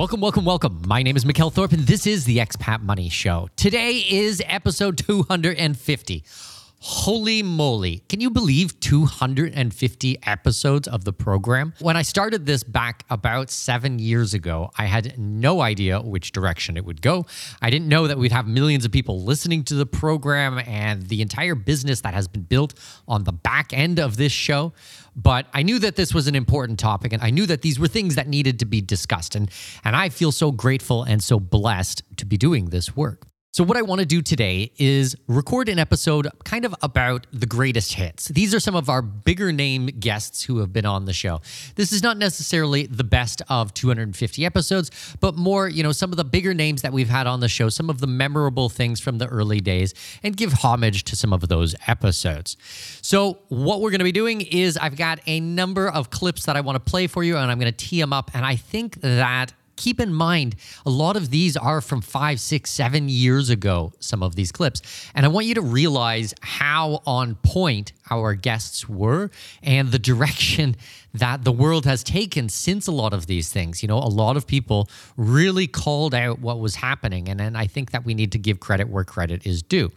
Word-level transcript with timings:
Welcome, 0.00 0.22
welcome, 0.22 0.46
welcome. 0.46 0.80
My 0.86 1.02
name 1.02 1.14
is 1.14 1.26
Mikkel 1.26 1.52
Thorup, 1.52 1.74
and 1.74 1.82
this 1.82 2.06
is 2.06 2.24
the 2.24 2.38
Expat 2.38 2.80
Money 2.80 3.10
Show. 3.10 3.50
Today 3.54 3.98
is 4.08 4.42
episode 4.46 4.96
250. 4.96 6.24
Holy 6.82 7.42
moly. 7.42 7.98
Can 8.08 8.22
you 8.22 8.30
believe 8.30 8.80
250 8.80 10.18
episodes 10.22 10.88
of 10.88 11.04
the 11.04 11.12
program? 11.12 11.74
When 11.80 11.98
I 11.98 12.00
started 12.00 12.46
this 12.46 12.62
back 12.62 13.04
about 13.10 13.50
seven 13.50 13.98
years 13.98 14.32
ago, 14.32 14.70
I 14.78 14.86
had 14.86 15.18
no 15.18 15.60
idea 15.60 16.00
which 16.00 16.32
direction 16.32 16.78
it 16.78 16.86
would 16.86 17.02
go. 17.02 17.26
I 17.60 17.68
didn't 17.68 17.88
know 17.88 18.06
that 18.06 18.16
we'd 18.16 18.32
have 18.32 18.46
millions 18.46 18.86
of 18.86 18.92
people 18.92 19.22
listening 19.22 19.64
to 19.64 19.74
the 19.74 19.84
program 19.84 20.58
and 20.60 21.02
the 21.08 21.20
entire 21.20 21.54
business 21.54 22.00
that 22.00 22.14
has 22.14 22.26
been 22.26 22.44
built 22.44 22.72
on 23.06 23.24
the 23.24 23.32
back 23.32 23.74
end 23.74 23.98
of 24.00 24.16
this 24.16 24.32
show. 24.32 24.72
But 25.16 25.46
I 25.52 25.62
knew 25.62 25.78
that 25.80 25.96
this 25.96 26.14
was 26.14 26.28
an 26.28 26.34
important 26.34 26.78
topic 26.78 27.12
and 27.12 27.22
I 27.22 27.30
knew 27.30 27.46
that 27.46 27.62
these 27.62 27.78
were 27.78 27.88
things 27.88 28.14
that 28.14 28.28
needed 28.28 28.58
to 28.60 28.66
be 28.66 28.80
discussed. 28.80 29.34
And, 29.34 29.50
and 29.84 29.96
I 29.96 30.08
feel 30.08 30.32
so 30.32 30.52
grateful 30.52 31.02
and 31.02 31.22
so 31.22 31.40
blessed 31.40 32.02
to 32.16 32.24
be 32.24 32.36
doing 32.36 32.66
this 32.66 32.96
work. 32.96 33.29
So, 33.52 33.64
what 33.64 33.76
I 33.76 33.82
want 33.82 33.98
to 33.98 34.06
do 34.06 34.22
today 34.22 34.70
is 34.78 35.16
record 35.26 35.68
an 35.68 35.80
episode 35.80 36.28
kind 36.44 36.64
of 36.64 36.72
about 36.82 37.26
the 37.32 37.46
greatest 37.46 37.94
hits. 37.94 38.28
These 38.28 38.54
are 38.54 38.60
some 38.60 38.76
of 38.76 38.88
our 38.88 39.02
bigger 39.02 39.50
name 39.50 39.86
guests 39.86 40.44
who 40.44 40.58
have 40.58 40.72
been 40.72 40.86
on 40.86 41.06
the 41.06 41.12
show. 41.12 41.40
This 41.74 41.92
is 41.92 42.00
not 42.00 42.16
necessarily 42.16 42.86
the 42.86 43.02
best 43.02 43.42
of 43.48 43.74
250 43.74 44.46
episodes, 44.46 44.92
but 45.18 45.34
more, 45.34 45.68
you 45.68 45.82
know, 45.82 45.90
some 45.90 46.12
of 46.12 46.16
the 46.16 46.22
bigger 46.22 46.54
names 46.54 46.82
that 46.82 46.92
we've 46.92 47.08
had 47.08 47.26
on 47.26 47.40
the 47.40 47.48
show, 47.48 47.68
some 47.68 47.90
of 47.90 47.98
the 47.98 48.06
memorable 48.06 48.68
things 48.68 49.00
from 49.00 49.18
the 49.18 49.26
early 49.26 49.58
days, 49.58 49.94
and 50.22 50.36
give 50.36 50.52
homage 50.52 51.02
to 51.02 51.16
some 51.16 51.32
of 51.32 51.48
those 51.48 51.74
episodes. 51.88 52.56
So, 53.02 53.40
what 53.48 53.80
we're 53.80 53.90
going 53.90 53.98
to 53.98 54.04
be 54.04 54.12
doing 54.12 54.42
is 54.42 54.76
I've 54.76 54.94
got 54.94 55.18
a 55.26 55.40
number 55.40 55.88
of 55.88 56.10
clips 56.10 56.46
that 56.46 56.56
I 56.56 56.60
want 56.60 56.76
to 56.76 56.88
play 56.88 57.08
for 57.08 57.24
you, 57.24 57.36
and 57.36 57.50
I'm 57.50 57.58
going 57.58 57.72
to 57.72 57.76
tee 57.76 58.00
them 58.00 58.12
up. 58.12 58.30
And 58.32 58.46
I 58.46 58.54
think 58.54 59.00
that 59.00 59.54
keep 59.80 59.98
in 59.98 60.12
mind, 60.12 60.56
a 60.84 60.90
lot 60.90 61.16
of 61.16 61.30
these 61.30 61.56
are 61.56 61.80
from 61.80 62.02
five, 62.02 62.38
six, 62.38 62.70
seven 62.70 63.08
years 63.08 63.48
ago, 63.48 63.92
some 63.98 64.22
of 64.22 64.36
these 64.36 64.52
clips. 64.52 64.82
And 65.14 65.24
I 65.24 65.28
want 65.30 65.46
you 65.46 65.54
to 65.54 65.62
realize 65.62 66.34
how 66.42 67.00
on 67.06 67.36
point 67.36 67.92
our 68.10 68.34
guests 68.34 68.88
were 68.88 69.30
and 69.62 69.90
the 69.90 69.98
direction 70.10 70.76
that 71.12 71.42
the 71.44 71.52
world 71.52 71.86
has 71.86 72.04
taken 72.04 72.48
since 72.48 72.86
a 72.86 72.92
lot 72.92 73.12
of 73.12 73.26
these 73.26 73.52
things. 73.52 73.82
You 73.82 73.88
know, 73.88 73.98
a 73.98 74.12
lot 74.12 74.36
of 74.36 74.46
people 74.46 74.88
really 75.16 75.66
called 75.66 76.14
out 76.14 76.40
what 76.40 76.60
was 76.60 76.76
happening. 76.76 77.28
And 77.28 77.40
then 77.40 77.56
I 77.56 77.66
think 77.66 77.90
that 77.90 78.04
we 78.04 78.14
need 78.14 78.32
to 78.32 78.38
give 78.38 78.60
credit 78.60 78.88
where 78.88 79.04
credit 79.04 79.46
is 79.46 79.62
due. 79.62 79.90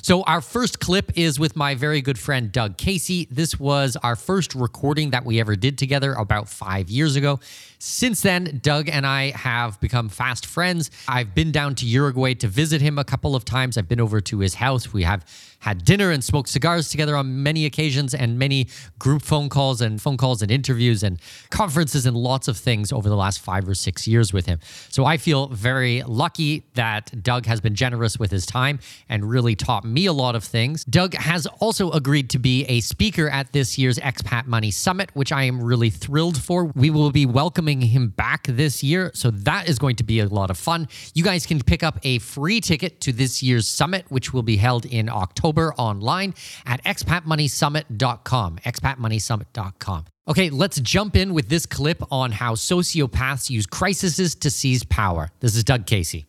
So, 0.00 0.22
our 0.22 0.40
first 0.40 0.80
clip 0.80 1.12
is 1.16 1.38
with 1.38 1.56
my 1.56 1.74
very 1.74 2.00
good 2.00 2.18
friend 2.18 2.50
Doug 2.50 2.76
Casey. 2.76 3.28
This 3.30 3.58
was 3.58 3.96
our 4.02 4.16
first 4.16 4.54
recording 4.54 5.10
that 5.10 5.24
we 5.24 5.40
ever 5.40 5.56
did 5.56 5.76
together 5.78 6.12
about 6.12 6.48
five 6.48 6.88
years 6.88 7.16
ago. 7.16 7.40
Since 7.78 8.22
then, 8.22 8.60
Doug 8.62 8.88
and 8.88 9.06
I 9.06 9.23
have 9.30 9.80
become 9.80 10.08
fast 10.08 10.46
friends. 10.46 10.90
I've 11.08 11.34
been 11.34 11.52
down 11.52 11.74
to 11.76 11.86
Uruguay 11.86 12.34
to 12.34 12.48
visit 12.48 12.80
him 12.80 12.98
a 12.98 13.04
couple 13.04 13.34
of 13.34 13.44
times. 13.44 13.78
I've 13.78 13.88
been 13.88 14.00
over 14.00 14.20
to 14.20 14.38
his 14.40 14.54
house. 14.54 14.92
We 14.92 15.02
have 15.02 15.24
had 15.60 15.84
dinner 15.84 16.10
and 16.10 16.22
smoked 16.22 16.50
cigars 16.50 16.90
together 16.90 17.16
on 17.16 17.42
many 17.42 17.64
occasions 17.64 18.14
and 18.14 18.38
many 18.38 18.68
group 18.98 19.22
phone 19.22 19.48
calls 19.48 19.80
and 19.80 20.00
phone 20.00 20.18
calls 20.18 20.42
and 20.42 20.50
interviews 20.50 21.02
and 21.02 21.18
conferences 21.48 22.04
and 22.04 22.14
lots 22.14 22.48
of 22.48 22.56
things 22.58 22.92
over 22.92 23.08
the 23.08 23.16
last 23.16 23.40
five 23.40 23.66
or 23.66 23.74
six 23.74 24.06
years 24.06 24.32
with 24.32 24.44
him. 24.44 24.58
So 24.90 25.06
I 25.06 25.16
feel 25.16 25.48
very 25.48 26.02
lucky 26.02 26.64
that 26.74 27.22
Doug 27.22 27.46
has 27.46 27.62
been 27.62 27.74
generous 27.74 28.18
with 28.18 28.30
his 28.30 28.44
time 28.44 28.78
and 29.08 29.24
really 29.24 29.54
taught 29.54 29.84
me 29.86 30.04
a 30.04 30.12
lot 30.12 30.36
of 30.36 30.44
things. 30.44 30.84
Doug 30.84 31.14
has 31.14 31.46
also 31.46 31.90
agreed 31.92 32.28
to 32.30 32.38
be 32.38 32.64
a 32.66 32.80
speaker 32.80 33.30
at 33.30 33.52
this 33.52 33.78
year's 33.78 33.98
Expat 33.98 34.46
Money 34.46 34.70
Summit, 34.70 35.10
which 35.14 35.32
I 35.32 35.44
am 35.44 35.62
really 35.62 35.88
thrilled 35.88 36.36
for. 36.36 36.66
We 36.66 36.90
will 36.90 37.10
be 37.10 37.24
welcoming 37.24 37.80
him 37.80 38.08
back 38.08 38.46
this 38.46 38.82
year. 38.82 39.10
So 39.14 39.30
that 39.30 39.68
is 39.68 39.78
going 39.78 39.96
to 39.96 40.04
be 40.04 40.20
a 40.20 40.26
lot 40.26 40.50
of 40.50 40.58
fun. 40.58 40.88
You 41.14 41.24
guys 41.24 41.46
can 41.46 41.62
pick 41.62 41.82
up 41.82 41.98
a 42.02 42.18
free 42.18 42.60
ticket 42.60 43.00
to 43.02 43.12
this 43.12 43.42
year's 43.42 43.66
summit, 43.66 44.04
which 44.08 44.32
will 44.32 44.42
be 44.42 44.56
held 44.56 44.84
in 44.84 45.08
October 45.08 45.72
online 45.78 46.34
at 46.66 46.82
expatmoneysummit.com. 46.84 48.58
Expatmoneysummit.com. 48.58 50.04
Okay, 50.26 50.48
let's 50.48 50.80
jump 50.80 51.16
in 51.16 51.34
with 51.34 51.48
this 51.48 51.66
clip 51.66 52.02
on 52.10 52.32
how 52.32 52.54
sociopaths 52.54 53.50
use 53.50 53.66
crises 53.66 54.34
to 54.34 54.50
seize 54.50 54.82
power. 54.84 55.30
This 55.40 55.54
is 55.54 55.64
Doug 55.64 55.86
Casey. 55.86 56.26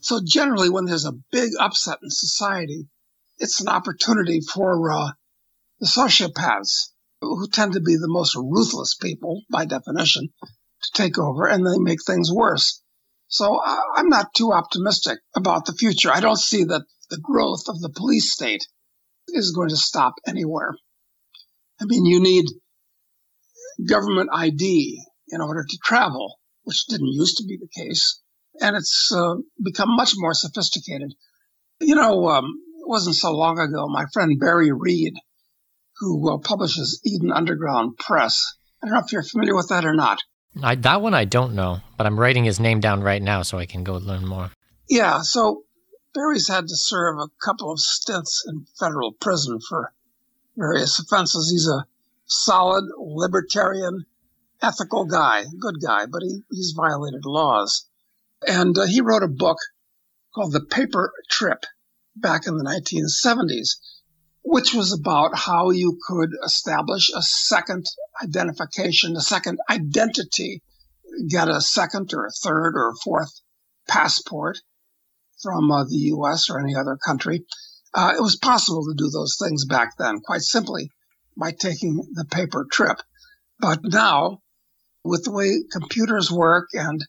So, 0.00 0.20
generally, 0.24 0.70
when 0.70 0.86
there's 0.86 1.04
a 1.04 1.12
big 1.30 1.50
upset 1.58 1.98
in 2.02 2.10
society, 2.10 2.88
it's 3.38 3.60
an 3.60 3.68
opportunity 3.68 4.40
for 4.40 4.90
uh, 4.90 5.12
the 5.80 5.86
sociopaths, 5.86 6.88
who 7.20 7.48
tend 7.48 7.74
to 7.74 7.80
be 7.80 7.96
the 7.96 8.08
most 8.08 8.34
ruthless 8.34 8.96
people 8.96 9.42
by 9.50 9.64
definition, 9.64 10.28
to 10.82 10.90
take 10.94 11.18
over 11.18 11.46
and 11.46 11.66
they 11.66 11.78
make 11.78 11.98
things 12.04 12.32
worse. 12.32 12.82
So, 13.28 13.60
I'm 13.94 14.08
not 14.08 14.32
too 14.34 14.52
optimistic 14.52 15.18
about 15.36 15.66
the 15.66 15.74
future. 15.74 16.10
I 16.10 16.20
don't 16.20 16.38
see 16.38 16.64
that 16.64 16.86
the 17.10 17.18
growth 17.18 17.68
of 17.68 17.80
the 17.80 17.90
police 17.90 18.32
state 18.32 18.66
is 19.28 19.52
going 19.52 19.68
to 19.68 19.76
stop 19.76 20.14
anywhere. 20.26 20.74
I 21.80 21.84
mean, 21.84 22.06
you 22.06 22.20
need 22.20 22.46
government 23.86 24.30
ID 24.32 25.02
in 25.28 25.40
order 25.40 25.64
to 25.68 25.78
travel, 25.84 26.38
which 26.64 26.86
didn't 26.86 27.12
used 27.12 27.38
to 27.38 27.44
be 27.44 27.58
the 27.58 27.68
case. 27.68 28.20
And 28.60 28.76
it's 28.76 29.12
uh, 29.14 29.36
become 29.62 29.94
much 29.94 30.14
more 30.16 30.34
sophisticated. 30.34 31.14
You 31.80 31.94
know, 31.94 32.28
um, 32.28 32.46
it 32.80 32.88
wasn't 32.88 33.16
so 33.16 33.32
long 33.32 33.58
ago, 33.58 33.86
my 33.88 34.06
friend 34.12 34.40
Barry 34.40 34.72
Reid, 34.72 35.14
who 35.98 36.34
uh, 36.34 36.38
publishes 36.38 37.00
Eden 37.04 37.30
Underground 37.32 37.98
Press, 37.98 38.54
I 38.82 38.86
don't 38.86 38.94
know 38.94 39.04
if 39.04 39.12
you're 39.12 39.22
familiar 39.22 39.54
with 39.54 39.68
that 39.68 39.84
or 39.84 39.94
not. 39.94 40.18
I, 40.62 40.74
that 40.76 41.02
one 41.02 41.14
I 41.14 41.24
don't 41.24 41.54
know, 41.54 41.80
but 41.96 42.06
I'm 42.06 42.18
writing 42.18 42.44
his 42.44 42.58
name 42.58 42.80
down 42.80 43.02
right 43.02 43.22
now 43.22 43.42
so 43.42 43.58
I 43.58 43.66
can 43.66 43.84
go 43.84 43.96
learn 43.96 44.26
more. 44.26 44.50
Yeah, 44.88 45.22
so 45.22 45.64
Barry's 46.14 46.48
had 46.48 46.68
to 46.68 46.76
serve 46.76 47.18
a 47.18 47.28
couple 47.44 47.70
of 47.70 47.80
stints 47.80 48.44
in 48.46 48.66
federal 48.78 49.12
prison 49.12 49.60
for 49.60 49.92
various 50.56 50.98
offenses. 50.98 51.50
He's 51.50 51.68
a 51.68 51.86
solid, 52.26 52.84
libertarian, 52.98 54.06
ethical 54.60 55.04
guy, 55.04 55.44
good 55.60 55.76
guy, 55.80 56.06
but 56.06 56.22
he, 56.22 56.40
he's 56.50 56.74
violated 56.76 57.24
laws. 57.24 57.88
And 58.46 58.76
uh, 58.76 58.86
he 58.86 59.00
wrote 59.00 59.22
a 59.22 59.28
book 59.28 59.58
called 60.34 60.52
The 60.52 60.60
Paper 60.60 61.12
Trip 61.28 61.64
back 62.16 62.46
in 62.46 62.56
the 62.56 62.64
1970s, 62.64 63.76
which 64.42 64.74
was 64.74 64.92
about 64.92 65.36
how 65.36 65.70
you 65.70 65.98
could 66.06 66.30
establish 66.44 67.10
a 67.14 67.22
second 67.22 67.86
identification, 68.22 69.16
a 69.16 69.20
second 69.20 69.58
identity, 69.68 70.62
get 71.28 71.48
a 71.48 71.60
second 71.60 72.12
or 72.14 72.26
a 72.26 72.30
third 72.30 72.74
or 72.76 72.90
a 72.90 72.96
fourth 73.02 73.40
passport 73.88 74.58
from 75.42 75.70
uh, 75.70 75.84
the 75.84 76.12
US 76.14 76.50
or 76.50 76.60
any 76.60 76.74
other 76.74 76.96
country. 76.96 77.44
Uh, 77.94 78.14
it 78.16 78.20
was 78.20 78.36
possible 78.36 78.84
to 78.84 78.94
do 78.96 79.10
those 79.10 79.36
things 79.36 79.64
back 79.64 79.96
then, 79.98 80.20
quite 80.20 80.42
simply 80.42 80.90
by 81.36 81.52
taking 81.52 81.96
the 82.12 82.24
paper 82.24 82.66
trip. 82.70 82.98
But 83.58 83.80
now, 83.82 84.42
with 85.04 85.24
the 85.24 85.32
way 85.32 85.62
computers 85.72 86.30
work 86.30 86.68
and 86.72 87.04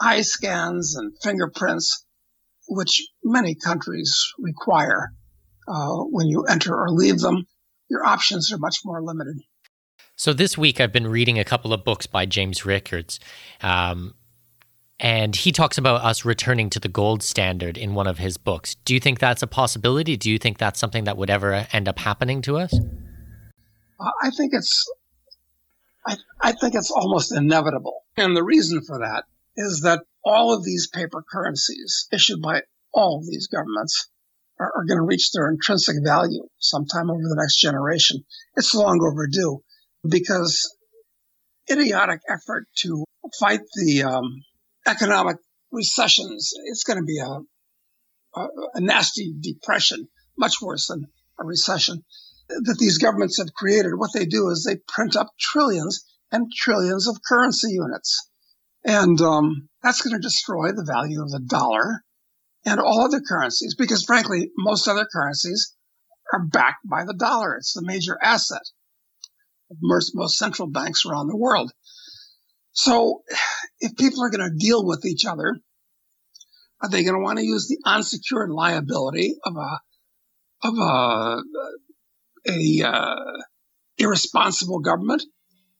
eye 0.00 0.22
scans 0.22 0.96
and 0.96 1.16
fingerprints, 1.22 2.04
which 2.68 3.06
many 3.24 3.54
countries 3.54 4.14
require 4.38 5.12
uh, 5.68 5.96
when 5.96 6.26
you 6.26 6.44
enter 6.44 6.74
or 6.74 6.90
leave 6.90 7.18
them, 7.18 7.46
your 7.88 8.04
options 8.04 8.52
are 8.52 8.58
much 8.58 8.78
more 8.84 9.02
limited. 9.02 9.40
So 10.16 10.32
this 10.32 10.58
week 10.58 10.80
I've 10.80 10.92
been 10.92 11.06
reading 11.06 11.38
a 11.38 11.44
couple 11.44 11.72
of 11.72 11.84
books 11.84 12.06
by 12.06 12.26
James 12.26 12.66
Rickards. 12.66 13.20
Um, 13.62 14.14
and 14.98 15.34
he 15.34 15.50
talks 15.50 15.78
about 15.78 16.02
us 16.02 16.26
returning 16.26 16.68
to 16.70 16.80
the 16.80 16.88
gold 16.88 17.22
standard 17.22 17.78
in 17.78 17.94
one 17.94 18.06
of 18.06 18.18
his 18.18 18.36
books. 18.36 18.74
Do 18.84 18.92
you 18.92 19.00
think 19.00 19.18
that's 19.18 19.42
a 19.42 19.46
possibility? 19.46 20.18
Do 20.18 20.30
you 20.30 20.38
think 20.38 20.58
that's 20.58 20.78
something 20.78 21.04
that 21.04 21.16
would 21.16 21.30
ever 21.30 21.66
end 21.72 21.88
up 21.88 21.98
happening 21.98 22.42
to 22.42 22.58
us? 22.58 22.78
I 24.22 24.30
think 24.30 24.52
it's 24.52 24.86
I, 26.06 26.16
I 26.40 26.52
think 26.52 26.74
it's 26.74 26.90
almost 26.90 27.34
inevitable. 27.34 28.04
And 28.16 28.36
the 28.36 28.44
reason 28.44 28.82
for 28.86 28.98
that 28.98 29.24
is 29.56 29.80
that 29.82 30.02
all 30.24 30.52
of 30.52 30.64
these 30.64 30.86
paper 30.86 31.24
currencies 31.30 32.08
issued 32.12 32.42
by 32.42 32.62
all 32.92 33.18
of 33.18 33.26
these 33.26 33.46
governments 33.46 34.08
are, 34.60 34.72
are 34.76 34.84
going 34.84 34.98
to 34.98 35.06
reach 35.06 35.32
their 35.32 35.48
intrinsic 35.48 35.96
value 36.04 36.46
sometime 36.58 37.10
over 37.10 37.22
the 37.22 37.36
next 37.40 37.60
generation. 37.60 38.24
It's 38.56 38.74
long 38.74 39.00
overdue 39.02 39.62
because 40.08 40.76
idiotic 41.70 42.20
effort 42.28 42.66
to 42.78 43.04
fight 43.38 43.60
the 43.74 44.02
um, 44.02 44.42
economic 44.86 45.36
recessions. 45.72 46.52
It's 46.66 46.84
going 46.84 46.98
to 46.98 47.04
be 47.04 47.18
a, 47.18 48.40
a, 48.40 48.48
a 48.74 48.80
nasty 48.80 49.34
depression, 49.40 50.08
much 50.38 50.60
worse 50.60 50.88
than 50.88 51.06
a 51.40 51.44
recession 51.44 52.04
that 52.48 52.76
these 52.78 52.98
governments 52.98 53.38
have 53.38 53.54
created. 53.54 53.92
What 53.96 54.12
they 54.12 54.26
do 54.26 54.48
is 54.50 54.64
they 54.64 54.76
print 54.88 55.16
up 55.16 55.28
trillions 55.38 56.04
and 56.32 56.50
trillions 56.52 57.08
of 57.08 57.16
currency 57.26 57.70
units. 57.70 58.28
And 58.84 59.20
um, 59.20 59.68
that's 59.82 60.02
going 60.02 60.16
to 60.16 60.22
destroy 60.22 60.72
the 60.72 60.84
value 60.86 61.22
of 61.22 61.30
the 61.30 61.40
dollar 61.40 62.02
and 62.64 62.80
all 62.80 63.00
other 63.00 63.20
currencies 63.20 63.74
because, 63.74 64.04
frankly, 64.04 64.50
most 64.56 64.86
other 64.88 65.06
currencies 65.10 65.74
are 66.32 66.44
backed 66.44 66.88
by 66.88 67.04
the 67.04 67.14
dollar. 67.14 67.56
It's 67.56 67.74
the 67.74 67.82
major 67.84 68.18
asset 68.22 68.62
of 69.70 69.76
most, 69.80 70.12
most 70.14 70.36
central 70.36 70.68
banks 70.68 71.04
around 71.06 71.28
the 71.28 71.36
world. 71.36 71.72
So, 72.72 73.22
if 73.80 73.96
people 73.96 74.22
are 74.22 74.30
going 74.30 74.48
to 74.48 74.56
deal 74.56 74.86
with 74.86 75.04
each 75.04 75.24
other, 75.24 75.56
are 76.82 76.88
they 76.88 77.02
going 77.02 77.14
to 77.14 77.22
want 77.22 77.38
to 77.38 77.44
use 77.44 77.68
the 77.68 77.78
unsecured 77.84 78.50
liability 78.50 79.34
of 79.44 79.56
a 79.56 79.80
of 80.62 80.78
a 80.78 81.42
a 82.48 82.82
uh, 82.86 83.42
irresponsible 83.98 84.80
government? 84.80 85.22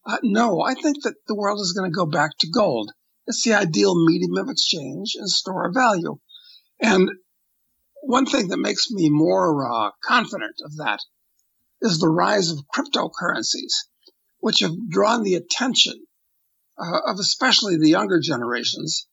Uh, 0.05 0.19
no, 0.23 0.63
I 0.63 0.75
think 0.75 1.03
that 1.05 1.15
the 1.27 1.35
world 1.35 1.61
is 1.61 1.73
going 1.73 1.91
to 1.91 1.95
go 1.95 2.07
back 2.07 2.33
to 2.39 2.51
gold. 2.51 2.91
It's 3.27 3.45
the 3.45 3.55
ideal 3.55 3.95
medium 4.07 4.37
of 4.37 4.51
exchange 4.51 5.15
and 5.17 5.29
store 5.29 5.67
of 5.67 5.75
value. 5.75 6.19
And 6.81 7.11
one 8.03 8.27
thing 8.27 8.49
that 8.49 8.59
makes 8.59 8.91
me 8.91 9.11
more 9.11 9.71
uh, 9.71 9.91
confident 10.03 10.57
of 10.65 10.77
that 10.77 11.01
is 11.83 11.99
the 11.99 12.09
rise 12.09 12.51
of 12.51 12.65
cryptocurrencies, 12.75 13.73
which 14.39 14.61
have 14.61 14.89
drawn 14.89 15.23
the 15.23 15.35
attention 15.35 15.95
uh, 16.79 17.01
of 17.07 17.19
especially 17.19 17.77
the 17.77 17.89
younger 17.89 18.21
generations 18.21 19.07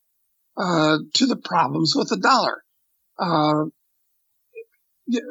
uh, 0.56 0.98
to 1.14 1.26
the 1.26 1.36
problems 1.36 1.94
with 1.96 2.10
the 2.10 2.18
dollar. 2.18 2.64
Uh, 3.20 3.66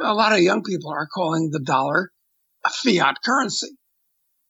a 0.03 0.15
lot 0.15 0.33
of 0.33 0.41
young 0.41 0.63
people 0.63 0.91
are 0.91 1.07
calling 1.07 1.51
the 1.51 1.61
dollar 1.61 2.11
a 2.65 2.71
fiat 2.71 3.17
currency, 3.25 3.77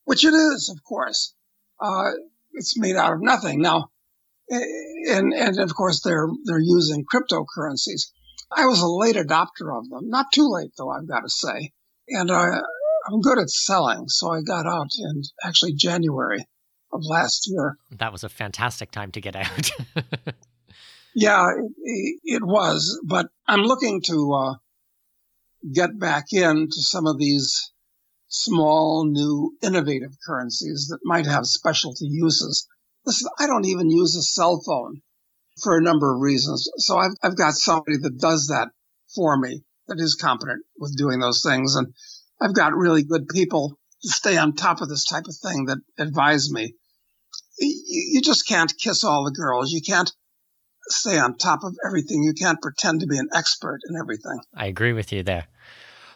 which 0.04 0.24
it 0.24 0.34
is, 0.34 0.72
of 0.74 0.82
course. 0.84 1.34
Uh, 1.80 2.12
it's 2.52 2.78
made 2.78 2.96
out 2.96 3.12
of 3.12 3.20
nothing. 3.20 3.60
Now, 3.60 3.90
and 4.48 5.32
and 5.32 5.58
of 5.58 5.74
course 5.74 6.02
they're 6.02 6.28
they're 6.44 6.58
using 6.58 7.04
cryptocurrencies. 7.04 8.10
I 8.50 8.66
was 8.66 8.80
a 8.80 8.86
late 8.86 9.16
adopter 9.16 9.76
of 9.76 9.88
them, 9.88 10.08
not 10.08 10.26
too 10.32 10.48
late 10.48 10.70
though, 10.78 10.90
I've 10.90 11.08
got 11.08 11.20
to 11.20 11.28
say. 11.28 11.72
And 12.08 12.30
I, 12.30 12.60
I'm 13.08 13.20
good 13.20 13.38
at 13.38 13.50
selling, 13.50 14.08
so 14.08 14.30
I 14.30 14.42
got 14.42 14.66
out 14.66 14.90
in 14.98 15.22
actually 15.42 15.74
January 15.74 16.46
of 16.92 17.00
last 17.04 17.48
year. 17.50 17.76
That 17.90 18.12
was 18.12 18.24
a 18.24 18.28
fantastic 18.28 18.90
time 18.90 19.12
to 19.12 19.20
get 19.20 19.34
out. 19.36 19.70
yeah, 21.14 21.46
it, 21.82 22.20
it, 22.24 22.42
was, 22.44 23.00
but 23.04 23.26
I'm 23.46 23.62
looking 23.62 24.02
to 24.06 24.32
uh, 24.32 24.54
get 25.72 25.98
back 25.98 26.26
into 26.32 26.76
some 26.80 27.06
of 27.06 27.18
these 27.18 27.72
small, 28.28 29.04
new, 29.06 29.56
innovative 29.62 30.16
currencies 30.24 30.88
that 30.90 30.98
might 31.04 31.26
have 31.26 31.46
specialty 31.46 32.06
uses. 32.06 32.66
Listen, 33.06 33.28
I 33.38 33.46
don't 33.46 33.66
even 33.66 33.90
use 33.90 34.16
a 34.16 34.22
cell 34.22 34.60
phone 34.66 35.00
for 35.62 35.78
a 35.78 35.82
number 35.82 36.12
of 36.14 36.20
reasons. 36.20 36.68
So 36.78 36.98
I've, 36.98 37.12
I've 37.22 37.36
got 37.36 37.54
somebody 37.54 37.98
that 37.98 38.18
does 38.18 38.48
that 38.48 38.68
for 39.14 39.36
me 39.36 39.62
that 39.88 40.00
is 40.00 40.16
competent 40.16 40.64
with 40.78 40.96
doing 40.96 41.20
those 41.20 41.42
things. 41.42 41.76
And 41.76 41.94
I've 42.40 42.54
got 42.54 42.74
really 42.74 43.04
good 43.04 43.28
people 43.28 43.78
to 44.02 44.08
stay 44.08 44.36
on 44.36 44.54
top 44.54 44.80
of 44.80 44.88
this 44.88 45.04
type 45.04 45.24
of 45.26 45.36
thing 45.42 45.66
that 45.66 45.78
advise 45.98 46.50
me. 46.50 46.74
You, 47.58 47.74
you 47.88 48.20
just 48.20 48.46
can't 48.46 48.72
kiss 48.78 49.04
all 49.04 49.24
the 49.24 49.30
girls. 49.30 49.72
You 49.72 49.80
can't 49.80 50.12
stay 50.88 51.18
on 51.18 51.36
top 51.36 51.60
of 51.64 51.74
everything. 51.86 52.22
You 52.22 52.34
can't 52.34 52.60
pretend 52.60 53.00
to 53.00 53.06
be 53.06 53.18
an 53.18 53.28
expert 53.32 53.80
in 53.88 53.96
everything. 53.96 54.40
I 54.54 54.66
agree 54.66 54.92
with 54.92 55.12
you 55.12 55.22
there. 55.22 55.46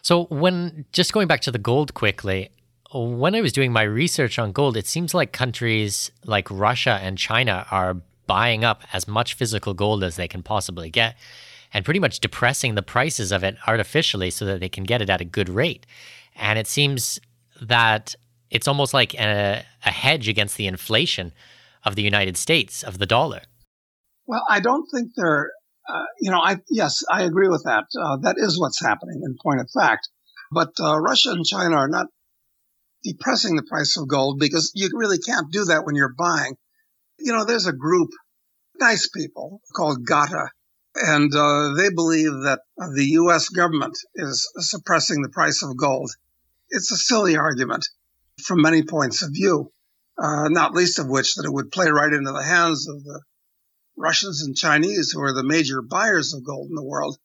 So, 0.03 0.25
when 0.25 0.85
just 0.91 1.13
going 1.13 1.27
back 1.27 1.41
to 1.41 1.51
the 1.51 1.59
gold 1.59 1.93
quickly, 1.93 2.49
when 2.93 3.35
I 3.35 3.41
was 3.41 3.53
doing 3.53 3.71
my 3.71 3.83
research 3.83 4.37
on 4.37 4.51
gold, 4.51 4.75
it 4.75 4.87
seems 4.87 5.13
like 5.13 5.31
countries 5.31 6.11
like 6.25 6.49
Russia 6.49 6.99
and 7.01 7.17
China 7.17 7.65
are 7.71 7.97
buying 8.27 8.63
up 8.63 8.83
as 8.93 9.07
much 9.07 9.33
physical 9.33 9.73
gold 9.73 10.03
as 10.03 10.15
they 10.15 10.27
can 10.27 10.43
possibly 10.43 10.89
get 10.89 11.15
and 11.73 11.85
pretty 11.85 11.99
much 11.99 12.19
depressing 12.19 12.75
the 12.75 12.81
prices 12.81 13.31
of 13.31 13.43
it 13.43 13.55
artificially 13.67 14.29
so 14.29 14.45
that 14.45 14.59
they 14.59 14.69
can 14.69 14.83
get 14.83 15.01
it 15.01 15.09
at 15.09 15.21
a 15.21 15.25
good 15.25 15.49
rate. 15.49 15.85
And 16.35 16.59
it 16.59 16.67
seems 16.67 17.19
that 17.61 18.15
it's 18.49 18.67
almost 18.67 18.93
like 18.93 19.13
a, 19.13 19.63
a 19.85 19.91
hedge 19.91 20.27
against 20.27 20.57
the 20.57 20.67
inflation 20.67 21.31
of 21.85 21.95
the 21.95 22.01
United 22.01 22.35
States, 22.37 22.83
of 22.83 22.97
the 22.97 23.05
dollar. 23.05 23.41
Well, 24.27 24.43
I 24.49 24.59
don't 24.59 24.85
think 24.93 25.11
they're 25.15 25.51
uh, 25.89 26.05
you 26.19 26.31
know, 26.31 26.39
I 26.39 26.57
yes, 26.69 27.03
I 27.09 27.23
agree 27.23 27.47
with 27.47 27.63
that. 27.65 27.85
Uh, 27.99 28.17
that 28.17 28.35
is 28.37 28.59
what's 28.59 28.81
happening 28.81 29.21
in 29.25 29.35
point 29.41 29.61
of 29.61 29.69
fact. 29.71 30.09
But 30.51 30.73
uh, 30.79 30.99
Russia 30.99 31.31
and 31.31 31.45
China 31.45 31.75
are 31.75 31.87
not 31.87 32.07
depressing 33.03 33.55
the 33.55 33.63
price 33.63 33.97
of 33.97 34.07
gold 34.07 34.39
because 34.39 34.71
you 34.75 34.89
really 34.93 35.17
can't 35.17 35.51
do 35.51 35.65
that 35.65 35.85
when 35.85 35.95
you're 35.95 36.13
buying. 36.17 36.55
You 37.19 37.33
know, 37.33 37.45
there's 37.45 37.67
a 37.67 37.73
group, 37.73 38.09
nice 38.79 39.09
people 39.09 39.61
called 39.75 40.05
GATA, 40.05 40.49
and 40.95 41.33
uh, 41.33 41.73
they 41.77 41.89
believe 41.89 42.31
that 42.43 42.61
the 42.77 43.05
U.S. 43.13 43.49
government 43.49 43.97
is 44.15 44.49
suppressing 44.57 45.21
the 45.21 45.29
price 45.29 45.63
of 45.63 45.77
gold. 45.77 46.11
It's 46.69 46.91
a 46.91 46.97
silly 46.97 47.37
argument 47.37 47.87
from 48.43 48.61
many 48.61 48.83
points 48.83 49.21
of 49.23 49.31
view, 49.33 49.71
uh, 50.17 50.47
not 50.49 50.73
least 50.73 50.99
of 50.99 51.07
which 51.07 51.35
that 51.35 51.45
it 51.45 51.53
would 51.53 51.71
play 51.71 51.89
right 51.89 52.11
into 52.11 52.31
the 52.31 52.43
hands 52.43 52.87
of 52.87 53.03
the 53.03 53.21
Russians 53.97 54.41
and 54.41 54.55
Chinese, 54.55 55.11
who 55.11 55.21
are 55.21 55.33
the 55.33 55.43
major 55.43 55.81
buyers 55.81 56.33
of 56.33 56.43
gold 56.43 56.69
in 56.69 56.75
the 56.75 56.83
world. 56.83 57.17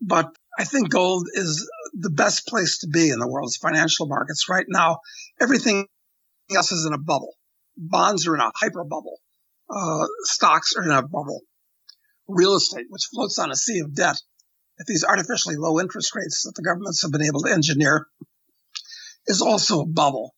But 0.00 0.34
I 0.58 0.64
think 0.64 0.90
gold 0.90 1.26
is 1.34 1.68
the 1.98 2.10
best 2.10 2.46
place 2.46 2.78
to 2.78 2.88
be 2.88 3.10
in 3.10 3.18
the 3.18 3.28
world's 3.28 3.56
financial 3.56 4.06
markets 4.06 4.48
right 4.48 4.66
now. 4.68 4.98
Everything 5.40 5.86
else 6.54 6.72
is 6.72 6.86
in 6.86 6.92
a 6.92 6.98
bubble. 6.98 7.34
Bonds 7.76 8.26
are 8.26 8.34
in 8.34 8.40
a 8.40 8.52
hyper 8.54 8.84
bubble. 8.84 9.18
Uh, 9.68 10.06
stocks 10.22 10.74
are 10.76 10.84
in 10.84 10.90
a 10.90 11.02
bubble. 11.02 11.40
Real 12.28 12.54
estate, 12.54 12.86
which 12.88 13.08
floats 13.12 13.38
on 13.38 13.50
a 13.50 13.56
sea 13.56 13.80
of 13.80 13.94
debt 13.94 14.16
at 14.78 14.86
these 14.86 15.04
artificially 15.04 15.56
low 15.56 15.80
interest 15.80 16.14
rates 16.14 16.42
that 16.42 16.54
the 16.54 16.62
governments 16.62 17.02
have 17.02 17.12
been 17.12 17.22
able 17.22 17.42
to 17.42 17.52
engineer, 17.52 18.06
is 19.26 19.40
also 19.40 19.80
a 19.80 19.86
bubble. 19.86 20.34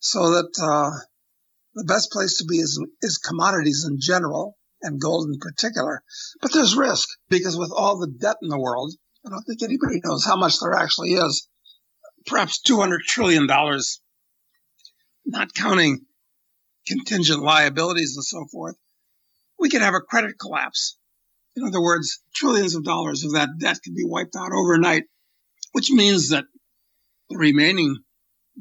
So 0.00 0.30
that 0.30 0.50
uh, 0.62 0.96
the 1.74 1.84
best 1.84 2.10
place 2.10 2.38
to 2.38 2.44
be 2.44 2.58
is, 2.58 2.82
is 3.02 3.18
commodities 3.18 3.86
in 3.88 3.98
general, 4.00 4.56
and 4.82 5.00
gold 5.00 5.28
in 5.28 5.38
particular. 5.38 6.02
But 6.40 6.52
there's 6.52 6.76
risk 6.76 7.08
because 7.28 7.56
with 7.56 7.72
all 7.74 7.98
the 7.98 8.06
debt 8.06 8.36
in 8.42 8.48
the 8.48 8.60
world, 8.60 8.94
I 9.26 9.30
don't 9.30 9.42
think 9.42 9.62
anybody 9.62 10.00
knows 10.04 10.24
how 10.24 10.36
much 10.36 10.60
there 10.60 10.74
actually 10.74 11.12
is. 11.12 11.48
Perhaps 12.26 12.60
$200 12.66 12.98
trillion, 13.06 13.46
not 15.26 15.54
counting 15.54 16.00
contingent 16.86 17.42
liabilities 17.42 18.16
and 18.16 18.24
so 18.24 18.46
forth. 18.46 18.76
We 19.58 19.68
could 19.68 19.82
have 19.82 19.94
a 19.94 20.00
credit 20.00 20.38
collapse. 20.38 20.96
In 21.56 21.64
other 21.64 21.82
words, 21.82 22.20
trillions 22.34 22.74
of 22.74 22.84
dollars 22.84 23.24
of 23.24 23.32
that 23.32 23.58
debt 23.58 23.78
could 23.82 23.94
be 23.94 24.04
wiped 24.04 24.36
out 24.36 24.52
overnight, 24.52 25.04
which 25.72 25.90
means 25.90 26.30
that 26.30 26.44
the 27.28 27.36
remaining 27.36 27.96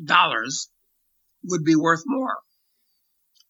dollars 0.03 0.69
would 1.43 1.63
be 1.63 1.75
worth 1.75 2.03
more. 2.05 2.37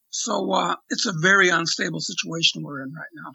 So 0.10 0.52
uh, 0.52 0.76
it's 0.90 1.06
a 1.06 1.14
very 1.22 1.50
unstable 1.50 2.00
situation 2.00 2.64
we're 2.64 2.84
in 2.84 2.94
right 2.94 3.06
now. 3.14 3.32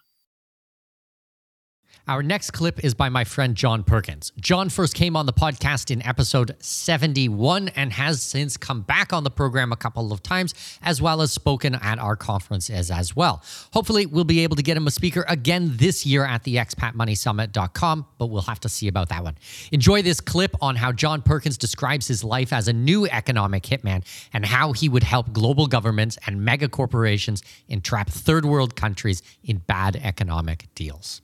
Our 2.09 2.21
next 2.21 2.51
clip 2.51 2.85
is 2.85 2.95
by 2.95 3.11
my 3.11 3.23
friend 3.23 3.55
John 3.55 3.85
Perkins. 3.85 4.33
John 4.41 4.71
first 4.71 4.97
came 4.97 5.15
on 5.15 5.27
the 5.27 5.33
podcast 5.33 5.89
in 5.89 6.05
episode 6.05 6.57
71 6.59 7.69
and 7.69 7.93
has 7.93 8.21
since 8.21 8.57
come 8.57 8.81
back 8.81 9.13
on 9.13 9.23
the 9.23 9.31
program 9.31 9.71
a 9.71 9.77
couple 9.77 10.13
of 10.13 10.21
times, 10.21 10.53
as 10.83 11.01
well 11.01 11.23
as 11.23 11.31
spoken 11.31 11.77
at 11.77 12.01
our 12.01 12.17
conferences 12.17 12.91
as 12.91 13.15
well. 13.15 13.41
Hopefully, 13.73 14.07
we'll 14.07 14.25
be 14.25 14.43
able 14.43 14.57
to 14.57 14.65
get 14.65 14.77
him 14.77 14.89
a 14.89 14.91
speaker 14.91 15.25
again 15.29 15.75
this 15.77 16.05
year 16.05 16.25
at 16.25 16.43
the 16.43 16.57
expatmoneysummit.com, 16.57 18.07
but 18.19 18.27
we'll 18.27 18.43
have 18.43 18.59
to 18.61 18.69
see 18.69 18.89
about 18.89 19.09
that 19.11 19.23
one. 19.23 19.39
Enjoy 19.71 20.03
this 20.03 20.21
clip 20.21 20.57
on 20.61 20.75
how 20.75 20.91
John 20.91 21.23
Perkins 21.23 21.57
describes 21.57 22.09
his 22.09 22.25
life 22.25 22.53
as 22.53 22.67
a 22.67 22.73
new 22.73 23.07
economic 23.07 23.63
hitman 23.63 24.05
and 24.33 24.45
how 24.45 24.73
he 24.73 24.89
would 24.89 25.05
help 25.05 25.33
global 25.33 25.69
governments 25.69 26.19
and 26.27 26.45
mega 26.45 26.69
corporations 26.69 27.45
entrap 27.69 28.11
third 28.11 28.45
world 28.45 28.75
countries 28.75 29.23
in 29.45 29.59
bad 29.59 29.95
economic 30.03 30.67
deals. 30.75 31.23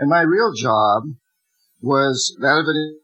And 0.00 0.08
my 0.08 0.22
real 0.22 0.54
job 0.54 1.02
was 1.82 2.34
that 2.40 2.56
of 2.56 2.66
an 2.68 3.00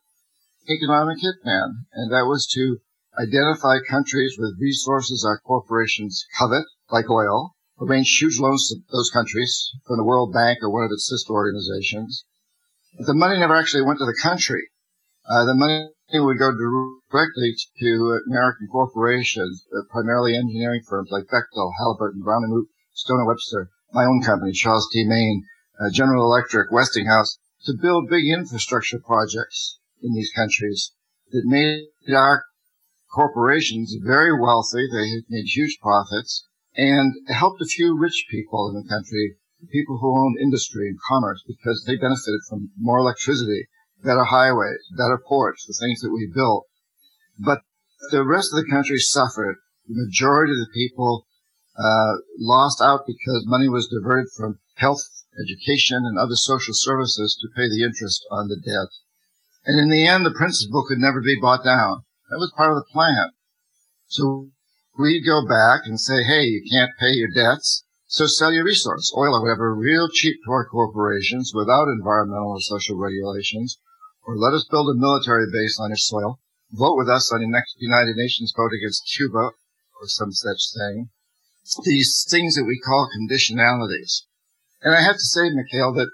economic 0.66 1.18
hitman, 1.18 1.84
and 1.92 2.10
that 2.10 2.24
was 2.24 2.46
to 2.54 2.78
identify 3.20 3.80
countries 3.86 4.36
with 4.38 4.58
resources 4.58 5.22
our 5.22 5.38
corporations 5.38 6.24
covet, 6.38 6.64
like 6.90 7.10
oil, 7.10 7.54
arrange 7.78 8.16
huge 8.16 8.40
loans 8.40 8.70
to 8.70 8.76
those 8.90 9.10
countries 9.10 9.70
from 9.86 9.98
the 9.98 10.04
World 10.04 10.32
Bank 10.32 10.60
or 10.62 10.70
one 10.70 10.84
of 10.84 10.90
its 10.90 11.06
sister 11.06 11.34
organizations. 11.34 12.24
But 12.96 13.04
the 13.04 13.14
money 13.14 13.38
never 13.38 13.56
actually 13.56 13.84
went 13.84 13.98
to 13.98 14.06
the 14.06 14.18
country. 14.22 14.70
Uh, 15.28 15.44
the 15.44 15.54
money 15.54 15.90
would 16.14 16.38
go 16.38 16.50
directly 17.12 17.54
to 17.80 18.20
American 18.26 18.68
corporations, 18.72 19.66
uh, 19.76 19.82
primarily 19.90 20.34
engineering 20.34 20.80
firms 20.88 21.10
like 21.10 21.24
Bechtel, 21.24 21.72
Halliburton, 21.78 22.22
Brown 22.22 22.44
and 22.44 22.54
Root, 22.54 22.68
Stone 22.94 23.18
and 23.18 23.28
Webster, 23.28 23.68
my 23.92 24.06
own 24.06 24.22
company, 24.22 24.52
Charles 24.52 24.88
T. 24.90 25.04
Main, 25.04 25.44
uh, 25.80 25.90
General 25.90 26.24
Electric, 26.24 26.70
Westinghouse, 26.70 27.38
to 27.64 27.74
build 27.80 28.08
big 28.08 28.26
infrastructure 28.26 28.98
projects 28.98 29.78
in 30.02 30.14
these 30.14 30.32
countries 30.34 30.92
that 31.32 31.44
made 31.44 31.86
our 32.14 32.44
corporations 33.12 33.96
very 34.02 34.32
wealthy. 34.38 34.86
They 34.90 35.22
made 35.28 35.46
huge 35.46 35.78
profits 35.80 36.46
and 36.76 37.14
helped 37.28 37.62
a 37.62 37.66
few 37.66 37.98
rich 37.98 38.26
people 38.30 38.68
in 38.68 38.74
the 38.74 38.88
country, 38.88 39.36
people 39.72 39.98
who 39.98 40.16
owned 40.16 40.38
industry 40.40 40.88
and 40.88 40.98
commerce, 41.08 41.42
because 41.46 41.84
they 41.86 41.96
benefited 41.96 42.40
from 42.48 42.70
more 42.78 42.98
electricity, 42.98 43.66
better 44.04 44.24
highways, 44.24 44.86
better 44.96 45.18
ports, 45.18 45.66
the 45.66 45.74
things 45.74 46.00
that 46.00 46.12
we 46.12 46.30
built. 46.32 46.66
But 47.38 47.62
the 48.10 48.24
rest 48.24 48.52
of 48.52 48.62
the 48.62 48.70
country 48.70 48.98
suffered. 48.98 49.56
The 49.88 50.04
majority 50.04 50.52
of 50.52 50.58
the 50.58 50.72
people 50.74 51.26
uh, 51.78 52.14
lost 52.38 52.80
out 52.80 53.06
because 53.06 53.44
money 53.46 53.68
was 53.68 53.88
diverted 53.88 54.32
from 54.36 54.58
health, 54.76 55.02
education, 55.40 56.04
and 56.04 56.18
other 56.18 56.36
social 56.36 56.74
services 56.74 57.38
to 57.40 57.48
pay 57.56 57.68
the 57.68 57.84
interest 57.84 58.24
on 58.30 58.48
the 58.48 58.56
debt. 58.56 58.90
And 59.66 59.80
in 59.80 59.90
the 59.90 60.06
end, 60.06 60.24
the 60.24 60.30
principal 60.30 60.84
could 60.86 60.98
never 60.98 61.20
be 61.20 61.38
bought 61.40 61.64
down. 61.64 62.04
That 62.30 62.38
was 62.38 62.52
part 62.56 62.70
of 62.70 62.76
the 62.76 62.92
plan. 62.92 63.32
So 64.06 64.50
we'd 64.98 65.26
go 65.26 65.46
back 65.46 65.82
and 65.84 66.00
say, 66.00 66.22
hey, 66.22 66.44
you 66.44 66.62
can't 66.70 66.96
pay 66.98 67.12
your 67.12 67.28
debts, 67.28 67.84
so 68.06 68.26
sell 68.26 68.52
your 68.52 68.64
resource, 68.64 69.12
oil 69.16 69.34
or 69.34 69.42
whatever, 69.42 69.74
real 69.74 70.08
cheap 70.08 70.36
to 70.44 70.52
our 70.52 70.66
corporations 70.66 71.52
without 71.54 71.88
environmental 71.88 72.52
or 72.52 72.60
social 72.60 72.96
regulations, 72.96 73.78
or 74.24 74.36
let 74.36 74.54
us 74.54 74.66
build 74.70 74.88
a 74.88 74.98
military 74.98 75.46
base 75.52 75.78
on 75.80 75.90
your 75.90 75.96
soil, 75.96 76.40
vote 76.70 76.96
with 76.96 77.08
us 77.08 77.32
on 77.32 77.40
your 77.40 77.50
next 77.50 77.76
United 77.78 78.14
Nations 78.16 78.54
vote 78.56 78.72
against 78.72 79.10
Cuba, 79.16 79.50
or 80.00 80.06
some 80.06 80.32
such 80.32 80.72
thing. 80.72 81.10
These 81.84 82.26
things 82.30 82.54
that 82.54 82.64
we 82.64 82.78
call 82.78 83.08
conditionalities. 83.10 84.22
And 84.82 84.94
I 84.94 85.02
have 85.02 85.16
to 85.16 85.20
say, 85.20 85.50
Mikkel, 85.50 85.94
that 85.96 86.10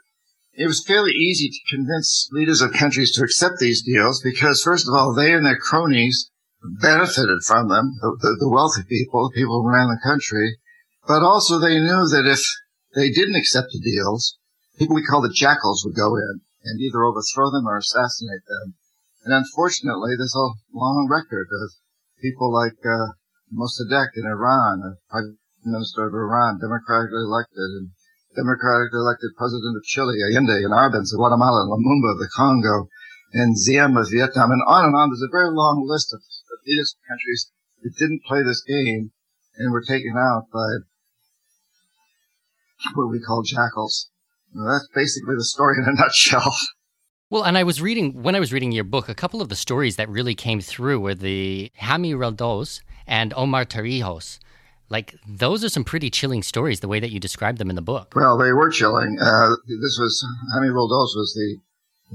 it 0.55 0.67
was 0.67 0.85
fairly 0.85 1.13
easy 1.13 1.49
to 1.49 1.77
convince 1.77 2.29
leaders 2.33 2.61
of 2.61 2.73
countries 2.73 3.13
to 3.13 3.25
accept 3.25 3.59
these 3.59 3.83
deals 3.83 4.21
because, 4.23 4.63
first 4.63 4.87
of 4.87 4.95
all, 4.95 5.15
they 5.15 5.33
and 5.33 5.47
their 5.47 5.59
cronies 5.59 6.31
benefited 6.81 7.43
from 7.45 7.69
them, 7.69 7.99
the, 8.01 8.37
the, 8.39 8.49
wealthy 8.49 8.83
people, 8.89 9.29
the 9.29 9.35
people 9.35 9.65
ran 9.65 9.89
the 9.89 10.01
country. 10.03 10.59
But 11.07 11.23
also 11.23 11.59
they 11.59 11.81
knew 11.81 12.07
that 12.09 12.27
if 12.27 12.41
they 12.95 13.11
didn't 13.11 13.37
accept 13.37 13.69
the 13.73 13.81
deals, 13.81 14.39
people 14.79 14.95
we 14.95 15.05
call 15.05 15.23
the 15.23 15.33
jackals 15.35 15.85
would 15.85 15.97
go 15.97 16.17
in 16.17 16.41
and 16.65 16.81
either 16.81 17.03
overthrow 17.03 17.51
them 17.51 17.67
or 17.67 17.79
assassinate 17.79 18.47
them. 18.47 18.75
And 19.25 19.35
unfortunately, 19.35 20.15
there's 20.17 20.37
a 20.37 20.55
long 20.73 21.09
record 21.11 21.49
of 21.51 21.71
people 22.21 22.53
like 22.53 22.79
uh, 22.85 23.15
Mossadegh 23.53 24.11
in 24.15 24.27
Iran, 24.27 24.99
Minister 25.65 26.07
of 26.07 26.15
Iran, 26.15 26.59
democratically 26.61 27.23
elected, 27.23 27.71
and 27.79 27.91
democratically 28.35 28.99
elected 28.99 29.37
president 29.37 29.77
of 29.77 29.85
Chile, 29.85 30.19
Allende, 30.23 30.65
and 30.65 30.73
Arbenz 30.73 31.13
of 31.13 31.19
Guatemala, 31.19 31.63
and 31.63 31.71
Lumumba 31.71 32.13
of 32.13 32.19
the 32.19 32.31
Congo, 32.35 32.89
and 33.33 33.57
Diem 33.65 33.97
of 33.97 34.11
Vietnam, 34.11 34.51
and 34.51 34.63
on 34.67 34.85
and 34.87 34.97
on. 34.97 35.11
There's 35.11 35.23
a 35.23 35.31
very 35.31 35.51
long 35.51 35.87
list 35.87 36.13
of, 36.13 36.21
of 36.21 36.59
leaders 36.67 36.95
of 36.95 37.09
countries 37.09 37.51
that 37.83 37.97
didn't 37.99 38.25
play 38.25 38.43
this 38.43 38.63
game 38.63 39.13
and 39.57 39.73
were 39.73 39.83
taken 39.83 40.15
out 40.17 40.47
by 40.53 40.83
what 42.95 43.11
we 43.11 43.21
call 43.21 43.43
jackals. 43.43 44.11
That's 44.55 44.89
basically 44.95 45.37
the 45.37 45.45
story 45.45 45.79
in 45.79 45.89
a 45.89 45.93
nutshell. 46.01 46.55
Well, 47.31 47.45
and 47.45 47.57
I 47.57 47.65
was 47.65 47.81
reading 47.81 48.23
when 48.23 48.35
I 48.35 48.41
was 48.41 48.53
reading 48.53 48.73
your 48.73 48.85
book, 48.85 49.09
a 49.09 49.15
couple 49.15 49.41
of 49.41 49.49
the 49.49 49.57
stories 49.57 49.97
that 49.97 50.09
really 50.09 50.35
came 50.35 50.61
through 50.61 51.01
were 51.01 51.15
the 51.15 51.73
Jaime 51.79 52.13
Roldos 52.13 52.83
and 53.07 53.33
Omar 53.35 53.65
Torrijos. 53.65 54.39
Like 54.93 55.17
those 55.27 55.65
are 55.65 55.71
some 55.71 55.85
pretty 55.85 56.11
chilling 56.11 56.43
stories, 56.43 56.81
the 56.81 56.87
way 56.87 57.01
that 57.01 57.11
you 57.11 57.19
described 57.19 57.57
them 57.57 57.71
in 57.71 57.77
the 57.77 57.89
book. 57.95 58.13
Well, 58.15 58.37
they 58.37 58.53
were 58.53 58.69
chilling. 58.69 59.17
Uh, 59.19 59.57
this 59.81 59.97
was 59.99 60.21
Jaime 60.53 60.69
Roldos 60.69 61.17
was 61.17 61.33
the 61.33 61.57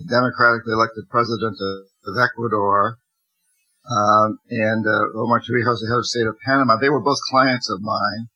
democratically 0.07 0.73
elected 0.73 1.09
president 1.09 1.57
of, 1.57 1.77
of 2.05 2.21
Ecuador, 2.21 2.99
um, 3.89 4.37
and 4.51 4.85
uh, 4.85 5.09
Omar 5.17 5.41
Torrijos, 5.41 5.81
the 5.81 5.89
head 5.89 5.97
of 5.97 6.05
state 6.05 6.27
of 6.27 6.37
Panama. 6.45 6.77
They 6.77 6.91
were 6.91 7.01
both 7.01 7.17
clients 7.31 7.67
of 7.67 7.81
mine, 7.81 8.29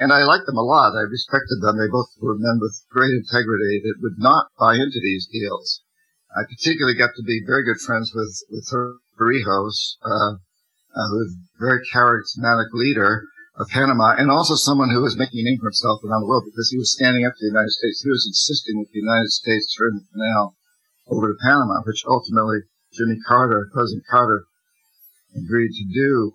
and 0.00 0.12
I 0.12 0.24
liked 0.24 0.46
them 0.46 0.58
a 0.58 0.66
lot. 0.66 0.98
I 0.98 1.06
respected 1.06 1.62
them. 1.62 1.78
They 1.78 1.86
both 1.86 2.10
were 2.20 2.34
men 2.34 2.58
with 2.60 2.82
great 2.90 3.14
integrity 3.14 3.80
that 3.84 4.02
would 4.02 4.18
not 4.18 4.50
buy 4.58 4.74
into 4.74 4.98
these 4.98 5.28
deals. 5.30 5.82
I 6.34 6.42
particularly 6.42 6.98
got 6.98 7.14
to 7.14 7.22
be 7.22 7.46
very 7.46 7.62
good 7.62 7.78
friends 7.78 8.10
with 8.12 8.42
with 8.50 8.66
Torrijos, 8.66 10.02
uh, 10.02 10.34
uh, 10.98 11.06
who 11.14 11.18
was 11.22 11.38
a 11.38 11.64
very 11.64 11.78
charismatic 11.94 12.74
leader 12.74 13.22
of 13.56 13.68
Panama, 13.68 14.14
and 14.18 14.30
also 14.30 14.54
someone 14.54 14.90
who 14.90 15.02
was 15.02 15.16
making 15.16 15.40
a 15.40 15.44
name 15.44 15.58
for 15.58 15.70
himself 15.70 16.02
around 16.02 16.22
the 16.22 16.26
world 16.26 16.44
because 16.44 16.70
he 16.70 16.78
was 16.78 16.92
standing 16.92 17.24
up 17.24 17.32
to 17.34 17.46
the 17.46 17.54
United 17.54 17.70
States. 17.70 18.02
He 18.02 18.10
was 18.10 18.26
insisting 18.26 18.80
that 18.80 18.90
the 18.92 18.98
United 18.98 19.30
States 19.30 19.74
turn 19.74 19.94
the 19.94 20.06
canal 20.12 20.56
over 21.08 21.28
to 21.28 21.38
Panama, 21.40 21.82
which 21.86 22.04
ultimately 22.08 22.66
Jimmy 22.92 23.18
Carter, 23.26 23.70
President 23.72 24.04
Carter, 24.10 24.46
agreed 25.36 25.70
to 25.70 25.84
do. 25.92 26.32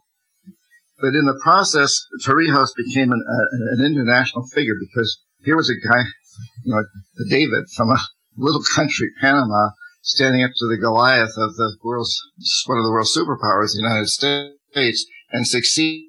But 1.02 1.16
in 1.16 1.26
the 1.26 1.40
process, 1.42 2.06
Torrijos 2.26 2.72
became 2.76 3.12
an, 3.12 3.24
uh, 3.24 3.80
an 3.80 3.86
international 3.86 4.48
figure 4.48 4.76
because 4.80 5.20
here 5.44 5.56
was 5.56 5.70
a 5.70 5.76
guy, 5.88 6.04
you 6.64 6.76
know, 6.76 6.84
David 7.30 7.66
from 7.76 7.90
a 7.92 8.00
little 8.38 8.64
country, 8.76 9.10
Panama, 9.22 9.70
standing 10.02 10.44
up 10.44 10.52
to 10.58 10.68
the 10.68 10.78
Goliath 10.78 11.38
of 11.38 11.56
the 11.56 11.78
world's, 11.84 12.18
one 12.66 12.78
of 12.78 12.84
the 12.84 12.92
world's 12.92 13.16
superpowers, 13.16 13.74
the 13.74 13.82
United 13.82 14.08
States, 14.08 15.06
and 15.32 15.48
succeeding. 15.48 16.09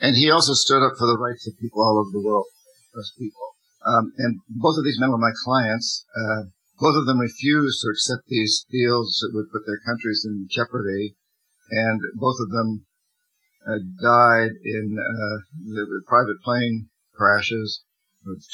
And 0.00 0.16
he 0.16 0.30
also 0.30 0.54
stood 0.54 0.82
up 0.82 0.94
for 0.98 1.06
the 1.06 1.18
rights 1.18 1.46
of 1.46 1.58
people 1.60 1.82
all 1.82 1.98
over 1.98 2.10
the 2.10 2.24
world, 2.24 2.46
oppressed 2.90 3.18
people. 3.18 3.54
Um, 3.86 4.12
and 4.18 4.40
both 4.48 4.76
of 4.76 4.84
these 4.84 4.98
men 4.98 5.10
were 5.10 5.18
my 5.18 5.32
clients. 5.44 6.04
Uh, 6.16 6.50
both 6.80 6.96
of 6.96 7.06
them 7.06 7.20
refused 7.20 7.82
to 7.82 7.88
accept 7.88 8.28
these 8.28 8.64
deals 8.70 9.20
that 9.20 9.34
would 9.34 9.52
put 9.52 9.66
their 9.66 9.80
countries 9.84 10.24
in 10.24 10.48
jeopardy, 10.50 11.14
and 11.70 12.00
both 12.14 12.36
of 12.40 12.50
them 12.50 12.86
uh, 13.68 13.78
died 14.00 14.52
in 14.64 14.96
uh, 14.96 15.36
the, 15.76 16.02
private 16.06 16.40
plane 16.42 16.88
crashes, 17.14 17.84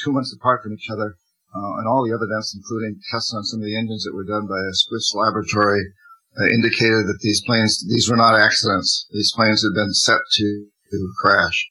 two 0.03 0.13
months 0.13 0.35
apart 0.35 0.63
from 0.63 0.75
each 0.75 0.91
other, 0.91 1.15
uh, 1.55 1.79
and 1.79 1.87
all 1.87 2.05
the 2.05 2.13
evidence, 2.13 2.55
including 2.55 3.01
tests 3.11 3.33
on 3.33 3.45
some 3.45 3.61
of 3.61 3.67
the 3.67 3.79
engines 3.79 4.03
that 4.03 4.15
were 4.15 4.27
done 4.27 4.47
by 4.47 4.59
a 4.59 4.75
Swiss 4.75 5.15
laboratory, 5.15 5.95
uh, 6.39 6.45
indicated 6.45 7.07
that 7.07 7.19
these 7.23 7.43
planes, 7.45 7.85
these 7.89 8.09
were 8.11 8.17
not 8.17 8.39
accidents. 8.39 9.07
These 9.11 9.33
planes 9.35 9.63
had 9.63 9.75
been 9.75 9.93
set 9.93 10.21
to, 10.33 10.67
to 10.91 11.13
crash. 11.19 11.69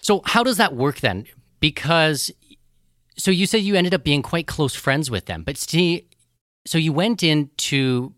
So, 0.00 0.22
how 0.24 0.42
does 0.42 0.56
that 0.56 0.74
work 0.74 1.00
then? 1.00 1.26
Because, 1.60 2.30
so 3.16 3.30
you 3.30 3.46
said 3.46 3.62
you 3.62 3.74
ended 3.74 3.94
up 3.94 4.04
being 4.04 4.22
quite 4.22 4.46
close 4.46 4.74
friends 4.74 5.10
with 5.10 5.26
them, 5.26 5.42
but 5.44 5.56
see, 5.56 6.08
so 6.66 6.78
you 6.78 6.92
went 6.92 7.22
in 7.22 7.50
to 7.58 8.14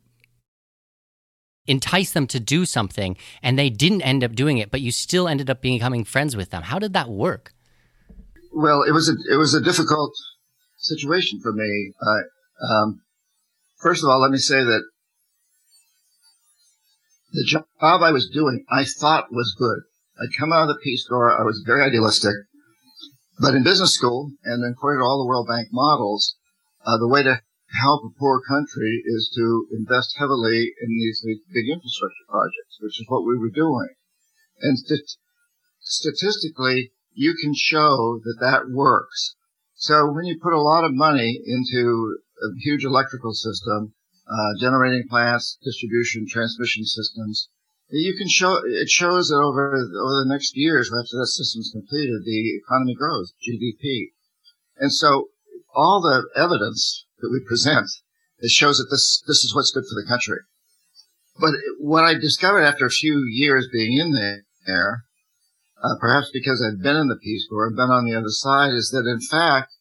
entice 1.67 2.13
them 2.13 2.27
to 2.27 2.41
do 2.41 2.67
something 2.67 3.17
and 3.43 3.59
they 3.59 3.71
didn't 3.71 4.03
end 4.03 4.23
up 4.23 4.35
doing 4.35 4.59
it, 4.59 4.71
but 4.71 4.81
you 4.81 4.93
still 4.93 5.29
ended 5.29 5.49
up 5.49 5.63
becoming 5.63 6.05
friends 6.05 6.37
with 6.37 6.51
them. 6.51 6.63
How 6.63 6.79
did 6.79 6.93
that 6.93 7.09
work? 7.09 7.53
Well, 8.53 8.83
it 8.83 8.93
was 8.93 9.09
a, 9.09 9.15
it 9.33 9.37
was 9.37 9.55
a 9.55 9.61
difficult 9.61 10.13
situation 10.79 11.41
for 11.41 11.53
me. 11.53 11.93
Uh, 12.01 12.73
um, 12.73 13.01
first 13.77 14.05
of 14.05 14.11
all, 14.11 14.21
let 14.21 14.31
me 14.31 14.39
say 14.39 14.63
that 14.63 14.83
the 17.35 17.45
job 17.45 17.67
I 17.81 18.13
was 18.13 18.31
doing, 18.31 18.65
I 18.71 18.85
thought 18.85 19.33
was 19.33 19.57
good. 19.59 19.83
I'd 20.21 20.39
come 20.39 20.53
out 20.53 20.63
of 20.63 20.69
the 20.69 20.81
Peace 20.83 21.07
Corps. 21.09 21.39
I 21.39 21.43
was 21.43 21.65
very 21.67 21.83
idealistic. 21.83 22.35
But 23.41 23.55
in 23.55 23.65
business 23.65 23.95
school, 23.95 24.31
and 24.45 24.65
according 24.65 25.01
to 25.01 25.05
all 25.05 25.19
the 25.19 25.29
World 25.29 25.49
Bank 25.49 25.69
models, 25.73 26.37
uh, 26.87 26.97
the 26.99 27.09
way 27.09 27.25
to 27.25 27.43
help 27.83 28.05
a 28.05 28.19
poor 28.19 28.41
country 28.41 29.03
is 29.05 29.29
to 29.35 29.67
invest 29.73 30.15
heavily 30.17 30.73
in 30.81 30.89
these 30.91 31.27
big 31.53 31.69
infrastructure 31.69 32.25
projects, 32.29 32.79
which 32.81 33.01
is 33.01 33.07
what 33.09 33.27
we 33.27 33.37
were 33.37 33.51
doing. 33.51 33.89
And 34.61 34.79
st- 34.79 35.19
statistically, 35.81 36.93
you 37.15 37.35
can 37.35 37.55
show 37.55 38.21
that 38.23 38.39
that 38.41 38.71
works. 38.71 39.35
So 39.75 40.13
when 40.13 40.27
you 40.27 40.39
put 40.41 40.53
a 40.53 40.63
lot 40.63 40.85
of 40.85 40.95
money 40.95 41.41
into 41.45 42.19
a 42.41 42.55
huge 42.61 42.85
electrical 42.85 43.35
system, 43.35 43.95
uh, 44.29 44.61
generating 44.61 45.07
plants, 45.09 45.59
distribution, 45.63 46.27
transmission 46.29 46.85
systems, 46.85 47.49
you 47.91 48.17
can 48.17 48.29
show 48.29 48.61
it 48.65 48.89
shows 48.89 49.29
that 49.29 49.37
over 49.37 49.75
over 49.75 50.25
the 50.25 50.29
next 50.29 50.57
years 50.57 50.89
after 50.89 51.17
that 51.19 51.27
system's 51.27 51.71
completed, 51.73 52.25
the 52.25 52.57
economy 52.57 52.95
grows, 52.95 53.35
GDP, 53.47 54.13
and 54.79 54.93
so 54.93 55.29
all 55.75 56.01
the 56.01 56.25
evidence 56.35 57.07
that 57.19 57.31
we 57.31 57.41
present 57.47 57.89
it 58.39 58.51
shows 58.51 58.79
that 58.79 58.89
this 58.91 59.23
this 59.27 59.45
is 59.45 59.55
what's 59.55 59.71
good 59.71 59.85
for 59.85 60.01
the 60.01 60.09
country. 60.09 60.39
But 61.39 61.55
what 61.79 62.05
I 62.05 62.15
discovered 62.15 62.63
after 62.63 62.87
a 62.87 62.91
few 62.91 63.25
years 63.27 63.69
being 63.73 63.99
in 63.99 64.13
there, 64.67 65.05
uh, 65.83 65.97
perhaps 66.01 66.31
because 66.33 66.63
I've 66.63 66.83
been 66.83 66.97
in 66.97 67.09
the 67.09 67.17
Peace 67.17 67.47
Corps 67.49 67.67
and 67.67 67.77
been 67.77 67.91
on 67.91 68.05
the 68.05 68.15
other 68.15 68.31
side, 68.31 68.73
is 68.73 68.91
that 68.91 69.09
in 69.09 69.21
fact 69.21 69.73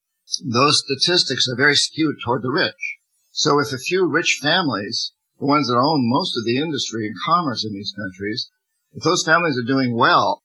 those 0.44 0.84
statistics 0.84 1.48
are 1.48 1.56
very 1.56 1.76
skewed 1.76 2.18
toward 2.24 2.42
the 2.42 2.52
rich. 2.52 2.93
So 3.34 3.60
if 3.60 3.74
a 3.74 3.78
few 3.78 4.06
rich 4.06 4.40
families 4.42 5.12
the 5.40 5.46
ones 5.46 5.68
that 5.68 5.75
own 5.75 6.08
most 6.08 6.38
of 6.38 6.46
the 6.46 6.58
industry 6.58 7.08
and 7.08 7.16
commerce 7.25 7.66
in 7.66 7.74
these 7.74 7.94
countries, 7.98 8.50
if 8.94 9.04
those 9.04 9.25
families 9.25 9.58
are 9.58 9.68
doing 9.68 9.98
well, 9.98 10.44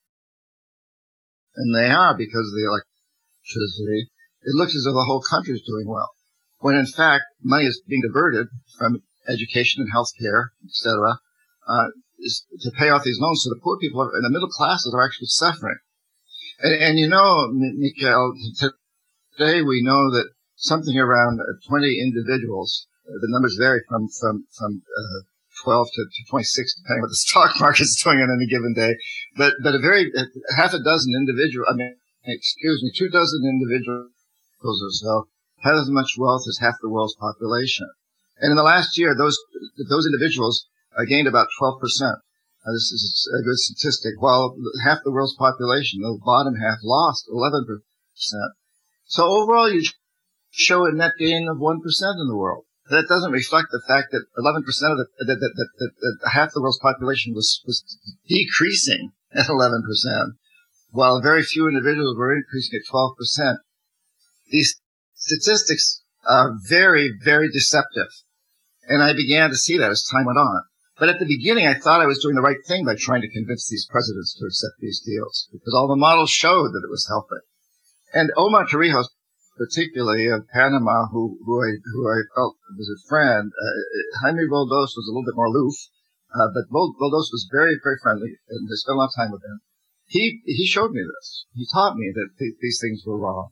and 1.55 1.75
they 1.75 1.89
are 1.89 2.17
because 2.17 2.47
of 2.49 2.55
the 2.57 2.65
electricity, 2.65 4.09
it 4.41 4.55
looks 4.55 4.75
as 4.75 4.83
though 4.83 4.93
the 4.93 5.05
whole 5.07 5.21
country 5.21 5.53
is 5.53 5.61
doing 5.61 5.87
well. 5.87 6.09
When 6.59 6.75
in 6.75 6.87
fact, 6.87 7.25
money 7.41 7.65
is 7.65 7.81
being 7.87 8.01
diverted 8.01 8.47
from 8.77 9.03
education 9.27 9.83
and 9.83 9.93
healthcare, 9.93 10.47
etc., 10.65 11.19
uh, 11.67 11.87
to 12.61 12.71
pay 12.71 12.89
off 12.89 13.03
these 13.03 13.19
loans. 13.19 13.43
So 13.43 13.49
the 13.49 13.61
poor 13.63 13.77
people 13.77 14.01
are, 14.01 14.15
and 14.15 14.25
the 14.25 14.29
middle 14.29 14.49
classes 14.49 14.93
are 14.93 15.05
actually 15.05 15.27
suffering. 15.27 15.77
And, 16.59 16.73
and 16.73 16.99
you 16.99 17.07
know, 17.07 17.47
Mikkel, 17.53 18.33
today 19.37 19.61
we 19.61 19.83
know 19.83 20.11
that 20.11 20.29
something 20.59 20.97
around 20.97 21.39
20 21.67 21.99
individuals, 21.99 22.87
the 23.05 23.31
numbers 23.31 23.55
vary 23.57 23.81
from, 23.87 24.07
from, 24.09 24.45
from, 24.57 24.83
uh, 24.85 25.21
12 25.63 25.87
to, 25.91 26.05
to 26.05 26.29
26, 26.29 26.75
depending 26.75 26.99
on 26.99 27.01
what 27.03 27.09
the 27.09 27.15
stock 27.27 27.59
market 27.59 27.83
is 27.83 27.99
doing 28.03 28.21
on 28.21 28.31
any 28.31 28.47
given 28.47 28.73
day. 28.73 28.95
But, 29.35 29.55
but 29.63 29.75
a 29.75 29.79
very, 29.79 30.11
uh, 30.15 30.25
half 30.55 30.73
a 30.73 30.79
dozen 30.79 31.13
individual, 31.15 31.65
I 31.67 31.73
mean, 31.73 31.95
excuse 32.25 32.83
me, 32.83 32.91
two 32.95 33.09
dozen 33.09 33.43
individuals 33.43 34.11
or 34.61 34.91
so 34.91 35.27
have 35.63 35.75
as 35.75 35.89
much 35.89 36.15
wealth 36.17 36.43
as 36.47 36.59
half 36.59 36.75
the 36.81 36.89
world's 36.89 37.15
population. 37.15 37.89
And 38.39 38.51
in 38.51 38.57
the 38.57 38.63
last 38.63 38.97
year, 38.97 39.15
those, 39.15 39.37
those 39.89 40.05
individuals 40.05 40.67
uh, 40.97 41.03
gained 41.03 41.27
about 41.27 41.47
12%. 41.59 41.75
Uh, 41.81 42.71
this 42.73 42.91
is 42.91 43.29
a 43.37 43.43
good 43.43 43.57
statistic. 43.57 44.13
While 44.19 44.55
half 44.83 44.99
the 45.03 45.11
world's 45.11 45.35
population, 45.35 46.01
the 46.01 46.19
bottom 46.23 46.55
half, 46.55 46.77
lost 46.83 47.27
11%. 47.29 47.79
So 49.05 49.25
overall, 49.25 49.71
you 49.71 49.83
show 50.51 50.85
a 50.85 50.91
net 50.91 51.13
gain 51.19 51.47
of 51.47 51.57
1% 51.57 51.77
in 51.77 52.27
the 52.27 52.37
world. 52.37 52.65
That 52.89 53.07
doesn't 53.07 53.31
reflect 53.31 53.67
the 53.71 53.83
fact 53.87 54.07
that 54.11 54.25
11% 54.37 54.57
of 54.91 54.97
the, 54.97 55.05
that, 55.19 55.39
that, 55.39 55.53
that, 55.55 55.91
that 55.99 56.29
half 56.31 56.53
the 56.53 56.61
world's 56.61 56.79
population 56.79 57.33
was, 57.35 57.61
was 57.65 57.83
decreasing 58.27 59.11
at 59.33 59.45
11%, 59.45 59.81
while 60.89 61.21
very 61.21 61.43
few 61.43 61.67
individuals 61.67 62.17
were 62.17 62.35
increasing 62.35 62.79
at 62.79 62.91
12%. 62.91 63.57
These 64.49 64.81
statistics 65.13 66.01
are 66.27 66.55
very, 66.67 67.11
very 67.23 67.51
deceptive. 67.51 68.07
And 68.87 69.03
I 69.03 69.13
began 69.13 69.51
to 69.51 69.55
see 69.55 69.77
that 69.77 69.91
as 69.91 70.03
time 70.03 70.25
went 70.25 70.39
on. 70.39 70.63
But 70.97 71.09
at 71.09 71.19
the 71.19 71.25
beginning, 71.25 71.67
I 71.67 71.75
thought 71.75 72.01
I 72.01 72.07
was 72.07 72.19
doing 72.19 72.35
the 72.35 72.41
right 72.41 72.57
thing 72.67 72.83
by 72.83 72.95
trying 72.95 73.21
to 73.21 73.31
convince 73.31 73.69
these 73.69 73.87
presidents 73.89 74.35
to 74.35 74.45
accept 74.45 74.73
these 74.79 74.99
deals 74.99 75.47
because 75.51 75.73
all 75.73 75.87
the 75.87 75.95
models 75.95 76.29
showed 76.29 76.73
that 76.73 76.83
it 76.83 76.91
was 76.91 77.07
helping. 77.07 77.39
And 78.13 78.31
Omar 78.35 78.65
Torrijos, 78.65 79.05
particularly 79.59 80.27
of 80.27 80.47
Panama, 80.47 81.07
who, 81.11 81.37
who 81.45 81.59
I, 81.61 81.75
who 81.91 82.07
I 82.07 82.23
felt 82.33 82.55
was 82.77 82.89
a 82.89 83.07
friend, 83.07 83.51
uh, 83.51 84.23
Jaime 84.23 84.47
Roldos 84.47 84.95
was 84.95 85.05
a 85.05 85.11
little 85.11 85.27
bit 85.27 85.35
more 85.35 85.51
aloof, 85.51 85.75
uh, 86.33 86.47
but 86.55 86.71
Roldos 86.71 87.29
was 87.35 87.49
very, 87.51 87.75
very 87.83 87.97
friendly 88.01 88.39
and 88.47 88.69
I 88.71 88.75
spent 88.79 88.95
a 88.95 88.99
lot 88.99 89.11
of 89.11 89.15
time 89.15 89.31
with 89.31 89.43
him. 89.43 89.59
He, 90.07 90.41
he 90.45 90.65
showed 90.65 90.91
me 90.91 91.03
this. 91.03 91.45
He 91.53 91.67
taught 91.71 91.97
me 91.97 92.11
that 92.15 92.29
th- 92.39 92.55
these 92.61 92.79
things 92.81 93.03
were 93.05 93.19
wrong. 93.19 93.49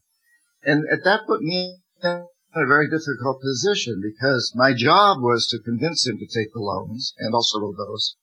And 0.63 0.85
at 0.91 1.03
that 1.03 1.27
put 1.27 1.41
me 1.41 1.77
in 2.01 2.25
a 2.55 2.65
very 2.65 2.89
difficult 2.89 3.41
position 3.41 4.01
because 4.01 4.53
my 4.55 4.73
job 4.73 5.21
was 5.21 5.45
to 5.47 5.59
convince 5.59 6.07
him 6.07 6.17
to 6.17 6.25
take 6.25 6.53
the 6.53 6.59
loans 6.59 7.13
and 7.19 7.35
also 7.35 7.59
those. 7.59 8.15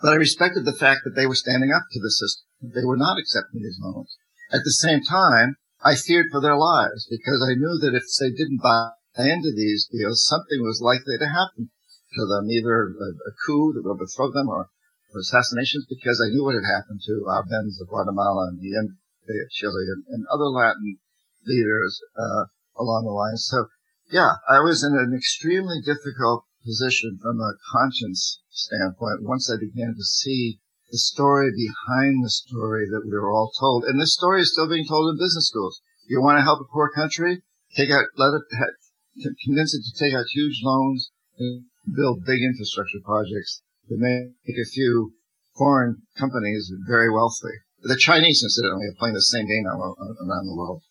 But 0.00 0.12
I 0.12 0.16
respected 0.16 0.64
the 0.64 0.72
fact 0.72 1.02
that 1.04 1.14
they 1.14 1.26
were 1.26 1.36
standing 1.36 1.70
up 1.70 1.84
to 1.92 2.00
the 2.00 2.10
system. 2.10 2.44
They 2.60 2.84
were 2.84 2.96
not 2.96 3.18
accepting 3.18 3.62
these 3.62 3.78
loans. 3.80 4.16
At 4.52 4.64
the 4.64 4.72
same 4.72 5.02
time, 5.02 5.56
I 5.84 5.96
feared 5.96 6.32
for 6.32 6.40
their 6.40 6.56
lives 6.56 7.06
because 7.10 7.44
I 7.44 7.60
knew 7.60 7.76
that 7.78 7.94
if 7.94 8.08
they 8.18 8.30
didn't 8.30 8.62
buy 8.62 8.92
into 9.18 9.52
these 9.54 9.86
deals, 9.92 10.24
something 10.24 10.64
was 10.64 10.80
likely 10.80 11.18
to 11.18 11.28
happen 11.28 11.70
to 12.16 12.26
them, 12.26 12.50
either 12.50 12.88
a, 12.88 13.10
a 13.28 13.32
coup 13.44 13.74
that 13.74 13.84
would 13.84 13.92
overthrow 13.92 14.32
them 14.32 14.48
or, 14.48 14.70
or, 15.12 15.20
assassinations, 15.20 15.84
because 15.84 16.24
I 16.24 16.32
knew 16.32 16.42
what 16.42 16.54
had 16.54 16.64
happened 16.64 17.00
to 17.04 17.26
Arbenz 17.28 17.80
of 17.80 17.88
Guatemala 17.88 18.48
and 18.48 18.60
the 18.60 18.72
of 18.80 19.50
Chile 19.50 19.84
and, 19.92 20.04
and 20.08 20.24
other 20.32 20.48
Latin 20.48 20.98
leaders 21.46 22.00
uh, 22.16 22.44
along 22.78 23.04
the 23.04 23.12
line. 23.12 23.36
So, 23.36 23.66
yeah, 24.10 24.40
I 24.48 24.60
was 24.60 24.82
in 24.82 24.96
an 24.96 25.12
extremely 25.14 25.82
difficult 25.84 26.44
position 26.64 27.18
from 27.20 27.40
a 27.40 27.60
conscience 27.72 28.40
standpoint 28.48 29.22
once 29.22 29.50
I 29.50 29.60
began 29.60 29.94
to 29.94 30.04
see 30.04 30.60
the 30.94 30.98
story 30.98 31.50
behind 31.50 32.24
the 32.24 32.30
story 32.30 32.86
that 32.86 33.02
we 33.04 33.10
were 33.10 33.32
all 33.32 33.50
told. 33.58 33.82
And 33.82 34.00
this 34.00 34.14
story 34.14 34.42
is 34.42 34.52
still 34.52 34.68
being 34.68 34.86
told 34.86 35.10
in 35.10 35.18
business 35.18 35.48
schools. 35.48 35.80
You 36.06 36.22
want 36.22 36.38
to 36.38 36.42
help 36.42 36.60
a 36.60 36.72
poor 36.72 36.88
country? 36.88 37.42
Take 37.74 37.90
out, 37.90 38.04
let 38.16 38.30
it, 38.32 39.34
convince 39.44 39.74
it 39.74 39.82
to 39.82 39.98
take 39.98 40.14
out 40.14 40.26
huge 40.32 40.60
loans 40.62 41.10
and 41.36 41.64
build 41.96 42.24
big 42.24 42.42
infrastructure 42.42 43.00
projects 43.04 43.60
that 43.88 43.98
make 43.98 44.56
a 44.56 44.70
few 44.70 45.14
foreign 45.58 46.02
companies 46.16 46.70
very 46.86 47.10
wealthy. 47.10 47.58
The 47.82 47.96
Chinese, 47.96 48.44
incidentally, 48.44 48.86
are 48.86 48.96
playing 48.96 49.14
the 49.14 49.22
same 49.22 49.48
game 49.48 49.66
around 49.66 50.46
the 50.46 50.54
world. 50.54 50.82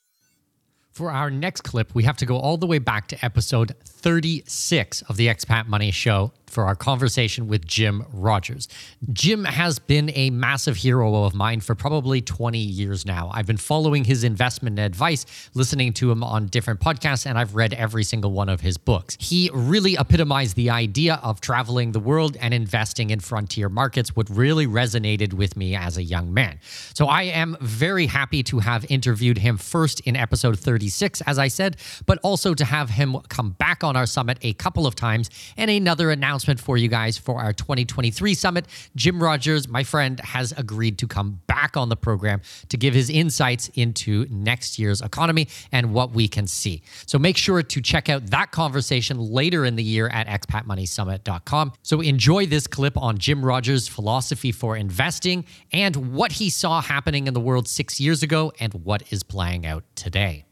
For 0.92 1.12
our 1.12 1.32
next 1.32 1.62
clip, 1.62 1.96
we 1.96 2.04
have 2.04 2.18
to 2.18 2.26
go 2.26 2.38
all 2.38 2.58
the 2.58 2.68
way 2.68 2.80
back 2.80 3.08
to 3.08 3.26
episode 3.26 3.74
36 3.86 5.02
of 5.04 5.16
the 5.16 5.28
Expat 5.28 5.68
Money 5.68 5.92
Show 5.92 6.34
for 6.54 6.66
our 6.66 6.76
conversation 6.76 7.48
with 7.48 7.66
Jim 7.66 8.06
Rogers. 8.14 8.68
Jim 9.12 9.44
has 9.44 9.80
been 9.80 10.12
a 10.14 10.30
massive 10.30 10.78
hero 10.78 11.24
of 11.24 11.34
mine 11.34 11.60
for 11.60 11.74
probably 11.74 12.22
20 12.22 12.60
years 12.60 13.06
now. 13.06 13.32
I've 13.34 13.48
been 13.48 13.58
following 13.58 14.04
his 14.04 14.24
investment 14.24 14.78
advice, 14.78 15.26
listening 15.56 15.94
to 15.94 16.12
him 16.12 16.24
on 16.24 16.48
different 16.48 16.80
podcasts, 16.80 17.26
and 17.26 17.38
I've 17.38 17.56
read 17.56 17.74
every 17.74 18.04
single 18.04 18.32
one 18.32 18.50
of 18.50 18.62
his 18.62 18.78
books. 18.78 19.18
He 19.20 19.50
really 19.54 19.96
epitomized 19.96 20.56
the 20.56 20.70
idea 20.70 21.20
of 21.24 21.42
traveling 21.42 21.92
the 21.92 22.00
world 22.00 22.38
and 22.40 22.54
investing 22.54 23.10
in 23.10 23.20
frontier 23.20 23.68
markets, 23.68 24.16
what 24.16 24.30
really 24.30 24.68
resonated 24.68 25.34
with 25.34 25.58
me 25.58 25.76
as 25.76 25.98
a 25.98 26.04
young 26.04 26.34
man. 26.34 26.60
So 26.94 27.08
I 27.08 27.24
am 27.24 27.58
very 27.62 28.06
happy 28.06 28.44
to 28.44 28.60
have 28.60 28.86
interviewed 28.90 29.40
him 29.40 29.58
first 29.58 30.02
in 30.02 30.16
episode 30.16 30.60
36, 30.60 31.22
as 31.22 31.40
I 31.40 31.48
said, 31.48 31.78
but 32.06 32.20
also 32.22 32.54
to 32.54 32.66
have 32.66 32.92
him 32.92 33.18
come 33.30 33.52
back 33.52 33.84
on 33.84 33.96
our 33.96 34.06
summit 34.06 34.38
a 34.44 34.54
couple 34.54 34.86
of 34.86 34.94
times 34.94 35.32
and 35.58 35.72
another 35.72 36.12
announcement 36.12 36.43
announcement 36.44 36.60
for 36.60 36.78
you 36.78 36.88
guys 36.88 37.18
for 37.18 37.40
our 37.40 37.54
2023 37.54 38.34
summit. 38.34 38.66
Jim 38.96 39.22
Rogers, 39.22 39.68
my 39.68 39.84
friend, 39.84 40.20
has 40.20 40.52
agreed 40.54 40.98
to 40.98 41.08
come 41.08 41.40
back 41.48 41.78
on 41.78 41.90
the 41.90 41.96
program 41.96 42.42
to 42.70 42.78
give 42.78 42.94
his 42.94 43.10
insights 43.10 43.70
into 43.76 44.26
next 44.30 44.78
year's 44.78 45.02
economy 45.02 45.48
and 45.72 45.94
what 45.94 46.12
we 46.12 46.28
can 46.28 46.48
see. 46.48 46.82
So 47.06 47.18
make 47.18 47.38
sure 47.38 47.64
to 47.64 47.82
check 47.82 48.10
out 48.10 48.28
that 48.28 48.52
conversation 48.52 49.20
later 49.20 49.66
in 49.66 49.76
the 49.76 49.84
year 49.84 50.10
at 50.10 50.28
expatmoneysummit.com. 50.28 51.74
So 51.82 52.02
enjoy 52.02 52.46
this 52.46 52.68
clip 52.68 52.98
on 52.98 53.18
Jim 53.18 53.44
Rogers' 53.44 53.88
philosophy 53.88 54.52
for 54.52 54.76
investing 54.76 55.46
and 55.72 56.14
what 56.14 56.34
he 56.34 56.50
saw 56.50 56.82
happening 56.82 57.28
in 57.28 57.34
the 57.34 57.40
world 57.40 57.68
six 57.68 58.00
years 58.00 58.22
ago 58.24 58.52
and 58.60 58.74
what 58.74 59.04
is 59.12 59.24
playing 59.24 59.66
out 59.66 59.84
today. 59.96 60.46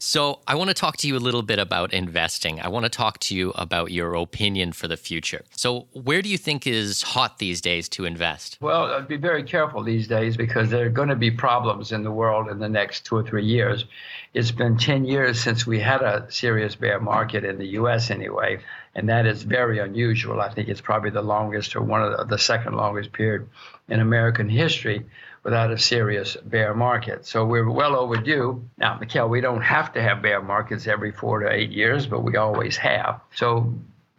So, 0.00 0.40
I 0.46 0.54
want 0.54 0.68
to 0.68 0.74
talk 0.74 0.96
to 0.98 1.08
you 1.08 1.16
a 1.16 1.18
little 1.18 1.42
bit 1.42 1.58
about 1.58 1.92
investing. 1.92 2.60
I 2.60 2.68
want 2.68 2.84
to 2.84 2.88
talk 2.88 3.18
to 3.20 3.34
you 3.34 3.50
about 3.56 3.90
your 3.90 4.14
opinion 4.14 4.72
for 4.72 4.86
the 4.86 4.96
future. 4.96 5.44
So, 5.56 5.88
where 5.92 6.22
do 6.22 6.28
you 6.28 6.38
think 6.38 6.66
is 6.66 7.02
hot 7.02 7.38
these 7.38 7.60
days 7.60 7.88
to 7.90 8.04
invest? 8.04 8.58
Well, 8.60 8.84
I'd 8.84 9.08
be 9.08 9.16
very 9.16 9.42
careful 9.42 9.82
these 9.82 10.06
days 10.06 10.36
because 10.36 10.70
there 10.70 10.86
are 10.86 10.90
going 10.90 11.08
to 11.08 11.16
be 11.16 11.32
problems 11.32 11.90
in 11.90 12.04
the 12.04 12.12
world 12.12 12.48
in 12.48 12.60
the 12.60 12.68
next 12.68 13.06
two 13.06 13.16
or 13.16 13.24
three 13.24 13.44
years. 13.44 13.86
It's 14.34 14.52
been 14.52 14.78
10 14.78 15.04
years 15.04 15.40
since 15.40 15.66
we 15.66 15.80
had 15.80 16.02
a 16.02 16.26
serious 16.30 16.76
bear 16.76 17.00
market 17.00 17.44
in 17.44 17.58
the 17.58 17.66
US 17.80 18.10
anyway, 18.10 18.60
and 18.94 19.08
that 19.08 19.26
is 19.26 19.42
very 19.42 19.80
unusual. 19.80 20.40
I 20.40 20.52
think 20.52 20.68
it's 20.68 20.80
probably 20.80 21.10
the 21.10 21.22
longest 21.22 21.74
or 21.74 21.82
one 21.82 22.02
of 22.02 22.16
the, 22.16 22.24
the 22.24 22.38
second 22.38 22.76
longest 22.76 23.12
period 23.12 23.48
in 23.88 23.98
American 23.98 24.48
history 24.48 25.04
without 25.48 25.70
a 25.70 25.78
serious 25.78 26.36
bear 26.44 26.74
market. 26.74 27.24
So 27.24 27.42
we're 27.42 27.70
well 27.70 27.96
overdue. 27.96 28.68
Now, 28.76 28.98
Mikkel, 28.98 29.30
we 29.30 29.40
don't 29.40 29.62
have 29.62 29.94
to 29.94 30.02
have 30.02 30.20
bear 30.20 30.42
markets 30.42 30.86
every 30.86 31.10
four 31.10 31.40
to 31.40 31.50
eight 31.50 31.70
years, 31.70 32.06
but 32.06 32.20
we 32.22 32.36
always 32.36 32.76
have. 32.76 33.22
So 33.34 33.72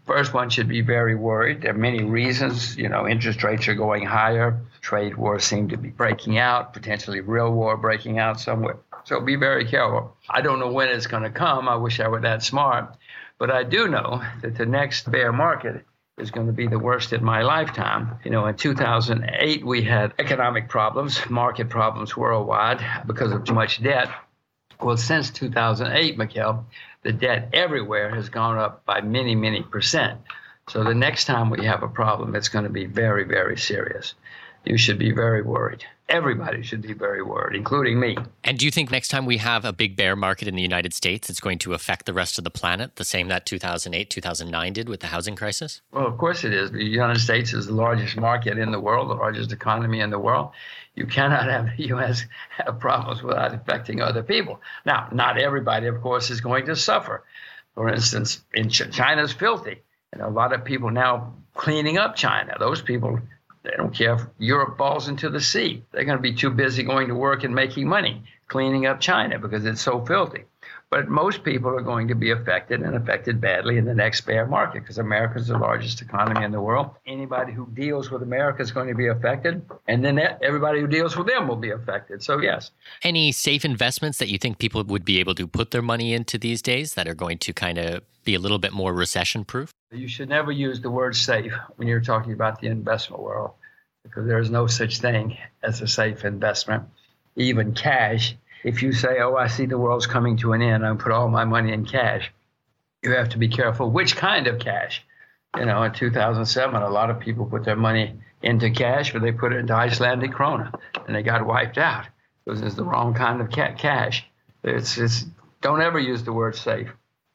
first 0.07 0.33
one 0.33 0.49
should 0.49 0.67
be 0.67 0.81
very 0.81 1.13
worried. 1.13 1.61
There 1.61 1.69
are 1.69 1.77
many 1.77 2.03
reasons. 2.03 2.75
You 2.75 2.89
know, 2.89 3.07
interest 3.07 3.43
rates 3.43 3.67
are 3.67 3.75
going 3.75 4.07
higher. 4.07 4.59
Trade 4.81 5.17
wars 5.17 5.43
seem 5.43 5.69
to 5.69 5.77
be 5.77 5.89
breaking 5.89 6.39
out, 6.39 6.73
potentially 6.73 7.21
real 7.21 7.51
war 7.51 7.77
breaking 7.77 8.17
out 8.17 8.39
somewhere. 8.39 8.77
So 9.03 9.21
be 9.21 9.35
very 9.35 9.65
careful. 9.65 10.17
I 10.27 10.41
don't 10.41 10.57
know 10.57 10.71
when 10.71 10.89
it's 10.89 11.05
going 11.05 11.21
to 11.21 11.29
come. 11.29 11.69
I 11.69 11.75
wish 11.75 11.99
I 11.99 12.07
were 12.07 12.21
that 12.21 12.41
smart. 12.41 12.95
But 13.37 13.51
I 13.51 13.61
do 13.61 13.87
know 13.87 14.23
that 14.41 14.55
the 14.55 14.65
next 14.65 15.11
bear 15.11 15.31
market 15.31 15.85
is 16.19 16.31
going 16.31 16.47
to 16.47 16.53
be 16.53 16.67
the 16.67 16.79
worst 16.79 17.13
in 17.13 17.23
my 17.23 17.41
lifetime. 17.41 18.19
You 18.23 18.31
know, 18.31 18.45
in 18.45 18.55
2008, 18.55 19.65
we 19.65 19.81
had 19.81 20.13
economic 20.19 20.69
problems, 20.69 21.29
market 21.29 21.69
problems 21.69 22.15
worldwide 22.15 22.83
because 23.07 23.31
of 23.31 23.43
too 23.43 23.53
much 23.53 23.81
debt. 23.81 24.09
Well, 24.81 24.97
since 24.97 25.29
2008, 25.31 26.17
Mikkel, 26.17 26.63
the 27.03 27.11
debt 27.11 27.49
everywhere 27.53 28.13
has 28.15 28.29
gone 28.29 28.57
up 28.57 28.85
by 28.85 29.01
many, 29.01 29.35
many 29.35 29.61
percent. 29.61 30.21
So 30.69 30.83
the 30.83 30.93
next 30.93 31.25
time 31.25 31.49
we 31.49 31.65
have 31.65 31.83
a 31.83 31.87
problem, 31.87 32.35
it's 32.35 32.49
going 32.49 32.65
to 32.65 32.71
be 32.71 32.85
very, 32.85 33.23
very 33.23 33.57
serious. 33.57 34.13
You 34.65 34.77
should 34.77 34.99
be 34.99 35.11
very 35.11 35.41
worried. 35.41 35.83
Everybody 36.09 36.63
should 36.63 36.81
be 36.81 36.93
very 36.93 37.21
worried, 37.21 37.55
including 37.55 37.99
me. 37.99 38.17
And 38.43 38.57
do 38.57 38.65
you 38.65 38.71
think 38.71 38.89
next 38.89 39.09
time 39.09 39.27
we 39.27 39.37
have 39.37 39.63
a 39.63 39.71
big 39.71 39.95
bear 39.95 40.15
market 40.15 40.47
in 40.47 40.55
the 40.55 40.61
United 40.61 40.91
States, 40.93 41.29
it's 41.29 41.39
going 41.39 41.59
to 41.59 41.73
affect 41.73 42.07
the 42.07 42.13
rest 42.13 42.39
of 42.39 42.43
the 42.43 42.49
planet 42.49 42.95
the 42.95 43.05
same 43.05 43.27
that 43.27 43.45
2008, 43.45 44.09
2009 44.09 44.73
did 44.73 44.89
with 44.89 45.01
the 45.01 45.07
housing 45.07 45.35
crisis? 45.35 45.81
Well, 45.91 46.07
of 46.07 46.17
course 46.17 46.43
it 46.43 46.51
is. 46.51 46.71
The 46.71 46.83
United 46.83 47.19
States 47.19 47.53
is 47.53 47.67
the 47.67 47.73
largest 47.73 48.17
market 48.17 48.57
in 48.57 48.71
the 48.71 48.79
world, 48.79 49.09
the 49.09 49.13
largest 49.13 49.51
economy 49.51 49.99
in 49.99 50.09
the 50.09 50.17
world. 50.17 50.51
You 50.95 51.05
cannot 51.05 51.47
have 51.47 51.77
the 51.77 51.87
U.S. 51.89 52.25
have 52.49 52.79
problems 52.79 53.21
without 53.21 53.53
affecting 53.53 54.01
other 54.01 54.23
people. 54.23 54.59
Now, 54.85 55.09
not 55.11 55.37
everybody, 55.37 55.85
of 55.85 56.01
course, 56.01 56.31
is 56.31 56.41
going 56.41 56.65
to 56.65 56.75
suffer. 56.75 57.23
For 57.75 57.87
instance, 57.87 58.41
in 58.53 58.69
Ch- 58.69 58.91
China's 58.91 59.31
filthy, 59.31 59.83
and 60.11 60.21
a 60.21 60.27
lot 60.27 60.53
of 60.53 60.65
people 60.65 60.89
now 60.89 61.35
cleaning 61.53 61.97
up 61.97 62.15
China. 62.15 62.55
Those 62.59 62.81
people 62.81 63.19
they 63.63 63.71
don't 63.75 63.93
care 63.93 64.15
if 64.15 64.21
Europe 64.37 64.77
falls 64.77 65.07
into 65.07 65.29
the 65.29 65.41
sea. 65.41 65.83
They're 65.91 66.05
going 66.05 66.17
to 66.17 66.21
be 66.21 66.33
too 66.33 66.49
busy 66.49 66.83
going 66.83 67.09
to 67.09 67.15
work 67.15 67.43
and 67.43 67.53
making 67.53 67.87
money 67.87 68.23
cleaning 68.47 68.85
up 68.85 68.99
China 68.99 69.39
because 69.39 69.65
it's 69.65 69.81
so 69.81 70.03
filthy. 70.05 70.45
But 70.91 71.07
most 71.07 71.43
people 71.43 71.69
are 71.69 71.81
going 71.81 72.07
to 72.07 72.15
be 72.15 72.31
affected 72.31 72.81
and 72.81 72.95
affected 72.95 73.39
badly 73.39 73.77
in 73.77 73.85
the 73.85 73.93
next 73.93 74.21
bear 74.21 74.47
market 74.47 74.81
because 74.81 74.97
America 74.97 75.37
is 75.37 75.47
the 75.47 75.57
largest 75.57 76.01
economy 76.01 76.43
in 76.43 76.51
the 76.51 76.61
world. 76.61 76.89
Anybody 77.05 77.53
who 77.53 77.67
deals 77.73 78.09
with 78.09 78.23
America 78.23 78.63
is 78.63 78.71
going 78.71 78.87
to 78.87 78.95
be 78.95 79.05
affected, 79.05 79.63
and 79.87 80.03
then 80.03 80.19
everybody 80.41 80.81
who 80.81 80.87
deals 80.87 81.15
with 81.15 81.27
them 81.27 81.47
will 81.47 81.55
be 81.55 81.69
affected. 81.69 82.23
So, 82.23 82.39
yes. 82.39 82.71
Any 83.03 83.31
safe 83.31 83.63
investments 83.63 84.17
that 84.17 84.29
you 84.29 84.39
think 84.39 84.57
people 84.57 84.83
would 84.83 85.05
be 85.05 85.19
able 85.19 85.35
to 85.35 85.45
put 85.45 85.69
their 85.69 85.83
money 85.83 86.11
into 86.13 86.39
these 86.39 86.61
days 86.63 86.95
that 86.95 87.07
are 87.07 87.13
going 87.13 87.37
to 87.39 87.53
kind 87.53 87.77
of 87.77 88.01
be 88.23 88.33
a 88.33 88.39
little 88.39 88.59
bit 88.59 88.73
more 88.73 88.91
recession 88.91 89.45
proof? 89.45 89.71
You 89.91 90.07
should 90.07 90.29
never 90.29 90.51
use 90.51 90.81
the 90.81 90.89
word 90.89 91.15
safe 91.15 91.53
when 91.75 91.87
you're 91.87 92.01
talking 92.01 92.33
about 92.33 92.61
the 92.61 92.67
investment 92.67 93.21
world 93.21 93.51
because 94.03 94.25
there 94.25 94.39
is 94.39 94.49
no 94.49 94.65
such 94.65 94.99
thing 94.99 95.37
as 95.61 95.81
a 95.81 95.87
safe 95.87 96.25
investment. 96.25 96.83
Even 97.35 97.73
cash 97.73 98.35
if 98.63 98.81
you 98.81 98.91
say, 98.91 99.19
"Oh, 99.19 99.35
I 99.35 99.47
see 99.47 99.65
the 99.65 99.77
world's 99.77 100.07
coming 100.07 100.37
to 100.37 100.53
an 100.53 100.61
end, 100.61 100.85
I 100.85 100.93
put 100.95 101.11
all 101.11 101.27
my 101.29 101.45
money 101.45 101.71
in 101.71 101.85
cash," 101.85 102.31
you 103.03 103.11
have 103.11 103.29
to 103.29 103.37
be 103.37 103.47
careful 103.47 103.89
which 103.89 104.15
kind 104.15 104.47
of 104.47 104.59
cash. 104.59 105.03
You 105.57 105.65
know, 105.65 105.81
in 105.83 105.93
2007, 105.93 106.81
a 106.81 106.89
lot 106.89 107.09
of 107.09 107.19
people 107.19 107.45
put 107.45 107.63
their 107.63 107.75
money 107.75 108.19
into 108.41 108.69
cash, 108.69 109.11
but 109.13 109.21
they 109.21 109.31
put 109.31 109.51
it 109.53 109.57
into 109.57 109.73
Icelandic 109.73 110.31
krona, 110.31 110.73
and 111.07 111.15
they 111.15 111.23
got 111.23 111.45
wiped 111.45 111.77
out 111.77 112.05
because 112.45 112.61
it's 112.61 112.75
the 112.75 112.83
wrong 112.83 113.13
kind 113.13 113.41
of 113.41 113.49
cash. 113.49 114.25
It's, 114.63 114.97
it's 114.97 115.25
don't 115.61 115.81
ever 115.81 115.99
use 115.99 116.23
the 116.23 116.33
word 116.33 116.55
safe 116.55 116.89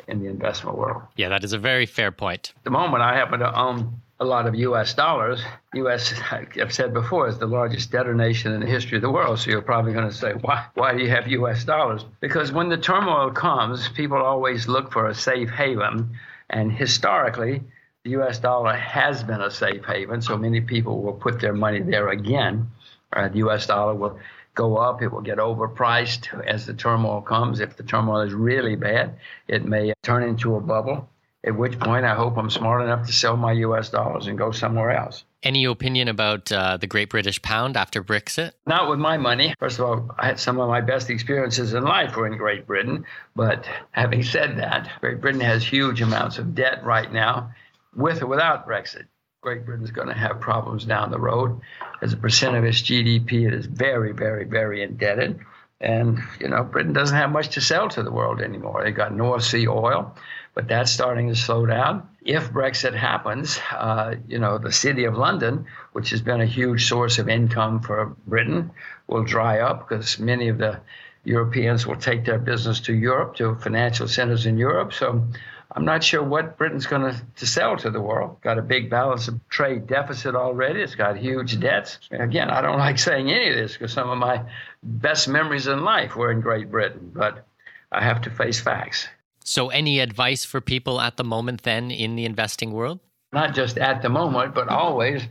in 0.06 0.20
the 0.20 0.28
investment 0.28 0.78
world. 0.78 1.02
Yeah, 1.16 1.28
that 1.30 1.44
is 1.44 1.52
a 1.52 1.58
very 1.58 1.86
fair 1.86 2.12
point. 2.12 2.52
At 2.56 2.64
the 2.64 2.70
moment, 2.70 3.02
I 3.02 3.14
happen 3.16 3.40
to 3.40 3.58
own 3.58 4.00
a 4.24 4.26
lot 4.26 4.46
of 4.46 4.54
U.S. 4.54 4.94
dollars. 4.94 5.42
U.S. 5.74 6.14
I've 6.32 6.72
said 6.72 6.94
before 6.94 7.28
is 7.28 7.38
the 7.38 7.46
largest 7.46 7.92
debtor 7.92 8.14
nation 8.14 8.52
in 8.52 8.60
the 8.60 8.66
history 8.66 8.96
of 8.96 9.02
the 9.02 9.10
world. 9.10 9.38
So 9.38 9.50
you're 9.50 9.62
probably 9.62 9.92
going 9.92 10.08
to 10.08 10.14
say, 10.14 10.32
why? 10.32 10.66
Why 10.74 10.96
do 10.96 11.02
you 11.02 11.10
have 11.10 11.28
U.S. 11.28 11.64
dollars? 11.64 12.04
Because 12.20 12.50
when 12.50 12.70
the 12.70 12.78
turmoil 12.78 13.30
comes, 13.30 13.88
people 13.90 14.16
always 14.16 14.66
look 14.66 14.90
for 14.90 15.08
a 15.08 15.14
safe 15.14 15.50
haven, 15.50 16.16
and 16.48 16.72
historically, 16.72 17.62
the 18.02 18.10
U.S. 18.10 18.38
dollar 18.38 18.72
has 18.74 19.22
been 19.22 19.42
a 19.42 19.50
safe 19.50 19.84
haven. 19.84 20.22
So 20.22 20.36
many 20.36 20.60
people 20.60 21.02
will 21.02 21.12
put 21.12 21.40
their 21.40 21.54
money 21.54 21.80
there 21.80 22.08
again. 22.08 22.70
Uh, 23.12 23.28
the 23.28 23.38
U.S. 23.38 23.66
dollar 23.66 23.94
will 23.94 24.18
go 24.54 24.76
up. 24.78 25.02
It 25.02 25.08
will 25.08 25.20
get 25.20 25.38
overpriced 25.38 26.44
as 26.46 26.64
the 26.66 26.74
turmoil 26.74 27.20
comes. 27.20 27.60
If 27.60 27.76
the 27.76 27.82
turmoil 27.82 28.22
is 28.22 28.32
really 28.32 28.76
bad, 28.76 29.18
it 29.48 29.64
may 29.64 29.92
turn 30.02 30.22
into 30.22 30.56
a 30.56 30.60
bubble 30.60 31.08
at 31.44 31.54
which 31.54 31.78
point 31.78 32.06
I 32.06 32.14
hope 32.14 32.38
I'm 32.38 32.48
smart 32.48 32.82
enough 32.82 33.06
to 33.06 33.12
sell 33.12 33.36
my 33.36 33.52
US 33.52 33.90
dollars 33.90 34.26
and 34.26 34.38
go 34.38 34.50
somewhere 34.50 34.90
else. 34.90 35.24
Any 35.42 35.64
opinion 35.64 36.08
about 36.08 36.50
uh, 36.50 36.78
the 36.78 36.86
Great 36.86 37.10
British 37.10 37.40
Pound 37.42 37.76
after 37.76 38.02
Brexit? 38.02 38.52
Not 38.66 38.88
with 38.88 38.98
my 38.98 39.18
money. 39.18 39.54
First 39.58 39.78
of 39.78 39.84
all, 39.84 40.14
I 40.18 40.26
had 40.26 40.40
some 40.40 40.58
of 40.58 40.68
my 40.68 40.80
best 40.80 41.10
experiences 41.10 41.74
in 41.74 41.84
life 41.84 42.16
were 42.16 42.26
in 42.26 42.38
Great 42.38 42.66
Britain. 42.66 43.04
But 43.36 43.66
having 43.90 44.22
said 44.22 44.56
that, 44.56 44.90
Great 45.00 45.20
Britain 45.20 45.42
has 45.42 45.62
huge 45.62 46.00
amounts 46.00 46.38
of 46.38 46.54
debt 46.54 46.82
right 46.82 47.12
now, 47.12 47.50
with 47.94 48.22
or 48.22 48.26
without 48.26 48.66
Brexit. 48.66 49.04
Great 49.42 49.66
Britain's 49.66 49.90
going 49.90 50.08
to 50.08 50.14
have 50.14 50.40
problems 50.40 50.86
down 50.86 51.10
the 51.10 51.20
road. 51.20 51.60
As 52.00 52.14
a 52.14 52.16
percent 52.16 52.56
of 52.56 52.64
its 52.64 52.80
GDP, 52.80 53.46
it 53.46 53.52
is 53.52 53.66
very, 53.66 54.12
very, 54.12 54.46
very 54.46 54.82
indebted. 54.82 55.40
And, 55.78 56.20
you 56.40 56.48
know, 56.48 56.64
Britain 56.64 56.94
doesn't 56.94 57.16
have 57.16 57.30
much 57.30 57.50
to 57.50 57.60
sell 57.60 57.90
to 57.90 58.02
the 58.02 58.10
world 58.10 58.40
anymore. 58.40 58.82
They've 58.82 58.94
got 58.94 59.14
North 59.14 59.44
Sea 59.44 59.68
oil 59.68 60.16
but 60.54 60.68
that's 60.68 60.92
starting 60.92 61.28
to 61.28 61.36
slow 61.36 61.66
down. 61.66 62.08
If 62.24 62.52
Brexit 62.52 62.94
happens, 62.94 63.58
uh, 63.72 64.14
you 64.26 64.38
know, 64.38 64.58
the 64.58 64.72
city 64.72 65.04
of 65.04 65.16
London, 65.16 65.66
which 65.92 66.10
has 66.10 66.22
been 66.22 66.40
a 66.40 66.46
huge 66.46 66.88
source 66.88 67.18
of 67.18 67.28
income 67.28 67.80
for 67.80 68.16
Britain, 68.26 68.70
will 69.06 69.24
dry 69.24 69.60
up 69.60 69.88
because 69.88 70.18
many 70.18 70.48
of 70.48 70.58
the 70.58 70.80
Europeans 71.24 71.86
will 71.86 71.96
take 71.96 72.24
their 72.24 72.38
business 72.38 72.80
to 72.80 72.94
Europe, 72.94 73.36
to 73.36 73.56
financial 73.56 74.06
centers 74.08 74.46
in 74.46 74.56
Europe. 74.56 74.92
So 74.92 75.26
I'm 75.72 75.84
not 75.84 76.04
sure 76.04 76.22
what 76.22 76.56
Britain's 76.56 76.86
going 76.86 77.02
to, 77.02 77.20
to 77.36 77.46
sell 77.46 77.76
to 77.78 77.90
the 77.90 78.00
world. 78.00 78.40
Got 78.42 78.58
a 78.58 78.62
big 78.62 78.88
balance 78.90 79.26
of 79.28 79.40
trade 79.48 79.86
deficit 79.86 80.34
already. 80.34 80.82
It's 80.82 80.94
got 80.94 81.16
huge 81.16 81.58
debts. 81.58 81.98
Again, 82.10 82.50
I 82.50 82.60
don't 82.60 82.78
like 82.78 82.98
saying 82.98 83.30
any 83.30 83.48
of 83.48 83.56
this 83.56 83.72
because 83.72 83.92
some 83.92 84.08
of 84.08 84.18
my 84.18 84.42
best 84.82 85.26
memories 85.26 85.66
in 85.66 85.82
life 85.82 86.14
were 86.14 86.30
in 86.30 86.40
Great 86.40 86.70
Britain, 86.70 87.10
but 87.12 87.44
I 87.90 88.02
have 88.02 88.22
to 88.22 88.30
face 88.30 88.60
facts. 88.60 89.08
So, 89.44 89.68
any 89.68 90.00
advice 90.00 90.44
for 90.44 90.60
people 90.62 91.00
at 91.00 91.18
the 91.18 91.24
moment 91.24 91.62
then 91.62 91.90
in 91.90 92.16
the 92.16 92.24
investing 92.24 92.72
world? 92.72 92.98
Not 93.32 93.54
just 93.54 93.76
at 93.76 94.00
the 94.00 94.08
moment, 94.08 94.54
but 94.54 94.68
always. 94.68 95.22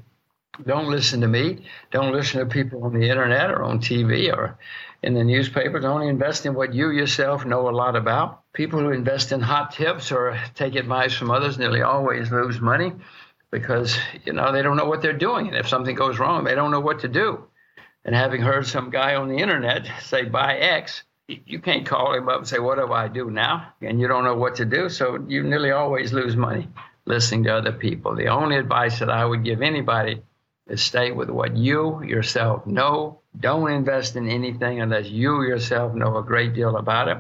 Don't 0.64 0.88
listen 0.88 1.22
to 1.22 1.28
me. 1.28 1.66
Don't 1.90 2.14
listen 2.14 2.40
to 2.40 2.46
people 2.46 2.84
on 2.84 2.94
the 2.94 3.10
internet 3.10 3.50
or 3.50 3.64
on 3.64 3.80
TV 3.80 4.32
or 4.32 4.60
in 5.02 5.16
the 5.16 5.24
newspapers. 5.24 5.84
Only 5.84 6.10
invest 6.10 6.46
in 6.46 6.54
what 6.54 6.76
you 6.76 6.92
yourself 6.92 7.44
know 7.44 7.68
a 7.68 7.72
lot 7.72 7.96
about. 7.96 8.44
People 8.54 8.80
who 8.80 8.92
invest 8.92 9.32
in 9.32 9.42
hot 9.42 9.72
tips 9.72 10.12
or 10.12 10.40
take 10.54 10.76
advice 10.76 11.16
from 11.16 11.32
others 11.32 11.58
nearly 11.58 11.82
always 11.82 12.32
lose 12.32 12.62
money 12.62 12.94
because 13.50 13.98
you 14.26 14.34
know 14.34 14.52
they 14.52 14.62
don't 14.62 14.78
know 14.78 14.86
what 14.86 15.02
they're 15.02 15.14
doing, 15.14 15.48
and 15.48 15.56
if 15.56 15.68
something 15.68 15.96
goes 15.96 16.20
wrong, 16.20 16.44
they 16.44 16.56
don't 16.56 16.72
know 16.72 16.80
what 16.80 17.00
to 17.00 17.08
do. 17.08 17.46
And 18.06 18.14
having 18.14 18.42
heard 18.42 18.68
some 18.68 18.92
guy 18.92 19.16
on 19.16 19.30
the 19.30 19.38
internet 19.38 19.88
say 20.04 20.26
buy 20.26 20.58
X, 20.58 21.04
you 21.28 21.60
can't 21.60 21.86
call 21.86 22.14
him 22.14 22.28
up 22.30 22.40
and 22.40 22.48
say, 22.48 22.60
What 22.60 22.78
do 22.78 22.92
I 22.92 23.08
do 23.08 23.30
now? 23.32 23.74
And 23.82 24.00
you 24.00 24.08
don't 24.08 24.24
know 24.24 24.36
what 24.36 24.56
to 24.56 24.66
do. 24.66 24.90
So 24.90 25.24
you 25.28 25.44
nearly 25.44 25.72
always 25.72 26.14
lose 26.14 26.36
money 26.36 26.68
listening 27.06 27.44
to 27.44 27.56
other 27.56 27.72
people. 27.72 28.16
The 28.16 28.28
only 28.28 28.58
advice 28.58 29.00
that 29.00 29.10
I 29.10 29.26
would 29.26 29.44
give 29.44 29.62
anybody 29.62 30.22
is 30.68 30.82
stay 30.82 31.12
with 31.12 31.30
what 31.30 31.58
you 31.58 32.02
yourself 32.04 32.66
know. 32.66 33.20
Don't 33.40 33.72
invest 33.72 34.16
in 34.16 34.30
anything 34.30 34.82
unless 34.82 35.08
you 35.08 35.44
yourself 35.44 35.94
know 35.94 36.18
a 36.18 36.24
great 36.24 36.54
deal 36.54 36.78
about 36.78 37.08
it. 37.10 37.18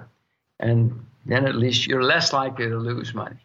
And 0.59 1.05
then 1.25 1.45
at 1.45 1.55
least 1.55 1.87
you're 1.87 2.03
less 2.03 2.31
likely 2.31 2.69
to 2.69 2.77
lose 2.77 3.13
money. 3.13 3.39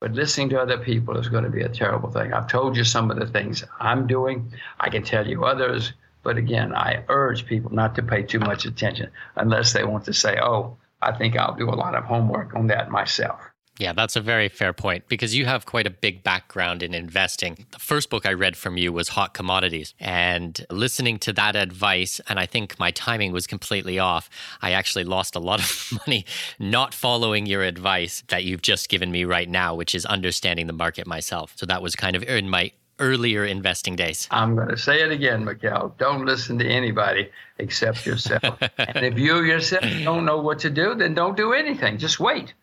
But 0.00 0.12
listening 0.12 0.48
to 0.50 0.60
other 0.60 0.78
people 0.78 1.16
is 1.16 1.28
going 1.28 1.44
to 1.44 1.50
be 1.50 1.62
a 1.62 1.68
terrible 1.68 2.10
thing. 2.10 2.32
I've 2.32 2.48
told 2.48 2.76
you 2.76 2.84
some 2.84 3.10
of 3.10 3.18
the 3.18 3.26
things 3.26 3.64
I'm 3.78 4.06
doing. 4.06 4.52
I 4.78 4.90
can 4.90 5.04
tell 5.04 5.26
you 5.26 5.44
others. 5.44 5.92
But 6.22 6.36
again, 6.36 6.74
I 6.74 7.04
urge 7.08 7.46
people 7.46 7.72
not 7.72 7.94
to 7.96 8.02
pay 8.02 8.22
too 8.22 8.38
much 8.38 8.64
attention 8.64 9.10
unless 9.36 9.72
they 9.72 9.84
want 9.84 10.04
to 10.04 10.12
say, 10.12 10.38
oh, 10.40 10.76
I 11.00 11.12
think 11.12 11.36
I'll 11.36 11.56
do 11.56 11.68
a 11.68 11.74
lot 11.74 11.94
of 11.94 12.04
homework 12.04 12.54
on 12.54 12.68
that 12.68 12.90
myself. 12.90 13.40
Yeah, 13.78 13.94
that's 13.94 14.16
a 14.16 14.20
very 14.20 14.48
fair 14.48 14.74
point 14.74 15.08
because 15.08 15.34
you 15.34 15.46
have 15.46 15.64
quite 15.64 15.86
a 15.86 15.90
big 15.90 16.22
background 16.22 16.82
in 16.82 16.92
investing. 16.92 17.66
The 17.70 17.78
first 17.78 18.10
book 18.10 18.26
I 18.26 18.34
read 18.34 18.54
from 18.56 18.76
you 18.76 18.92
was 18.92 19.08
Hot 19.08 19.32
Commodities. 19.32 19.94
And 19.98 20.64
listening 20.70 21.18
to 21.20 21.32
that 21.32 21.56
advice, 21.56 22.20
and 22.28 22.38
I 22.38 22.44
think 22.44 22.78
my 22.78 22.90
timing 22.90 23.32
was 23.32 23.46
completely 23.46 23.98
off, 23.98 24.28
I 24.60 24.72
actually 24.72 25.04
lost 25.04 25.36
a 25.36 25.40
lot 25.40 25.58
of 25.58 25.98
money 26.06 26.26
not 26.58 26.92
following 26.92 27.46
your 27.46 27.62
advice 27.62 28.22
that 28.28 28.44
you've 28.44 28.62
just 28.62 28.90
given 28.90 29.10
me 29.10 29.24
right 29.24 29.48
now, 29.48 29.74
which 29.74 29.94
is 29.94 30.04
understanding 30.04 30.66
the 30.66 30.74
market 30.74 31.06
myself. 31.06 31.54
So 31.56 31.64
that 31.66 31.82
was 31.82 31.96
kind 31.96 32.14
of 32.14 32.22
in 32.22 32.50
my 32.50 32.72
earlier 33.02 33.44
investing 33.44 33.96
days. 33.96 34.28
I'm 34.30 34.54
going 34.54 34.68
to 34.68 34.78
say 34.78 35.02
it 35.02 35.10
again, 35.10 35.44
Mikkel. 35.44 35.98
Don't 35.98 36.24
listen 36.24 36.58
to 36.60 36.66
anybody 36.66 37.28
except 37.58 38.06
yourself. 38.06 38.58
and 38.78 39.04
if 39.04 39.18
you 39.18 39.42
yourself 39.42 39.84
don't 40.04 40.24
know 40.24 40.40
what 40.40 40.60
to 40.60 40.70
do, 40.70 40.94
then 40.94 41.12
don't 41.12 41.36
do 41.36 41.52
anything. 41.52 41.98
Just 41.98 42.20
wait. 42.20 42.54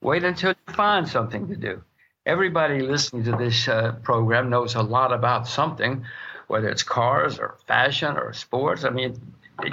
Wait 0.00 0.22
until 0.24 0.50
you 0.50 0.74
find 0.74 1.08
something 1.08 1.48
to 1.48 1.56
do. 1.56 1.82
Everybody 2.24 2.80
listening 2.80 3.24
to 3.24 3.32
this 3.32 3.66
uh, 3.66 3.92
program 4.02 4.48
knows 4.48 4.76
a 4.76 4.82
lot 4.82 5.12
about 5.12 5.48
something, 5.48 6.04
whether 6.46 6.68
it's 6.68 6.84
cars 6.84 7.38
or 7.38 7.58
fashion 7.66 8.16
or 8.16 8.32
sports. 8.32 8.84
I 8.84 8.90
mean, 8.90 9.20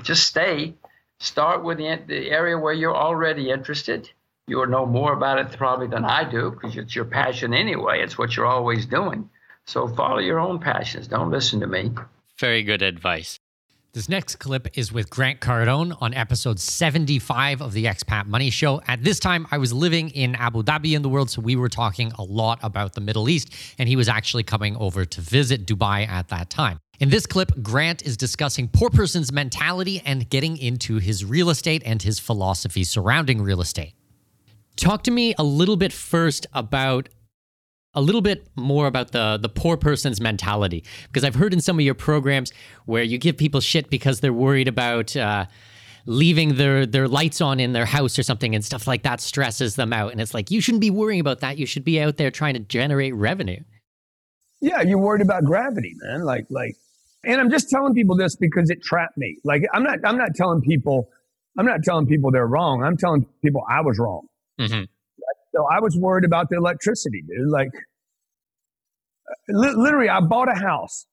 just 0.04 0.28
stay. 0.28 0.74
Start 1.20 1.64
with 1.64 1.78
the, 1.78 2.00
the 2.08 2.32
area 2.32 2.58
where 2.58 2.74
you're 2.74 2.96
already 2.96 3.52
interested. 3.52 4.10
You'll 4.48 4.68
know 4.68 4.86
more 4.86 5.14
about 5.14 5.40
it 5.40 5.58
probably 5.58 5.88
than 5.88 6.06
I 6.06 6.24
do 6.30 6.52
because 6.52 6.76
it's 6.76 6.96
your 6.96 7.06
passion 7.06 7.54
anyway. 7.54 8.02
It's 8.02 8.18
what 8.18 8.36
you're 8.36 8.46
always 8.46 8.86
doing. 8.86 9.30
So 9.68 9.88
follow 9.88 10.20
your 10.20 10.40
own 10.40 10.60
passions. 10.60 11.08
Don't 11.08 11.30
listen 11.30 11.60
to 11.60 11.68
me. 11.68 11.92
Very 12.40 12.64
good 12.64 12.82
advice. 12.82 13.38
This 13.92 14.08
next 14.08 14.36
clip 14.36 14.78
is 14.78 14.94
with 14.94 15.10
Grant 15.10 15.40
Cardone 15.40 15.98
on 16.02 16.14
episode 16.14 16.60
75 16.60 17.62
of 17.62 17.74
the 17.74 17.86
Expat 17.86 18.28
Money 18.28 18.50
Show. 18.50 18.82
At 18.88 19.04
this 19.04 19.20
time, 19.20 19.48
I 19.50 19.58
was 19.58 19.74
living 19.74 20.10
in 20.12 20.36
Abu 20.36 20.62
Dhabi 20.64 20.94
in 20.96 21.02
the 21.02 21.10
world, 21.10 21.30
so 21.30 21.42
we 21.42 21.56
were 21.56 21.68
talking 21.68 22.12
a 22.18 22.24
lot 22.24 22.60
about 22.62 22.94
the 22.94 23.02
Middle 23.02 23.28
East, 23.28 23.54
and 23.80 23.90
he 23.90 23.96
was 23.96 24.08
actually 24.08 24.44
coming 24.44 24.78
over 24.78 25.04
to 25.04 25.22
visit 25.22 25.66
Dubai 25.66 26.08
at 26.08 26.30
that 26.30 26.50
time. 26.50 26.80
In 27.00 27.10
this 27.10 27.26
clip, 27.26 27.52
Grant 27.62 28.04
is 28.04 28.18
discussing 28.18 28.68
poor 28.68 28.90
person's 28.90 29.32
mentality 29.32 30.02
and 30.06 30.30
getting 30.30 30.58
into 30.58 30.98
his 30.98 31.26
real 31.26 31.50
estate 31.50 31.82
and 31.86 32.02
his 32.02 32.20
philosophy 32.20 32.84
surrounding 32.84 33.42
real 33.42 33.62
estate. 33.62 33.94
Talk 34.76 35.04
to 35.04 35.12
me 35.12 35.34
a 35.40 35.44
little 35.44 35.76
bit 35.76 35.92
first 35.92 36.46
about 36.54 37.10
a 37.98 38.02
little 38.02 38.22
bit 38.22 38.48
more 38.56 38.86
about 38.86 39.12
the 39.12 39.38
the 39.42 39.50
poor 39.50 39.76
person's 39.76 40.22
mentality. 40.22 40.84
Because 41.08 41.24
I've 41.24 41.36
heard 41.36 41.52
in 41.52 41.60
some 41.60 41.80
of 41.80 41.84
your 41.84 41.96
programs 41.96 42.54
where 42.86 43.02
you 43.02 43.18
give 43.18 43.38
people 43.38 43.60
shit 43.60 43.90
because 43.90 44.20
they're 44.20 44.32
worried 44.32 44.68
about 44.68 45.18
uh, 45.18 45.48
leaving 46.06 46.56
their 46.56 46.86
their 46.86 47.08
lights 47.08 47.42
on 47.42 47.60
in 47.60 47.74
their 47.74 47.88
house 47.88 48.20
or 48.20 48.24
something 48.24 48.54
and 48.54 48.64
stuff 48.64 48.86
like 48.86 49.02
that 49.02 49.20
stresses 49.20 49.76
them 49.76 49.92
out. 49.92 50.12
And 50.12 50.22
it's 50.22 50.36
like 50.36 50.52
you 50.52 50.62
shouldn't 50.62 50.82
be 50.82 50.92
worrying 50.92 51.20
about 51.20 51.40
that. 51.40 51.58
You 51.58 51.66
should 51.66 51.84
be 51.84 52.00
out 52.00 52.18
there 52.18 52.30
trying 52.30 52.54
to 52.54 52.60
generate 52.60 53.16
revenue. 53.16 53.62
Yeah 54.62 54.82
you're 54.82 55.00
worried 55.00 55.24
about 55.24 55.44
gravity 55.44 55.96
man. 56.04 56.24
Like 56.24 56.46
like 56.52 56.76
and 57.24 57.42
i'm 57.42 57.50
just 57.50 57.70
telling 57.70 57.96
people 57.96 58.16
this 58.16 58.36
because 58.36 58.70
it 58.70 58.84
trapped 58.84 59.18
me. 59.18 59.38
Like 59.44 59.64
i'm 59.74 59.82
not 59.82 60.00
i'm 60.04 60.20
not 60.20 60.36
telling 60.36 60.62
people 60.62 61.10
i'm 61.58 61.66
not 61.66 61.82
telling 61.84 62.06
people 62.06 62.30
they're 62.30 62.46
wrong. 62.46 62.84
I'm 62.84 62.96
telling 62.96 63.26
people 63.44 63.64
i 63.68 63.82
was 63.82 63.98
wrong. 63.98 64.28
Mm-hmm. 64.60 64.84
So 65.56 65.66
I 65.66 65.80
was 65.80 65.98
worried 65.98 66.26
about 66.26 66.50
the 66.50 66.58
electricity, 66.58 67.22
dude. 67.22 67.50
Like, 67.50 67.70
li- 69.50 69.74
literally, 69.76 70.10
I 70.10 70.20
bought 70.20 70.50
a 70.50 70.60
house 70.60 71.06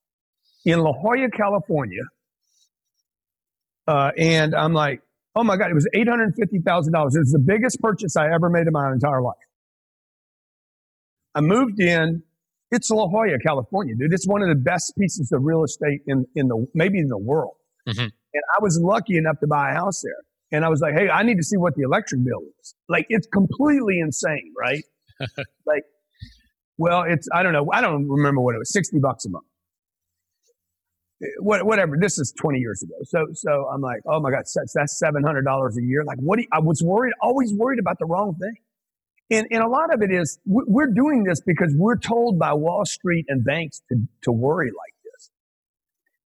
in 0.65 0.79
La 0.79 0.93
Jolla, 0.93 1.29
California. 1.35 2.01
Uh, 3.87 4.11
and 4.17 4.55
I'm 4.55 4.73
like, 4.73 5.01
oh 5.35 5.43
my 5.43 5.57
God, 5.57 5.69
it 5.69 5.75
was 5.75 5.87
$850,000. 5.95 6.35
It 6.35 7.19
was 7.19 7.31
the 7.31 7.43
biggest 7.43 7.79
purchase 7.81 8.15
I 8.15 8.33
ever 8.33 8.49
made 8.49 8.67
in 8.67 8.73
my 8.73 8.91
entire 8.91 9.21
life. 9.21 9.35
I 11.35 11.41
moved 11.41 11.79
in. 11.79 12.23
It's 12.71 12.89
La 12.89 13.07
Jolla, 13.07 13.37
California, 13.45 13.93
dude. 13.95 14.11
It's 14.11 14.27
one 14.27 14.41
of 14.41 14.49
the 14.49 14.55
best 14.55 14.93
pieces 14.97 15.31
of 15.31 15.43
real 15.43 15.63
estate 15.63 16.01
in, 16.07 16.25
in 16.35 16.47
the, 16.47 16.65
maybe 16.73 16.99
in 16.99 17.07
the 17.07 17.17
world. 17.17 17.55
Mm-hmm. 17.87 18.01
And 18.01 18.43
I 18.57 18.61
was 18.61 18.79
lucky 18.81 19.17
enough 19.17 19.39
to 19.41 19.47
buy 19.47 19.71
a 19.71 19.73
house 19.75 20.01
there. 20.01 20.23
And 20.55 20.63
I 20.63 20.69
was 20.69 20.79
like, 20.79 20.93
hey, 20.93 21.09
I 21.09 21.23
need 21.23 21.35
to 21.35 21.43
see 21.43 21.57
what 21.57 21.75
the 21.75 21.83
electric 21.83 22.23
bill 22.23 22.39
is. 22.61 22.75
Like, 22.87 23.05
it's 23.09 23.27
completely 23.27 23.99
insane, 23.99 24.53
right? 24.57 24.83
like, 25.65 25.83
well, 26.77 27.03
it's, 27.03 27.27
I 27.33 27.43
don't 27.43 27.51
know. 27.51 27.69
I 27.73 27.81
don't 27.81 28.07
remember 28.07 28.39
what 28.39 28.55
it 28.55 28.59
was, 28.59 28.71
60 28.71 28.99
bucks 28.99 29.25
a 29.25 29.29
month. 29.29 29.45
What, 31.39 31.65
whatever. 31.65 31.97
This 31.99 32.17
is 32.17 32.33
20 32.39 32.59
years 32.59 32.81
ago. 32.83 32.93
So, 33.03 33.25
so 33.33 33.69
I'm 33.73 33.81
like, 33.81 33.99
oh 34.07 34.21
my 34.21 34.31
God, 34.31 34.43
that's, 34.55 34.73
that's 34.73 35.01
$700 35.03 35.77
a 35.77 35.81
year. 35.83 36.05
Like, 36.05 36.19
what? 36.19 36.39
You, 36.39 36.47
I 36.53 36.59
was 36.59 36.81
worried, 36.81 37.13
always 37.21 37.53
worried 37.53 37.79
about 37.79 37.99
the 37.99 38.05
wrong 38.05 38.35
thing. 38.35 38.55
And, 39.31 39.47
and 39.51 39.61
a 39.61 39.67
lot 39.67 39.93
of 39.93 40.01
it 40.01 40.11
is 40.11 40.39
we're 40.45 40.91
doing 40.91 41.23
this 41.23 41.41
because 41.41 41.73
we're 41.75 41.97
told 41.97 42.39
by 42.39 42.53
Wall 42.53 42.85
Street 42.85 43.25
and 43.27 43.43
banks 43.43 43.81
to, 43.89 43.95
to 44.21 44.31
worry 44.31 44.67
like 44.67 44.93
this. 45.03 45.31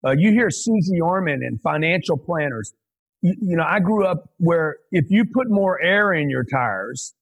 Uh, 0.05 0.15
you 0.17 0.31
hear 0.31 0.49
Suze 0.51 0.91
Orman 1.01 1.41
and 1.41 1.61
financial 1.61 2.17
planners 2.17 2.73
you, 3.21 3.35
you 3.41 3.57
know, 3.57 3.65
I 3.67 3.79
grew 3.79 4.05
up 4.05 4.29
where 4.37 4.77
if 4.91 5.05
you 5.09 5.25
put 5.25 5.49
more 5.49 5.81
air 5.81 6.13
in 6.13 6.29
your 6.29 6.43
tires, 6.43 7.13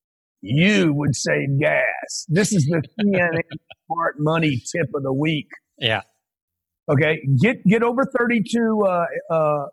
you 0.41 0.93
would 0.93 1.15
save 1.15 1.59
gas. 1.59 2.25
This 2.27 2.53
is 2.53 2.65
the 2.65 2.81
CNN 2.99 3.41
smart 3.85 4.15
money 4.19 4.61
tip 4.71 4.87
of 4.93 5.03
the 5.03 5.13
week. 5.13 5.47
Yeah. 5.77 6.01
Okay. 6.89 7.19
Get 7.41 7.65
get 7.65 7.83
over 7.83 8.05
32 8.05 8.85
uh, 8.85 9.05
uh, 9.29 9.65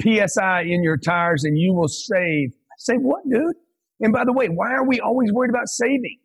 psi 0.00 0.62
in 0.62 0.82
your 0.82 0.96
tires, 0.96 1.44
and 1.44 1.58
you 1.58 1.74
will 1.74 1.88
save. 1.88 2.52
Save 2.78 3.00
what, 3.00 3.22
dude? 3.28 3.56
And 4.00 4.12
by 4.12 4.24
the 4.24 4.32
way, 4.32 4.48
why 4.48 4.72
are 4.72 4.86
we 4.86 5.00
always 5.00 5.32
worried 5.32 5.50
about 5.50 5.68
saving? 5.68 6.18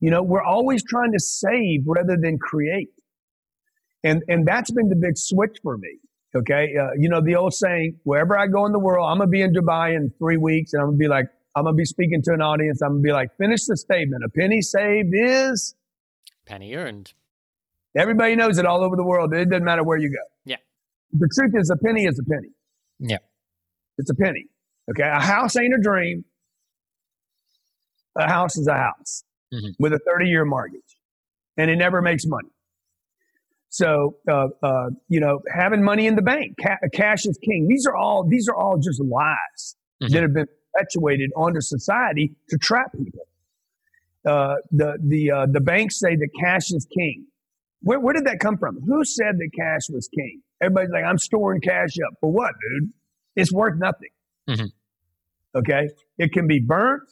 You 0.00 0.10
know, 0.10 0.22
we're 0.22 0.42
always 0.42 0.82
trying 0.84 1.12
to 1.12 1.18
save 1.18 1.84
rather 1.86 2.16
than 2.20 2.38
create. 2.38 2.88
And 4.02 4.22
and 4.28 4.46
that's 4.46 4.70
been 4.70 4.88
the 4.88 4.96
big 4.96 5.16
switch 5.16 5.56
for 5.62 5.78
me. 5.78 5.98
Okay. 6.36 6.74
Uh, 6.78 6.90
you 6.98 7.08
know, 7.08 7.20
the 7.20 7.36
old 7.36 7.54
saying, 7.54 8.00
wherever 8.02 8.38
I 8.38 8.46
go 8.46 8.66
in 8.66 8.72
the 8.72 8.78
world, 8.78 9.08
I'm 9.08 9.18
going 9.18 9.28
to 9.28 9.30
be 9.30 9.42
in 9.42 9.52
Dubai 9.52 9.94
in 9.94 10.12
three 10.18 10.36
weeks 10.36 10.72
and 10.72 10.82
I'm 10.82 10.88
going 10.88 10.98
to 10.98 11.02
be 11.02 11.08
like, 11.08 11.26
I'm 11.56 11.64
going 11.64 11.74
to 11.74 11.76
be 11.76 11.84
speaking 11.84 12.22
to 12.22 12.32
an 12.32 12.42
audience. 12.42 12.82
I'm 12.82 12.92
going 12.92 13.02
to 13.02 13.06
be 13.06 13.12
like, 13.12 13.36
finish 13.36 13.66
the 13.66 13.76
statement. 13.76 14.24
A 14.24 14.28
penny 14.28 14.60
saved 14.60 15.12
is 15.12 15.74
penny 16.46 16.74
earned. 16.74 17.12
Everybody 17.96 18.34
knows 18.34 18.58
it 18.58 18.66
all 18.66 18.82
over 18.82 18.96
the 18.96 19.04
world. 19.04 19.32
It 19.32 19.48
doesn't 19.48 19.64
matter 19.64 19.84
where 19.84 19.96
you 19.96 20.08
go. 20.08 20.24
Yeah. 20.44 20.56
The 21.12 21.28
truth 21.32 21.52
is, 21.54 21.70
a 21.70 21.76
penny 21.76 22.06
is 22.06 22.18
a 22.18 22.24
penny. 22.24 22.50
Yeah. 22.98 23.18
It's 23.98 24.10
a 24.10 24.14
penny. 24.14 24.46
Okay. 24.90 25.08
A 25.08 25.20
house 25.20 25.56
ain't 25.56 25.74
a 25.74 25.80
dream. 25.80 26.24
A 28.16 28.28
house 28.28 28.56
is 28.56 28.66
a 28.66 28.74
house 28.74 29.22
mm-hmm. 29.52 29.70
with 29.78 29.92
a 29.92 30.00
30 30.04 30.26
year 30.26 30.44
mortgage 30.44 30.82
and 31.56 31.70
it 31.70 31.76
never 31.76 32.02
makes 32.02 32.24
money. 32.26 32.48
So, 33.74 34.18
uh, 34.30 34.46
uh, 34.62 34.90
you 35.08 35.18
know, 35.18 35.40
having 35.52 35.82
money 35.82 36.06
in 36.06 36.14
the 36.14 36.22
bank, 36.22 36.52
ca- 36.62 36.78
cash 36.92 37.26
is 37.26 37.36
king. 37.42 37.66
These 37.68 37.86
are 37.86 37.96
all 37.96 38.24
these 38.24 38.48
are 38.48 38.54
all 38.54 38.78
just 38.78 39.02
lies 39.02 39.74
mm-hmm. 40.00 40.12
that 40.12 40.22
have 40.22 40.32
been 40.32 40.46
perpetuated 40.72 41.32
onto 41.36 41.60
society 41.60 42.36
to 42.50 42.56
trap 42.56 42.92
people. 42.92 43.26
Uh, 44.24 44.54
the 44.70 44.96
the 45.02 45.28
uh, 45.28 45.46
the 45.50 45.60
banks 45.60 45.98
say 45.98 46.14
that 46.14 46.28
cash 46.40 46.70
is 46.70 46.86
king. 46.96 47.26
Where, 47.82 47.98
where 47.98 48.14
did 48.14 48.26
that 48.26 48.38
come 48.38 48.58
from? 48.58 48.80
Who 48.80 49.04
said 49.04 49.38
that 49.38 49.50
cash 49.58 49.90
was 49.90 50.08
king? 50.14 50.40
Everybody's 50.62 50.90
like, 50.90 51.04
I'm 51.04 51.18
storing 51.18 51.60
cash 51.60 51.96
up 52.06 52.14
for 52.20 52.30
what, 52.30 52.52
dude? 52.70 52.92
It's 53.34 53.52
worth 53.52 53.76
nothing. 53.76 54.10
Mm-hmm. 54.48 55.58
Okay, 55.58 55.88
it 56.16 56.32
can 56.32 56.46
be 56.46 56.60
burnt, 56.60 57.02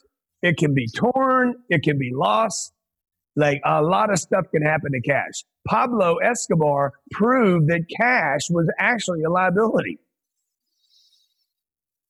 it 0.41 0.55
can 0.55 0.73
be 0.73 0.87
torn, 0.87 1.55
it 1.67 1.83
can 1.83 1.99
be 1.99 2.11
lost. 2.13 2.72
Like 3.35 3.61
a 3.65 3.81
lot 3.81 4.11
of 4.11 4.19
stuff 4.19 4.45
can 4.51 4.61
happen 4.61 4.91
to 4.91 5.01
cash. 5.01 5.43
Pablo 5.67 6.17
Escobar 6.17 6.93
proved 7.11 7.69
that 7.69 7.85
cash 7.97 8.49
was 8.49 8.69
actually 8.79 9.23
a 9.23 9.29
liability. 9.29 9.97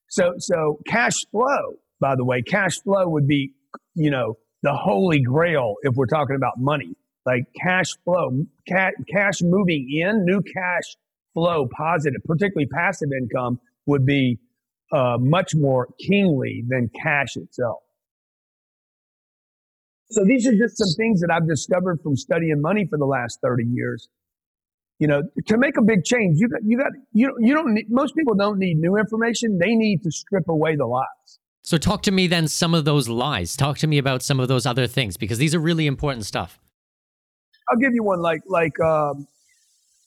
So, 0.09 0.33
so 0.37 0.79
cash 0.87 1.25
flow, 1.31 1.75
by 1.99 2.15
the 2.15 2.25
way, 2.25 2.41
cash 2.41 2.79
flow 2.81 3.07
would 3.07 3.27
be, 3.27 3.53
you 3.95 4.11
know, 4.11 4.37
the 4.63 4.73
holy 4.73 5.21
grail 5.21 5.75
if 5.83 5.95
we're 5.95 6.05
talking 6.05 6.35
about 6.35 6.53
money. 6.57 6.95
Like 7.25 7.45
cash 7.59 7.91
flow, 8.03 8.45
ca- 8.67 8.91
cash 9.11 9.41
moving 9.41 9.87
in, 9.89 10.25
new 10.25 10.41
cash 10.41 10.83
flow, 11.33 11.67
positive, 11.75 12.21
particularly 12.25 12.67
passive 12.67 13.09
income, 13.17 13.59
would 13.85 14.05
be 14.05 14.39
uh, 14.91 15.17
much 15.19 15.55
more 15.55 15.87
kingly 15.99 16.63
than 16.67 16.89
cash 17.01 17.37
itself. 17.37 17.82
So 20.13 20.23
these 20.23 20.47
are 20.47 20.55
just 20.55 20.77
some 20.77 20.93
things 20.95 21.21
that 21.21 21.31
I've 21.31 21.47
discovered 21.47 21.99
from 22.03 22.15
studying 22.15 22.61
money 22.61 22.85
for 22.87 22.99
the 22.99 23.05
last 23.05 23.39
30 23.41 23.63
years. 23.65 24.07
You 24.99 25.07
know, 25.07 25.23
to 25.47 25.57
make 25.57 25.75
a 25.75 25.81
big 25.81 26.03
change, 26.03 26.37
you 26.39 26.47
got, 26.47 26.61
you 26.63 26.77
got, 26.77 26.91
you, 27.13 27.35
you 27.39 27.53
don't 27.53 27.73
need, 27.73 27.89
most 27.89 28.15
people 28.15 28.35
don't 28.35 28.59
need 28.59 28.77
new 28.77 28.95
information. 28.95 29.57
They 29.57 29.73
need 29.75 30.03
to 30.03 30.11
strip 30.11 30.47
away 30.47 30.75
the 30.75 30.85
lies. 30.85 31.39
So 31.63 31.77
talk 31.77 32.03
to 32.03 32.11
me 32.11 32.27
then 32.27 32.47
some 32.47 32.75
of 32.75 32.85
those 32.85 33.09
lies. 33.09 33.55
Talk 33.55 33.79
to 33.79 33.87
me 33.87 33.97
about 33.97 34.21
some 34.21 34.39
of 34.39 34.47
those 34.47 34.67
other 34.67 34.85
things 34.85 35.17
because 35.17 35.39
these 35.39 35.55
are 35.55 35.59
really 35.59 35.87
important 35.87 36.25
stuff. 36.25 36.59
I'll 37.69 37.79
give 37.79 37.95
you 37.95 38.03
one 38.03 38.21
like, 38.21 38.41
like, 38.47 38.79
um, 38.81 39.27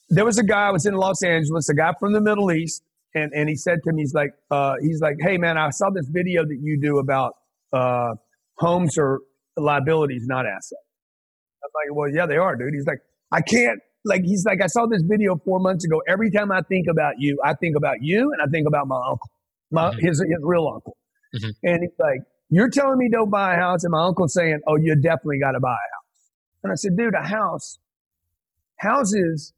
there 0.09 0.25
was 0.25 0.39
a 0.39 0.45
guy, 0.45 0.69
I 0.69 0.71
was 0.71 0.87
in 0.87 0.95
Los 0.95 1.23
Angeles, 1.25 1.69
a 1.69 1.75
guy 1.75 1.93
from 1.99 2.13
the 2.13 2.21
Middle 2.21 2.53
East. 2.53 2.83
And, 3.15 3.33
and 3.35 3.49
he 3.49 3.57
said 3.57 3.79
to 3.85 3.93
me, 3.93 4.03
he's 4.03 4.15
like, 4.15 4.31
uh, 4.53 4.75
he's 4.81 5.01
like, 5.01 5.17
Hey 5.21 5.37
man, 5.37 5.59
I 5.59 5.71
saw 5.71 5.91
this 5.91 6.07
video 6.07 6.45
that 6.45 6.59
you 6.63 6.81
do 6.81 6.99
about, 6.99 7.35
uh, 7.73 8.15
homes 8.59 8.97
are 8.99 9.21
liabilities, 9.57 10.27
not 10.27 10.47
assets. 10.47 10.75
I'm 11.65 11.71
like, 11.75 11.97
well, 11.97 12.11
yeah, 12.13 12.27
they 12.27 12.37
are, 12.37 12.57
dude. 12.57 12.75
He's 12.75 12.87
like, 12.87 13.01
I 13.33 13.41
can't, 13.41 13.81
like, 14.05 14.23
he's 14.23 14.45
like, 14.45 14.63
I 14.63 14.67
saw 14.67 14.87
this 14.87 15.03
video 15.03 15.37
four 15.45 15.59
months 15.59 15.85
ago. 15.85 16.03
Every 16.09 16.31
time 16.31 16.53
I 16.53 16.61
think 16.63 16.87
about 16.89 17.15
you, 17.19 17.39
I 17.45 17.55
think 17.55 17.77
about 17.77 17.97
you 18.03 18.33
and 18.33 18.41
I 18.41 18.47
think 18.51 18.67
about 18.69 18.87
my 18.87 18.97
uncle, 18.97 19.31
my, 19.71 19.91
mm-hmm. 19.91 20.07
his, 20.07 20.21
his 20.21 20.39
real 20.43 20.71
uncle. 20.73 20.97
Mm-hmm. 21.35 21.51
And 21.65 21.83
he's 21.83 21.99
like, 21.99 22.21
you're 22.49 22.71
telling 22.71 22.99
me 22.99 23.09
don't 23.11 23.31
buy 23.31 23.55
a 23.55 23.57
house. 23.57 23.83
And 23.85 23.91
my 23.91 24.07
uncle's 24.07 24.33
saying, 24.33 24.61
oh, 24.67 24.77
you 24.77 24.95
definitely 24.95 25.41
got 25.41 25.53
to 25.53 25.61
buy 25.61 25.71
a 25.71 25.73
house. 25.73 26.31
And 26.63 26.73
I 26.73 26.77
said, 26.77 26.97
dude, 26.97 27.15
a 27.15 27.27
house, 27.27 27.79
houses 28.77 29.53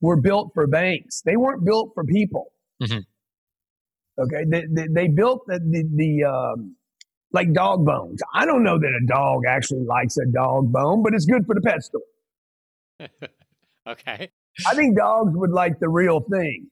were 0.00 0.20
built 0.20 0.50
for 0.54 0.66
banks. 0.66 1.22
They 1.22 1.36
weren't 1.36 1.64
built 1.64 1.92
for 1.94 2.04
people. 2.04 2.52
Mm-hmm. 2.82 4.22
Okay. 4.22 4.44
They, 4.48 4.64
they, 4.68 4.88
they, 4.88 5.08
built 5.08 5.42
the, 5.46 5.58
the, 5.60 5.84
the 5.94 6.24
um, 6.24 6.76
like 7.32 7.52
dog 7.52 7.84
bones. 7.84 8.20
I 8.34 8.44
don't 8.46 8.62
know 8.62 8.78
that 8.78 8.86
a 9.02 9.06
dog 9.06 9.42
actually 9.48 9.84
likes 9.84 10.16
a 10.16 10.26
dog 10.32 10.72
bone, 10.72 11.02
but 11.02 11.14
it's 11.14 11.24
good 11.24 11.46
for 11.46 11.54
the 11.54 11.60
pet 11.60 11.82
store. 11.82 12.02
okay. 13.88 14.30
I 14.66 14.74
think 14.74 14.96
dogs 14.96 15.32
would 15.34 15.50
like 15.50 15.80
the 15.80 15.88
real 15.88 16.20
thing. 16.20 16.68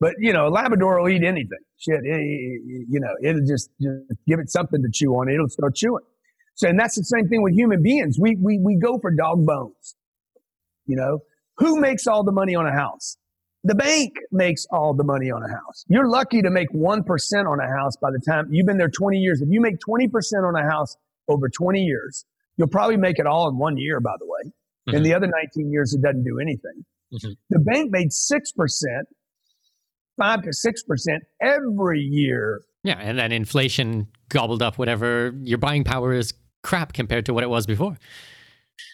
But, 0.00 0.14
you 0.18 0.32
know, 0.32 0.48
a 0.48 0.50
Labrador 0.50 1.00
will 1.00 1.08
eat 1.08 1.22
anything. 1.22 1.60
Shit, 1.78 2.00
it, 2.02 2.20
it, 2.20 2.86
you 2.90 2.98
know, 3.00 3.14
it'll 3.22 3.46
just, 3.46 3.70
just 3.80 4.20
give 4.26 4.40
it 4.40 4.50
something 4.50 4.82
to 4.82 4.88
chew 4.92 5.12
on. 5.12 5.28
It'll 5.28 5.48
start 5.48 5.76
chewing. 5.76 6.02
So, 6.54 6.68
and 6.68 6.78
that's 6.78 6.96
the 6.96 7.04
same 7.04 7.28
thing 7.28 7.42
with 7.42 7.54
human 7.54 7.82
beings. 7.82 8.18
We, 8.20 8.36
we, 8.36 8.58
we 8.58 8.76
go 8.76 8.98
for 8.98 9.12
dog 9.12 9.46
bones. 9.46 9.94
You 10.86 10.96
know, 10.96 11.20
who 11.58 11.80
makes 11.80 12.08
all 12.08 12.24
the 12.24 12.32
money 12.32 12.56
on 12.56 12.66
a 12.66 12.72
house? 12.72 13.16
The 13.64 13.74
bank 13.76 14.14
makes 14.32 14.66
all 14.72 14.92
the 14.94 15.04
money 15.04 15.30
on 15.30 15.42
a 15.42 15.48
house. 15.48 15.84
You're 15.88 16.08
lucky 16.08 16.42
to 16.42 16.50
make 16.50 16.68
1% 16.72 17.02
on 17.46 17.60
a 17.60 17.68
house 17.78 17.96
by 17.96 18.10
the 18.10 18.18
time 18.18 18.48
you've 18.50 18.66
been 18.66 18.78
there 18.78 18.88
20 18.88 19.18
years. 19.18 19.40
If 19.40 19.48
you 19.50 19.60
make 19.60 19.76
20% 19.78 20.08
on 20.46 20.56
a 20.56 20.68
house 20.68 20.96
over 21.28 21.48
20 21.48 21.80
years, 21.80 22.24
you'll 22.56 22.68
probably 22.68 22.96
make 22.96 23.18
it 23.18 23.26
all 23.26 23.48
in 23.48 23.58
one 23.58 23.76
year, 23.76 24.00
by 24.00 24.14
the 24.18 24.26
way. 24.26 24.50
Mm-hmm. 24.88 24.96
In 24.96 25.02
the 25.04 25.14
other 25.14 25.28
19 25.28 25.70
years, 25.70 25.94
it 25.94 26.02
doesn't 26.02 26.24
do 26.24 26.40
anything. 26.40 26.84
Mm-hmm. 27.14 27.32
The 27.50 27.58
bank 27.60 27.92
made 27.92 28.08
6%, 28.10 28.42
5 30.18 30.42
to 30.42 30.48
6% 30.48 31.18
every 31.40 32.00
year. 32.00 32.62
Yeah. 32.82 32.98
And 32.98 33.16
then 33.18 33.30
inflation 33.30 34.08
gobbled 34.28 34.62
up 34.62 34.76
whatever 34.76 35.32
your 35.42 35.58
buying 35.58 35.84
power 35.84 36.12
is 36.12 36.34
crap 36.64 36.92
compared 36.92 37.26
to 37.26 37.34
what 37.34 37.44
it 37.44 37.50
was 37.50 37.66
before. 37.66 37.96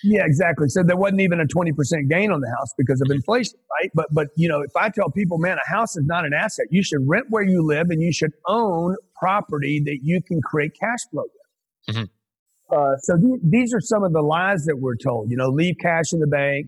Yeah, 0.04 0.24
exactly. 0.24 0.68
So 0.68 0.82
there 0.82 0.96
wasn't 0.96 1.20
even 1.20 1.40
a 1.40 1.46
20% 1.46 2.08
gain 2.08 2.30
on 2.30 2.40
the 2.40 2.48
house 2.58 2.72
because 2.76 3.00
of 3.00 3.10
inflation, 3.10 3.58
right? 3.80 3.90
But 3.94 4.06
but 4.12 4.28
you 4.36 4.48
know, 4.48 4.60
if 4.60 4.76
I 4.76 4.88
tell 4.90 5.10
people, 5.10 5.38
man, 5.38 5.58
a 5.58 5.68
house 5.68 5.96
is 5.96 6.04
not 6.06 6.24
an 6.24 6.32
asset, 6.32 6.66
you 6.70 6.82
should 6.82 7.06
rent 7.06 7.26
where 7.30 7.42
you 7.42 7.62
live 7.62 7.90
and 7.90 8.00
you 8.00 8.12
should 8.12 8.32
own 8.46 8.96
property 9.18 9.82
that 9.84 9.98
you 10.02 10.22
can 10.22 10.40
create 10.40 10.72
cash 10.78 11.00
flow 11.10 11.24
with. 11.24 11.96
Mm-hmm. 11.96 12.76
Uh, 12.76 12.96
so 12.98 13.16
th- 13.16 13.40
these 13.42 13.74
are 13.74 13.80
some 13.80 14.04
of 14.04 14.12
the 14.12 14.22
lies 14.22 14.64
that 14.66 14.76
we're 14.76 14.96
told. 14.96 15.30
You 15.30 15.36
know, 15.36 15.48
leave 15.48 15.76
cash 15.80 16.12
in 16.12 16.20
the 16.20 16.26
bank. 16.26 16.66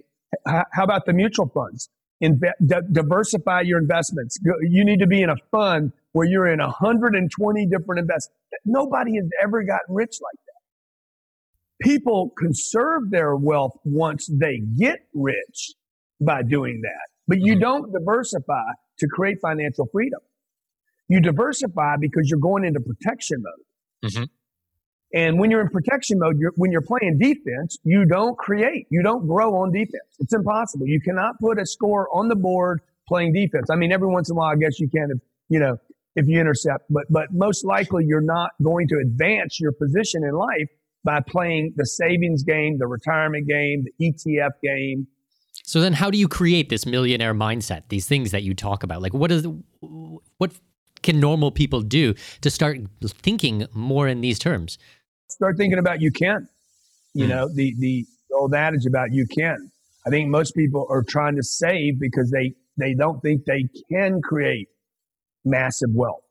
H- 0.48 0.64
how 0.72 0.84
about 0.84 1.06
the 1.06 1.12
mutual 1.12 1.48
funds? 1.48 1.88
Inve- 2.22 2.52
d- 2.66 2.86
diversify 2.92 3.62
your 3.62 3.78
investments. 3.78 4.38
Go- 4.38 4.58
you 4.62 4.84
need 4.84 4.98
to 5.00 5.06
be 5.06 5.22
in 5.22 5.30
a 5.30 5.36
fund 5.50 5.92
where 6.12 6.26
you're 6.26 6.48
in 6.48 6.58
120 6.58 7.66
different 7.66 7.98
investments. 7.98 8.36
Nobody 8.64 9.16
has 9.16 9.28
ever 9.42 9.62
gotten 9.62 9.94
rich 9.94 10.18
like 10.22 10.38
that 10.46 10.49
people 11.80 12.32
conserve 12.38 13.10
their 13.10 13.36
wealth 13.36 13.72
once 13.84 14.28
they 14.32 14.60
get 14.78 14.98
rich 15.14 15.72
by 16.20 16.42
doing 16.42 16.80
that. 16.82 17.08
But 17.26 17.38
you 17.40 17.54
mm-hmm. 17.54 17.60
don't 17.60 17.92
diversify 17.92 18.72
to 18.98 19.06
create 19.08 19.38
financial 19.40 19.86
freedom. 19.92 20.20
You 21.08 21.20
diversify 21.20 21.96
because 22.00 22.28
you're 22.28 22.40
going 22.40 22.64
into 22.64 22.80
protection 22.80 23.42
mode. 23.42 24.10
Mm-hmm. 24.10 24.24
And 25.12 25.40
when 25.40 25.50
you're 25.50 25.62
in 25.62 25.68
protection 25.70 26.18
mode, 26.20 26.36
you're, 26.38 26.52
when 26.54 26.70
you're 26.70 26.82
playing 26.82 27.18
defense, 27.18 27.78
you 27.82 28.04
don't 28.04 28.38
create, 28.38 28.86
you 28.90 29.02
don't 29.02 29.26
grow 29.26 29.56
on 29.56 29.72
defense. 29.72 30.04
It's 30.20 30.32
impossible. 30.32 30.86
You 30.86 31.00
cannot 31.00 31.34
put 31.40 31.58
a 31.58 31.66
score 31.66 32.08
on 32.12 32.28
the 32.28 32.36
board 32.36 32.80
playing 33.08 33.32
defense. 33.32 33.70
I 33.70 33.76
mean, 33.76 33.90
every 33.90 34.06
once 34.06 34.30
in 34.30 34.36
a 34.36 34.38
while, 34.38 34.52
I 34.52 34.56
guess 34.56 34.78
you 34.78 34.88
can, 34.88 35.08
if, 35.10 35.18
you 35.48 35.58
know, 35.58 35.78
if 36.14 36.28
you 36.28 36.40
intercept, 36.40 36.84
but, 36.90 37.04
but 37.10 37.32
most 37.32 37.64
likely 37.64 38.04
you're 38.06 38.20
not 38.20 38.50
going 38.62 38.86
to 38.88 38.98
advance 38.98 39.58
your 39.58 39.72
position 39.72 40.22
in 40.22 40.32
life 40.32 40.68
by 41.04 41.20
playing 41.20 41.72
the 41.76 41.86
savings 41.86 42.42
game, 42.42 42.78
the 42.78 42.86
retirement 42.86 43.46
game, 43.46 43.84
the 43.98 44.12
ETF 44.12 44.50
game. 44.62 45.06
So 45.64 45.80
then 45.80 45.92
how 45.92 46.10
do 46.10 46.18
you 46.18 46.28
create 46.28 46.68
this 46.68 46.84
millionaire 46.86 47.34
mindset? 47.34 47.82
These 47.88 48.06
things 48.06 48.30
that 48.32 48.42
you 48.42 48.54
talk 48.54 48.82
about. 48.82 49.02
Like 49.02 49.14
what 49.14 49.30
is 49.30 49.46
what 50.38 50.52
can 51.02 51.20
normal 51.20 51.50
people 51.50 51.80
do 51.80 52.14
to 52.42 52.50
start 52.50 52.78
thinking 53.02 53.66
more 53.72 54.08
in 54.08 54.20
these 54.20 54.38
terms? 54.38 54.78
Start 55.28 55.56
thinking 55.56 55.78
about 55.78 56.00
you 56.00 56.10
can. 56.10 56.48
You 57.14 57.26
mm. 57.26 57.28
know, 57.28 57.48
the 57.48 57.74
the 57.78 58.06
old 58.34 58.54
adage 58.54 58.86
about 58.86 59.12
you 59.12 59.26
can. 59.26 59.70
I 60.06 60.10
think 60.10 60.28
most 60.28 60.52
people 60.52 60.86
are 60.90 61.02
trying 61.02 61.36
to 61.36 61.42
save 61.42 61.98
because 61.98 62.30
they 62.30 62.54
they 62.76 62.94
don't 62.94 63.20
think 63.20 63.44
they 63.44 63.68
can 63.90 64.20
create 64.22 64.68
massive 65.44 65.90
wealth 65.94 66.22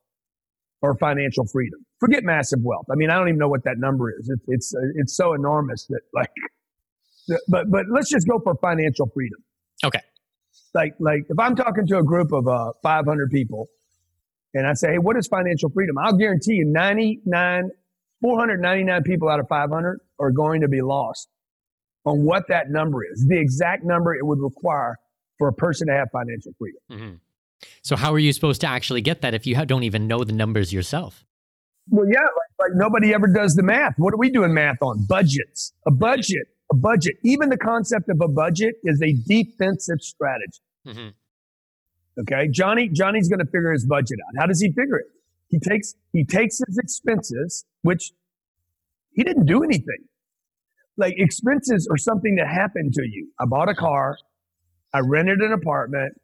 or 0.82 0.96
financial 0.98 1.46
freedom. 1.46 1.80
Forget 2.00 2.24
massive 2.24 2.60
wealth. 2.64 2.86
I 2.92 2.96
mean, 2.96 3.10
I 3.10 3.16
don't 3.16 3.28
even 3.28 3.40
know 3.40 3.50
what 3.50 3.64
that 3.66 3.78
number 3.78 4.12
is. 4.12 4.30
It's 4.30 4.46
it's 4.48 4.76
uh, 4.76 4.80
it's 4.96 5.16
so 5.16 5.34
enormous 5.34 5.86
that 5.88 6.02
like, 6.14 6.32
but 7.48 7.70
but 7.70 7.86
let's 7.92 8.10
just 8.10 8.28
go 8.28 8.40
for 8.40 8.56
financial 8.56 9.10
freedom. 9.14 9.40
Okay. 9.84 10.02
Like 10.74 10.94
like 11.00 11.24
if 11.30 11.40
I'm 11.40 11.56
talking 11.56 11.88
to 11.88 11.98
a 11.98 12.04
group 12.04 12.32
of 12.32 12.48
uh, 12.48 12.72
500 12.84 13.30
people, 13.30 13.68
and 14.54 14.68
I 14.68 14.74
say, 14.74 14.94
hey, 14.94 14.98
what 14.98 15.18
is 15.18 15.28
financial 15.28 15.70
freedom? 15.70 15.98
I'll 15.98 16.18
guarantee 16.18 16.54
you 16.54 16.66
99, 16.66 17.70
499 18.22 19.04
people 19.04 19.30
out 19.30 19.40
of 19.40 19.48
500 19.48 20.00
are 20.20 20.32
going 20.32 20.62
to 20.62 20.68
be 20.68 20.82
lost 20.82 21.30
on 22.06 22.24
what 22.24 22.48
that 22.48 22.70
number 22.70 23.04
is, 23.04 23.26
the 23.28 23.38
exact 23.38 23.84
number 23.84 24.16
it 24.16 24.26
would 24.26 24.40
require 24.40 24.98
for 25.38 25.48
a 25.48 25.54
person 25.54 25.88
to 25.88 25.94
have 25.94 26.10
financial 26.12 26.52
freedom. 26.58 26.82
Mm-hmm. 26.92 27.16
So 27.82 27.96
how 27.96 28.14
are 28.14 28.20
you 28.20 28.34
supposed 28.34 28.62
to 28.62 28.68
actually 28.68 29.02
get 29.02 29.22
that 29.22 29.34
if 29.34 29.48
you 29.48 29.56
don't 29.66 29.84
even 29.84 30.08
know 30.08 30.24
the 30.24 30.34
numbers 30.34 30.74
yourself? 30.74 31.26
Well, 31.90 32.06
yeah, 32.12 32.22
like, 32.22 32.70
like 32.70 32.72
nobody 32.76 33.14
ever 33.14 33.28
does 33.28 33.56
the 33.56 33.64
math. 33.64 33.96
What 33.98 34.14
are 34.14 34.18
we 34.18 34.30
doing 34.30 34.54
math 34.54 34.82
on? 34.82 35.06
Budgets. 35.08 35.74
A 35.88 35.92
budget. 35.92 36.48
A 36.72 36.76
budget. 36.76 37.16
Even 37.24 37.50
the 37.50 37.58
concept 37.58 38.10
of 38.10 38.22
a 38.22 38.28
budget 38.28 38.76
is 38.84 39.02
a 39.02 39.14
defensive 39.28 40.02
strategy. 40.02 40.62
Mm-hmm. 40.86 41.08
Okay, 42.22 42.48
Johnny. 42.50 42.90
Johnny's 42.90 43.30
going 43.30 43.40
to 43.40 43.46
figure 43.46 43.72
his 43.72 43.86
budget 43.86 44.20
out. 44.28 44.40
How 44.40 44.46
does 44.46 44.62
he 44.62 44.68
figure 44.68 44.98
it? 44.98 45.08
He 45.48 45.60
takes 45.60 45.96
he 46.14 46.26
takes 46.26 46.60
his 46.66 46.78
expenses, 46.78 47.66
which 47.82 48.12
he 49.14 49.24
didn't 49.24 49.46
do 49.46 49.64
anything. 49.64 50.06
Like 50.98 51.16
expenses 51.18 51.88
are 51.90 51.98
something 51.98 52.36
that 52.36 52.48
happened 52.48 52.94
to 52.94 53.04
you. 53.04 53.30
I 53.40 53.46
bought 53.46 53.70
a 53.70 53.76
car. 53.76 54.18
I 54.94 55.00
rented 55.00 55.40
an 55.40 55.54
apartment. 55.54 56.20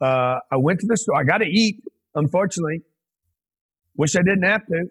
Uh, 0.00 0.38
I 0.50 0.56
went 0.56 0.80
to 0.80 0.86
the 0.86 0.96
store. 0.96 1.16
I 1.16 1.24
got 1.24 1.38
to 1.38 1.46
eat, 1.46 1.82
unfortunately. 2.14 2.82
Wish 3.96 4.16
I 4.16 4.22
didn't 4.22 4.44
have 4.44 4.64
to. 4.66 4.88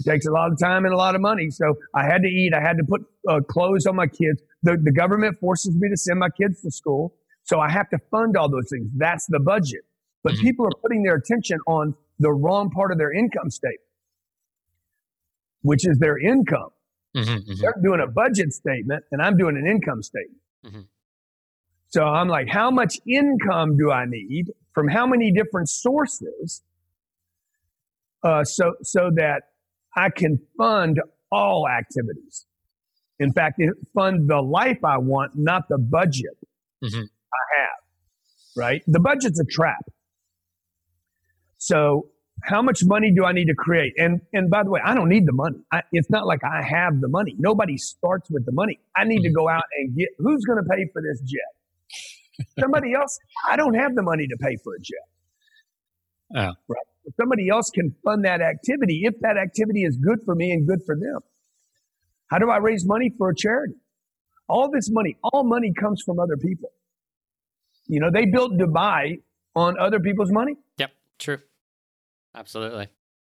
It 0.00 0.10
takes 0.10 0.26
a 0.26 0.32
lot 0.32 0.50
of 0.50 0.58
time 0.58 0.86
and 0.86 0.94
a 0.94 0.96
lot 0.96 1.14
of 1.14 1.20
money. 1.20 1.50
So 1.50 1.74
I 1.94 2.04
had 2.04 2.22
to 2.22 2.28
eat. 2.28 2.54
I 2.54 2.60
had 2.60 2.78
to 2.78 2.84
put 2.84 3.02
uh, 3.28 3.40
clothes 3.40 3.86
on 3.86 3.96
my 3.96 4.06
kids. 4.06 4.42
The, 4.62 4.78
the 4.82 4.92
government 4.92 5.38
forces 5.38 5.76
me 5.76 5.90
to 5.90 5.96
send 5.96 6.18
my 6.18 6.30
kids 6.30 6.62
to 6.62 6.70
school. 6.70 7.14
So 7.42 7.60
I 7.60 7.70
have 7.70 7.90
to 7.90 7.98
fund 8.10 8.36
all 8.36 8.48
those 8.48 8.68
things. 8.70 8.88
That's 8.96 9.26
the 9.26 9.40
budget. 9.40 9.82
But 10.22 10.34
mm-hmm. 10.34 10.42
people 10.42 10.66
are 10.66 10.80
putting 10.82 11.02
their 11.02 11.16
attention 11.16 11.58
on 11.66 11.94
the 12.18 12.32
wrong 12.32 12.70
part 12.70 12.92
of 12.92 12.98
their 12.98 13.12
income 13.12 13.50
statement, 13.50 13.80
which 15.62 15.86
is 15.86 15.98
their 15.98 16.18
income. 16.18 16.70
Mm-hmm, 17.16 17.30
mm-hmm. 17.30 17.60
They're 17.60 17.74
doing 17.82 18.00
a 18.00 18.06
budget 18.06 18.52
statement 18.52 19.04
and 19.10 19.20
I'm 19.20 19.36
doing 19.36 19.56
an 19.56 19.66
income 19.66 20.02
statement. 20.02 20.40
So 21.90 22.04
I'm 22.04 22.28
like, 22.28 22.48
how 22.48 22.70
much 22.70 22.98
income 23.06 23.76
do 23.76 23.90
I 23.90 24.04
need 24.06 24.52
from 24.74 24.88
how 24.88 25.06
many 25.06 25.32
different 25.32 25.68
sources 25.68 26.62
uh, 28.22 28.44
so, 28.44 28.74
so 28.82 29.10
that 29.16 29.42
I 29.96 30.10
can 30.10 30.38
fund 30.56 31.00
all 31.32 31.68
activities. 31.68 32.46
In 33.18 33.32
fact, 33.32 33.60
fund 33.94 34.28
the 34.28 34.40
life 34.40 34.78
I 34.84 34.98
want, 34.98 35.32
not 35.34 35.68
the 35.68 35.78
budget 35.78 36.38
mm-hmm. 36.82 37.00
I 37.00 37.60
have, 37.60 38.56
right? 38.56 38.82
The 38.86 39.00
budget's 39.00 39.40
a 39.40 39.44
trap. 39.44 39.84
So 41.58 42.08
how 42.42 42.62
much 42.62 42.82
money 42.82 43.12
do 43.12 43.24
I 43.24 43.32
need 43.32 43.46
to 43.46 43.54
create? 43.54 43.92
And 43.98 44.22
and 44.32 44.48
by 44.48 44.62
the 44.62 44.70
way, 44.70 44.80
I 44.82 44.94
don't 44.94 45.10
need 45.10 45.26
the 45.26 45.32
money. 45.32 45.58
I, 45.70 45.82
it's 45.92 46.08
not 46.08 46.26
like 46.26 46.40
I 46.42 46.62
have 46.62 47.00
the 47.02 47.08
money. 47.08 47.34
Nobody 47.38 47.76
starts 47.76 48.30
with 48.30 48.46
the 48.46 48.52
money. 48.52 48.80
I 48.96 49.04
need 49.04 49.22
to 49.22 49.28
mm-hmm. 49.28 49.34
go 49.34 49.48
out 49.50 49.64
and 49.78 49.94
get 49.94 50.08
who's 50.18 50.42
going 50.46 50.62
to 50.62 50.68
pay 50.70 50.88
for 50.90 51.02
this 51.02 51.20
jet? 51.20 51.59
Somebody 52.58 52.94
else, 52.94 53.18
I 53.48 53.56
don't 53.56 53.74
have 53.74 53.94
the 53.94 54.02
money 54.02 54.26
to 54.26 54.36
pay 54.40 54.56
for 54.62 54.74
a 54.74 54.80
jet. 54.80 54.98
Oh. 56.36 56.52
Right. 56.68 56.86
If 57.04 57.14
somebody 57.16 57.48
else 57.48 57.70
can 57.70 57.94
fund 58.04 58.24
that 58.24 58.40
activity, 58.40 59.02
if 59.04 59.14
that 59.20 59.36
activity 59.36 59.84
is 59.84 59.96
good 59.96 60.18
for 60.24 60.34
me 60.34 60.52
and 60.52 60.66
good 60.66 60.80
for 60.84 60.94
them. 60.94 61.20
How 62.30 62.38
do 62.38 62.50
I 62.50 62.58
raise 62.58 62.86
money 62.86 63.12
for 63.18 63.30
a 63.30 63.34
charity? 63.34 63.74
All 64.48 64.70
this 64.70 64.90
money, 64.90 65.16
all 65.22 65.44
money 65.44 65.72
comes 65.72 66.02
from 66.04 66.20
other 66.20 66.36
people. 66.36 66.70
You 67.86 68.00
know, 68.00 68.10
they 68.12 68.26
built 68.26 68.52
Dubai 68.52 69.22
on 69.56 69.78
other 69.78 69.98
people's 69.98 70.30
money. 70.30 70.54
Yep, 70.78 70.90
true. 71.18 71.38
Absolutely. 72.36 72.88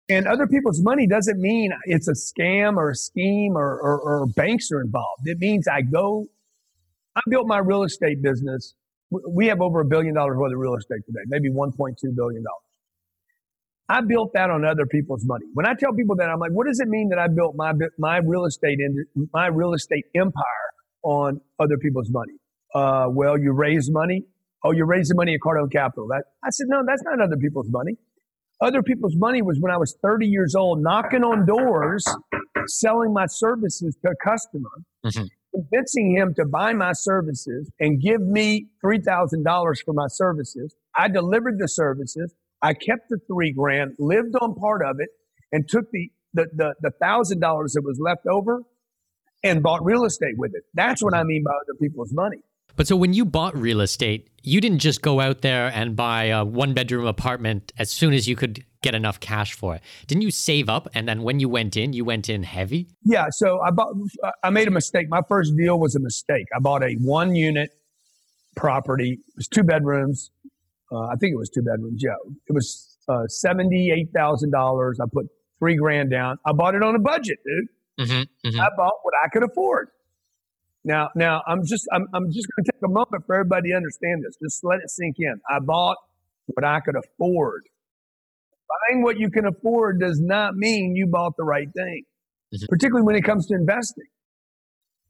And 0.10 0.26
other 0.26 0.48
people's 0.48 0.82
money 0.82 1.06
doesn't 1.06 1.40
mean 1.40 1.72
it's 1.84 2.08
a 2.08 2.14
scam 2.14 2.78
or 2.78 2.92
a 2.92 2.96
scheme 2.96 3.58
or, 3.58 3.80
or, 3.80 4.00
or 4.00 4.26
banks 4.26 4.72
are 4.72 4.82
involved. 4.82 5.28
It 5.28 5.38
means 5.38 5.68
I 5.68 5.82
go, 5.82 6.28
I 7.16 7.22
built 7.30 7.46
my 7.46 7.58
real 7.58 7.84
estate 7.84 8.22
business 8.22 8.74
we 9.10 9.48
have 9.48 9.62
over 9.62 9.82
a 9.82 9.86
billion 9.86 10.14
dollars 10.16 10.38
worth 10.38 10.52
of 10.52 10.60
real 10.60 10.76
estate 10.76 11.02
today, 11.06 11.22
maybe 11.28 11.50
$1.2 11.50 11.96
billion. 12.16 12.44
I 13.90 14.02
built 14.02 14.34
that 14.34 14.50
on 14.50 14.66
other 14.66 14.86
people's 14.86 15.26
money. 15.26 15.46
When 15.54 15.66
I 15.66 15.74
tell 15.74 15.94
people 15.94 16.18
that, 16.18 16.30
I'm 16.30 16.40
like, 16.40 16.52
what 16.52 16.68
does 16.68 16.82
it 16.82 16.90
mean 16.90 17.10
that 17.10 17.20
I 17.20 17.28
built 17.28 17.56
my, 17.56 17.72
my 17.98 18.18
real 18.18 18.46
estate 18.46 18.80
in 18.80 19.06
my 19.34 19.48
real 19.48 19.74
estate 19.74 20.06
empire 20.14 20.44
on 21.04 21.40
other 21.58 21.78
people's 21.78 22.10
money? 22.10 22.34
Uh, 22.76 23.08
well, 23.10 23.38
you 23.38 23.54
raise 23.54 23.90
money. 23.90 24.26
Oh, 24.66 24.72
you're 24.72 24.88
raising 24.88 25.16
money 25.16 25.36
at 25.36 25.40
Cardone 25.40 25.72
Capital. 25.72 26.08
That, 26.08 26.24
I 26.44 26.50
said, 26.50 26.68
no, 26.68 26.84
that's 26.86 27.02
not 27.04 27.22
other 27.22 27.38
people's 27.38 27.70
money. 27.70 27.96
Other 28.60 28.84
people's 28.84 29.16
money 29.16 29.42
was 29.42 29.58
when 29.62 29.72
I 29.72 29.78
was 29.78 29.96
30 30.02 30.28
years 30.28 30.54
old, 30.54 30.82
knocking 30.82 31.24
on 31.24 31.46
doors, 31.46 32.04
selling 32.66 33.14
my 33.14 33.28
services 33.28 33.96
to 34.04 34.12
a 34.12 34.16
customer. 34.16 34.72
Mm-hmm 35.06 35.28
convincing 35.58 36.16
him 36.16 36.34
to 36.36 36.46
buy 36.46 36.74
my 36.74 36.92
services 36.94 37.70
and 37.80 38.02
give 38.02 38.22
me 38.22 38.68
$3,000 38.84 39.84
for 39.84 39.94
my 39.94 40.08
services. 40.08 40.76
I 40.96 41.08
delivered 41.08 41.58
the 41.60 41.68
services. 41.68 42.34
I 42.62 42.74
kept 42.74 43.10
the 43.10 43.20
three 43.28 43.52
grand, 43.52 43.96
lived 44.00 44.36
on 44.40 44.56
part 44.56 44.84
of 44.86 44.98
it, 45.00 45.10
and 45.52 45.68
took 45.68 45.90
the, 45.92 46.10
the, 46.34 46.76
the, 46.82 46.92
thousand 47.02 47.40
dollars 47.40 47.74
that 47.74 47.84
was 47.84 48.00
left 48.00 48.28
over 48.28 48.64
and 49.44 49.64
bought 49.64 49.84
real 49.84 50.06
estate 50.06 50.38
with 50.38 50.54
it. 50.54 50.64
That's 50.74 51.02
what 51.02 51.14
I 51.14 51.24
mean 51.24 51.44
by 51.44 51.52
other 51.52 51.78
people's 51.80 52.12
money. 52.12 52.38
But 52.76 52.88
so 52.88 52.96
when 52.96 53.14
you 53.14 53.26
bought 53.26 53.56
real 53.58 53.82
estate, 53.82 54.30
you 54.44 54.62
didn't 54.62 54.80
just 54.80 55.02
go 55.02 55.20
out 55.20 55.42
there 55.42 55.72
and 55.74 55.96
buy 55.96 56.26
a 56.26 56.46
one 56.46 56.74
bedroom 56.74 57.06
apartment 57.06 57.74
as 57.78 57.90
soon 57.90 58.14
as 58.14 58.28
you 58.28 58.36
could 58.36 58.64
get 58.88 58.96
enough 58.96 59.20
cash 59.20 59.54
for 59.54 59.76
it. 59.76 59.82
Didn't 60.08 60.24
you 60.24 60.32
save 60.32 60.70
up 60.70 60.88
and 60.94 61.08
then 61.08 61.24
when 61.24 61.40
you 61.40 61.50
went 61.50 61.76
in, 61.76 61.94
you 61.94 62.06
went 62.06 62.30
in 62.30 62.44
heavy? 62.44 62.88
Yeah, 63.04 63.26
so 63.30 63.60
I 63.62 63.72
bought 63.72 63.94
I 64.44 64.50
made 64.50 64.68
a 64.68 64.72
mistake. 64.72 65.08
My 65.10 65.22
first 65.28 65.56
deal 65.58 65.80
was 65.80 65.96
a 65.96 66.00
mistake. 66.00 66.48
I 66.56 66.60
bought 66.60 66.84
a 66.84 66.94
one 67.02 67.36
unit 67.36 67.70
property. 68.56 69.20
It 69.28 69.36
was 69.36 69.48
two 69.48 69.64
bedrooms. 69.64 70.32
Uh, 70.92 71.08
I 71.08 71.16
think 71.20 71.34
it 71.34 71.38
was 71.38 71.50
two 71.50 71.62
bedrooms. 71.62 72.02
Yeah, 72.04 72.16
it 72.48 72.54
was 72.54 72.98
uh, 73.10 73.28
seventy-eight 73.28 74.10
thousand 74.16 74.52
dollars. 74.52 75.00
I 75.02 75.06
put 75.12 75.28
three 75.60 75.76
grand 75.76 76.10
down. 76.12 76.38
I 76.46 76.54
bought 76.54 76.76
it 76.76 76.84
on 76.84 76.96
a 76.96 77.00
budget, 77.00 77.40
dude. 77.46 78.08
Mm-hmm, 78.08 78.48
mm-hmm. 78.48 78.60
I 78.60 78.70
bought 78.78 78.94
what 79.04 79.14
I 79.24 79.28
could 79.30 79.44
afford. 79.44 79.90
Now, 80.84 81.10
now 81.16 81.44
I'm 81.48 81.66
just 81.66 81.86
I'm, 81.92 82.08
I'm 82.14 82.32
just 82.32 82.48
going 82.48 82.64
to 82.64 82.72
take 82.72 82.82
a 82.84 82.88
moment 82.88 83.26
for 83.26 83.36
everybody 83.36 83.72
to 83.72 83.76
understand 83.76 84.24
this. 84.24 84.38
Just 84.42 84.64
let 84.64 84.80
it 84.80 84.90
sink 84.90 85.18
in. 85.20 85.36
I 85.50 85.60
bought 85.60 85.98
what 86.48 86.64
I 86.64 86.80
could 86.80 86.96
afford. 86.96 87.64
Buying 88.70 89.04
what 89.04 89.20
you 89.20 89.30
can 89.30 89.46
afford 89.46 90.00
does 90.00 90.20
not 90.22 90.56
mean 90.56 90.96
you 90.96 91.08
bought 91.08 91.34
the 91.38 91.44
right 91.44 91.68
thing, 91.76 92.04
mm-hmm. 92.54 92.66
particularly 92.70 93.06
when 93.06 93.16
it 93.16 93.24
comes 93.24 93.48
to 93.48 93.56
investing. 93.56 94.06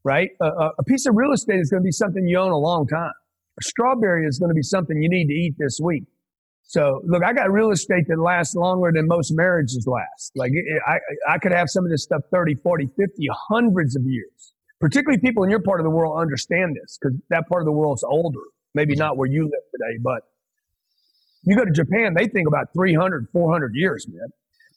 Right? 0.04 0.30
a 0.40 0.82
piece 0.86 1.04
of 1.06 1.16
real 1.16 1.32
estate 1.32 1.58
is 1.60 1.68
going 1.68 1.82
to 1.82 1.84
be 1.84 1.92
something 1.92 2.26
you 2.26 2.38
own 2.38 2.52
a 2.52 2.56
long 2.56 2.86
time. 2.86 3.12
A 3.58 3.62
strawberry 3.62 4.26
is 4.26 4.38
going 4.38 4.48
to 4.48 4.54
be 4.54 4.62
something 4.62 4.96
you 5.02 5.08
need 5.10 5.26
to 5.26 5.34
eat 5.34 5.54
this 5.58 5.78
week. 5.82 6.04
So 6.68 7.00
look, 7.04 7.22
I 7.24 7.32
got 7.32 7.50
real 7.50 7.70
estate 7.70 8.04
that 8.08 8.20
lasts 8.20 8.54
longer 8.54 8.90
than 8.94 9.08
most 9.08 9.32
marriages 9.32 9.86
last. 9.86 10.32
Like 10.36 10.52
I, 10.86 10.98
I 11.28 11.38
could 11.38 11.52
have 11.52 11.68
some 11.68 11.84
of 11.84 11.90
this 11.90 12.04
stuff 12.04 12.20
30, 12.30 12.56
40, 12.56 12.90
50, 12.94 13.26
hundreds 13.48 13.96
of 13.96 14.02
years. 14.04 14.52
Particularly 14.78 15.18
people 15.18 15.44
in 15.44 15.50
your 15.50 15.62
part 15.62 15.80
of 15.80 15.84
the 15.84 15.90
world 15.90 16.20
understand 16.20 16.76
this 16.80 16.98
because 17.00 17.18
that 17.30 17.48
part 17.48 17.62
of 17.62 17.66
the 17.66 17.72
world's 17.72 18.04
older. 18.04 18.40
Maybe 18.74 18.94
not 18.94 19.16
where 19.16 19.28
you 19.28 19.44
live 19.44 19.64
today, 19.72 19.98
but 20.02 20.22
you 21.44 21.56
go 21.56 21.64
to 21.64 21.70
Japan, 21.70 22.14
they 22.14 22.26
think 22.26 22.48
about 22.48 22.68
300, 22.74 23.28
400 23.32 23.72
years, 23.74 24.06
man. 24.08 24.28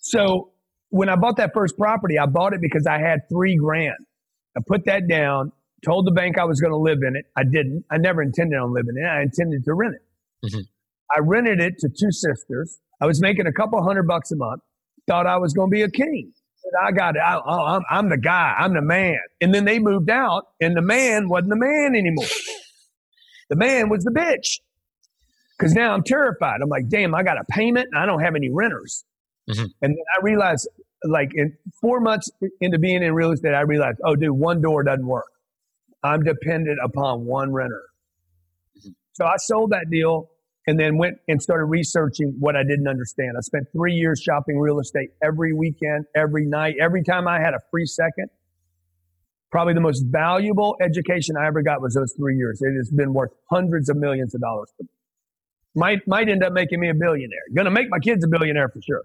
So 0.02 0.52
when 0.90 1.10
I 1.10 1.16
bought 1.16 1.38
that 1.38 1.52
first 1.54 1.78
property, 1.78 2.18
I 2.20 2.26
bought 2.26 2.54
it 2.54 2.62
because 2.62 2.86
I 2.88 3.00
had 3.00 3.22
three 3.30 3.56
grand. 3.56 3.98
I 4.58 4.62
put 4.66 4.86
that 4.86 5.08
down, 5.08 5.52
told 5.86 6.06
the 6.06 6.12
bank 6.12 6.38
I 6.38 6.46
was 6.46 6.60
going 6.60 6.72
to 6.72 6.78
live 6.78 7.00
in 7.08 7.16
it. 7.16 7.26
I 7.38 7.44
didn't. 7.44 7.86
I 7.90 7.98
never 7.98 8.22
intended 8.22 8.58
on 8.58 8.74
living 8.74 8.96
in 8.98 9.04
it. 9.04 9.08
I 9.08 9.22
intended 9.22 9.64
to 9.66 9.74
rent 9.74 9.96
it. 9.96 10.46
Mm-hmm. 10.46 10.62
I 11.16 11.20
rented 11.22 11.60
it 11.60 11.80
to 11.80 11.90
two 11.90 12.12
sisters. 12.12 12.80
I 13.02 13.06
was 13.06 13.22
making 13.22 13.48
a 13.48 13.54
couple 13.54 13.82
hundred 13.84 14.08
bucks 14.08 14.32
a 14.32 14.36
month. 14.36 14.62
Thought 15.08 15.28
I 15.28 15.38
was 15.38 15.54
going 15.54 15.70
to 15.70 15.74
be 15.74 15.82
a 15.82 15.90
king. 15.90 16.34
I 16.82 16.92
got 16.92 17.16
it. 17.16 17.20
I, 17.20 17.40
I'm, 17.40 17.82
I'm 17.90 18.10
the 18.10 18.18
guy. 18.18 18.54
I'm 18.58 18.74
the 18.74 18.82
man. 18.82 19.18
And 19.42 19.54
then 19.54 19.66
they 19.66 19.80
moved 19.80 20.10
out, 20.10 20.46
and 20.62 20.76
the 20.76 20.82
man 20.82 21.28
wasn't 21.28 21.50
the 21.50 21.58
man 21.58 21.96
anymore. 21.96 22.26
The 23.52 23.58
man 23.58 23.90
was 23.90 24.06
the 24.06 24.12
bitch. 24.12 24.62
Because 25.62 25.76
now 25.76 25.94
I'm 25.94 26.02
terrified. 26.02 26.62
I'm 26.64 26.70
like, 26.70 26.90
damn, 26.90 27.14
I 27.14 27.22
got 27.22 27.38
a 27.38 27.44
payment 27.52 27.90
and 27.92 28.02
I 28.02 28.08
don't 28.08 28.22
have 28.22 28.34
any 28.36 28.50
renters. 28.50 29.06
Mm-hmm. 29.48 29.66
And 29.84 29.92
then 29.92 30.04
I 30.18 30.24
realized, 30.24 30.68
like, 31.04 31.30
in 31.36 31.56
four 31.80 32.00
months 32.00 32.32
into 32.60 32.80
being 32.80 33.04
in 33.04 33.14
real 33.14 33.32
estate, 33.32 33.54
I 33.54 33.62
realized, 33.62 34.00
oh, 34.04 34.16
dude, 34.16 34.32
one 34.32 34.60
door 34.60 34.82
doesn't 34.82 35.06
work. 35.06 35.30
I'm 36.02 36.24
dependent 36.24 36.80
upon 36.84 37.26
one 37.26 37.54
renter. 37.54 37.84
Mm-hmm. 38.80 38.90
So 39.14 39.26
I 39.26 39.36
sold 39.38 39.70
that 39.70 39.86
deal 39.92 40.32
and 40.66 40.80
then 40.80 40.98
went 40.98 41.18
and 41.28 41.40
started 41.40 41.66
researching 41.66 42.38
what 42.40 42.56
I 42.56 42.64
didn't 42.64 42.88
understand. 42.88 43.34
I 43.38 43.42
spent 43.42 43.68
three 43.72 43.94
years 43.94 44.20
shopping 44.20 44.58
real 44.58 44.80
estate 44.80 45.10
every 45.24 45.54
weekend, 45.54 46.06
every 46.16 46.48
night, 46.48 46.76
every 46.82 47.04
time 47.04 47.28
I 47.28 47.40
had 47.40 47.54
a 47.54 47.60
free 47.70 47.86
second. 47.86 48.30
Probably 49.52 49.76
the 49.76 49.82
most 49.82 50.06
valuable 50.08 50.76
education 50.82 51.36
I 51.38 51.46
ever 51.46 51.62
got 51.62 51.82
was 51.82 51.94
those 51.94 52.14
three 52.18 52.36
years. 52.36 52.64
It 52.64 52.76
has 52.78 52.90
been 52.90 53.14
worth 53.14 53.32
hundreds 53.52 53.90
of 53.90 53.98
millions 53.98 54.34
of 54.34 54.42
dollars 54.42 54.72
to 54.78 54.86
me. 54.86 54.90
Might 55.76 56.06
might 56.08 56.28
end 56.30 56.44
up 56.44 56.54
making 56.54 56.80
me 56.80 56.90
a 56.90 56.94
billionaire. 56.94 57.44
Going 57.56 57.66
to 57.66 57.72
make 57.72 57.90
my 57.90 58.00
kids 58.00 58.24
a 58.24 58.28
billionaire 58.28 58.70
for 58.70 58.82
sure. 58.82 59.04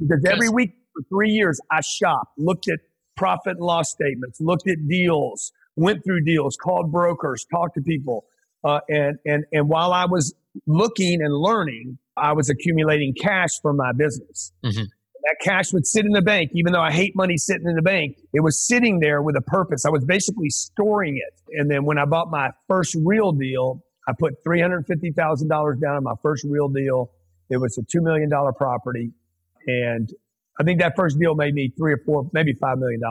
Because 0.00 0.24
every 0.26 0.48
week 0.48 0.72
for 0.92 1.02
three 1.08 1.30
years, 1.30 1.60
I 1.70 1.80
shopped, 1.80 2.38
looked 2.38 2.68
at 2.68 2.80
profit 3.16 3.56
and 3.56 3.66
loss 3.66 3.90
statements, 3.90 4.40
looked 4.40 4.68
at 4.68 4.76
deals, 4.88 5.52
went 5.76 6.04
through 6.04 6.24
deals, 6.24 6.56
called 6.56 6.90
brokers, 6.92 7.44
talked 7.50 7.74
to 7.74 7.80
people, 7.82 8.26
uh, 8.64 8.80
and, 8.88 9.18
and, 9.24 9.44
and 9.52 9.68
while 9.68 9.92
I 9.92 10.06
was 10.06 10.34
looking 10.66 11.22
and 11.22 11.34
learning, 11.34 11.98
I 12.16 12.32
was 12.32 12.50
accumulating 12.50 13.14
cash 13.14 13.50
for 13.62 13.72
my 13.72 13.92
business. 13.92 14.52
Mm-hmm. 14.64 14.82
That 14.82 15.36
cash 15.42 15.72
would 15.72 15.86
sit 15.86 16.04
in 16.04 16.12
the 16.12 16.22
bank, 16.22 16.50
even 16.54 16.72
though 16.72 16.80
I 16.80 16.92
hate 16.92 17.14
money 17.14 17.36
sitting 17.36 17.68
in 17.68 17.74
the 17.74 17.82
bank. 17.82 18.16
It 18.32 18.40
was 18.40 18.66
sitting 18.66 19.00
there 19.00 19.20
with 19.20 19.36
a 19.36 19.40
purpose. 19.40 19.84
I 19.84 19.90
was 19.90 20.04
basically 20.04 20.48
storing 20.48 21.16
it. 21.16 21.58
And 21.58 21.70
then 21.70 21.84
when 21.84 21.98
I 21.98 22.04
bought 22.04 22.30
my 22.30 22.50
first 22.68 22.96
real 23.04 23.32
deal, 23.32 23.82
I 24.08 24.12
put 24.18 24.42
$350,000 24.42 25.80
down 25.80 25.96
on 25.96 26.02
my 26.02 26.14
first 26.22 26.44
real 26.48 26.68
deal. 26.68 27.10
It 27.50 27.58
was 27.58 27.76
a 27.76 27.82
$2 27.82 28.02
million 28.02 28.30
property. 28.56 29.12
And 29.66 30.10
I 30.58 30.64
think 30.64 30.80
that 30.80 30.96
first 30.96 31.18
deal 31.18 31.34
made 31.34 31.54
me 31.54 31.72
three 31.76 31.92
or 31.92 31.98
four, 31.98 32.28
maybe 32.32 32.54
$5 32.54 32.78
million. 32.78 33.02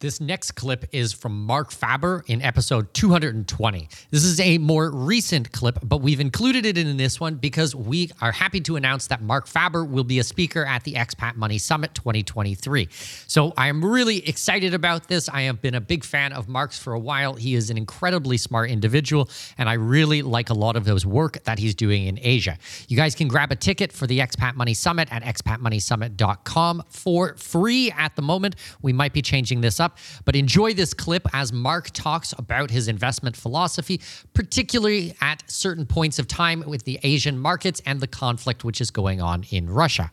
This 0.00 0.20
next 0.20 0.52
clip 0.52 0.86
is 0.92 1.12
from 1.12 1.46
Marc 1.46 1.70
Faber 1.70 2.24
in 2.26 2.42
episode 2.42 2.92
220. 2.94 3.88
This 4.10 4.24
is 4.24 4.40
a 4.40 4.58
more 4.58 4.90
recent 4.90 5.52
clip, 5.52 5.78
but 5.84 6.02
we've 6.02 6.18
included 6.18 6.66
it 6.66 6.76
in 6.76 6.96
this 6.96 7.20
one 7.20 7.36
because 7.36 7.76
we 7.76 8.10
are 8.20 8.32
happy 8.32 8.60
to 8.62 8.74
announce 8.74 9.06
that 9.06 9.22
Marc 9.22 9.46
Faber 9.46 9.84
will 9.84 10.02
be 10.02 10.18
a 10.18 10.24
speaker 10.24 10.64
at 10.64 10.82
the 10.82 10.94
Expat 10.94 11.36
Money 11.36 11.58
Summit 11.58 11.94
2023. 11.94 12.88
So 13.28 13.54
I 13.56 13.68
am 13.68 13.84
really 13.84 14.28
excited 14.28 14.74
about 14.74 15.06
this. 15.06 15.28
I 15.28 15.42
have 15.42 15.62
been 15.62 15.76
a 15.76 15.80
big 15.80 16.04
fan 16.04 16.32
of 16.32 16.48
Marc's 16.48 16.78
for 16.78 16.92
a 16.92 16.98
while. 16.98 17.34
He 17.34 17.54
is 17.54 17.70
an 17.70 17.78
incredibly 17.78 18.36
smart 18.36 18.70
individual, 18.70 19.30
and 19.56 19.68
I 19.68 19.74
really 19.74 20.22
like 20.22 20.50
a 20.50 20.54
lot 20.54 20.74
of 20.74 20.86
his 20.86 21.06
work 21.06 21.42
that 21.44 21.60
he's 21.60 21.74
doing 21.74 22.06
in 22.06 22.18
Asia. 22.20 22.58
You 22.88 22.96
guys 22.96 23.14
can 23.14 23.28
grab 23.28 23.52
a 23.52 23.56
ticket 23.56 23.92
for 23.92 24.08
the 24.08 24.18
Expat 24.18 24.56
Money 24.56 24.74
Summit 24.74 25.08
at 25.12 25.22
expatmoneysummit.com 25.22 26.82
for 26.88 27.36
free 27.36 27.92
at 27.92 28.16
the 28.16 28.22
moment. 28.22 28.56
We 28.82 28.92
might 28.92 29.12
be 29.12 29.22
changing 29.22 29.60
this 29.60 29.78
up 29.78 29.83
but 30.24 30.36
enjoy 30.36 30.74
this 30.74 30.94
clip 30.94 31.26
as 31.32 31.52
Marc 31.52 31.90
talks 31.90 32.34
about 32.38 32.70
his 32.70 32.88
investment 32.88 33.36
philosophy, 33.36 34.00
particularly 34.32 35.14
at 35.20 35.42
certain 35.50 35.86
points 35.86 36.18
of 36.18 36.28
time 36.28 36.62
with 36.66 36.84
the 36.84 36.98
Asian 37.02 37.38
markets 37.38 37.80
and 37.86 38.00
the 38.00 38.06
conflict 38.06 38.64
which 38.64 38.80
is 38.80 38.90
going 38.90 39.20
on 39.20 39.44
in 39.50 39.68
Russia. 39.68 40.10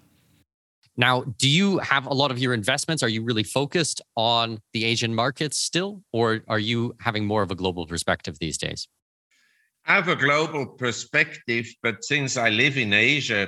Now, 0.98 1.24
do 1.38 1.50
you 1.50 1.80
have 1.80 2.06
a 2.06 2.14
lot 2.14 2.32
of 2.32 2.40
your 2.40 2.54
investments? 2.54 3.02
Are 3.02 3.10
you 3.10 3.24
really 3.24 3.44
focused 3.44 4.02
on 4.16 4.60
the 4.74 4.84
Asian 4.86 5.16
markets 5.16 5.58
still, 5.58 6.04
or 6.12 6.42
are 6.48 6.60
you 6.60 6.96
having 7.00 7.26
more 7.26 7.42
of 7.42 7.52
a 7.52 7.56
global 7.56 7.88
perspective 7.88 8.38
these 8.40 8.58
days? 8.58 8.88
I 9.86 9.96
have 9.96 10.10
a 10.10 10.16
global 10.16 10.66
perspective, 10.68 11.68
but 11.82 12.04
since 12.04 12.38
I 12.38 12.50
live 12.50 12.78
in 12.78 12.94
Asia, 12.94 13.48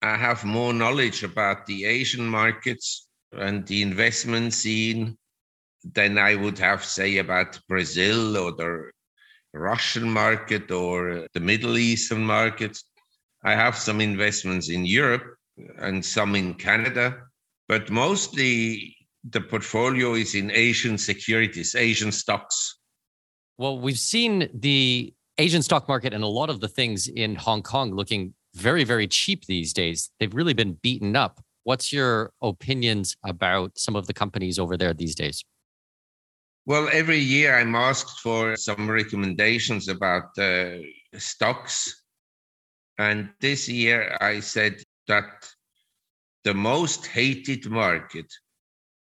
I 0.00 0.16
have 0.16 0.44
more 0.44 0.72
knowledge 0.72 1.22
about 1.22 1.66
the 1.66 1.84
Asian 1.84 2.26
markets 2.26 3.08
and 3.32 3.66
the 3.66 3.82
investment 3.82 4.54
scene 4.54 5.18
than 5.92 6.18
I 6.18 6.34
would 6.34 6.58
have, 6.58 6.84
say, 6.84 7.18
about 7.18 7.60
Brazil 7.68 8.36
or 8.36 8.52
the 8.52 8.90
Russian 9.52 10.10
market 10.10 10.70
or 10.70 11.26
the 11.34 11.40
Middle 11.40 11.76
Eastern 11.78 12.24
market. 12.24 12.78
I 13.44 13.54
have 13.54 13.76
some 13.76 14.00
investments 14.00 14.70
in 14.70 14.86
Europe 14.86 15.36
and 15.78 16.04
some 16.04 16.34
in 16.34 16.54
Canada, 16.54 17.18
but 17.68 17.90
mostly 17.90 18.96
the 19.30 19.40
portfolio 19.40 20.14
is 20.14 20.34
in 20.34 20.50
Asian 20.50 20.98
securities, 20.98 21.74
Asian 21.74 22.12
stocks. 22.12 22.78
Well, 23.58 23.78
we've 23.78 23.98
seen 23.98 24.48
the 24.52 25.14
Asian 25.38 25.62
stock 25.62 25.88
market 25.88 26.12
and 26.12 26.24
a 26.24 26.28
lot 26.28 26.50
of 26.50 26.60
the 26.60 26.68
things 26.68 27.08
in 27.08 27.36
Hong 27.36 27.62
Kong 27.62 27.94
looking 27.94 28.34
very, 28.54 28.84
very 28.84 29.06
cheap 29.06 29.46
these 29.46 29.72
days. 29.72 30.10
They've 30.18 30.34
really 30.34 30.54
been 30.54 30.74
beaten 30.82 31.16
up. 31.16 31.40
What's 31.64 31.92
your 31.92 32.32
opinions 32.42 33.16
about 33.24 33.78
some 33.78 33.96
of 33.96 34.06
the 34.06 34.12
companies 34.12 34.58
over 34.58 34.76
there 34.76 34.92
these 34.94 35.14
days? 35.14 35.44
Well, 36.66 36.88
every 36.90 37.18
year 37.18 37.58
I'm 37.58 37.74
asked 37.74 38.20
for 38.20 38.56
some 38.56 38.90
recommendations 38.90 39.88
about 39.88 40.36
uh, 40.38 40.78
stocks. 41.18 42.04
And 42.98 43.30
this 43.40 43.68
year 43.68 44.16
I 44.20 44.40
said 44.40 44.82
that 45.06 45.46
the 46.44 46.54
most 46.54 47.06
hated 47.06 47.68
market, 47.68 48.26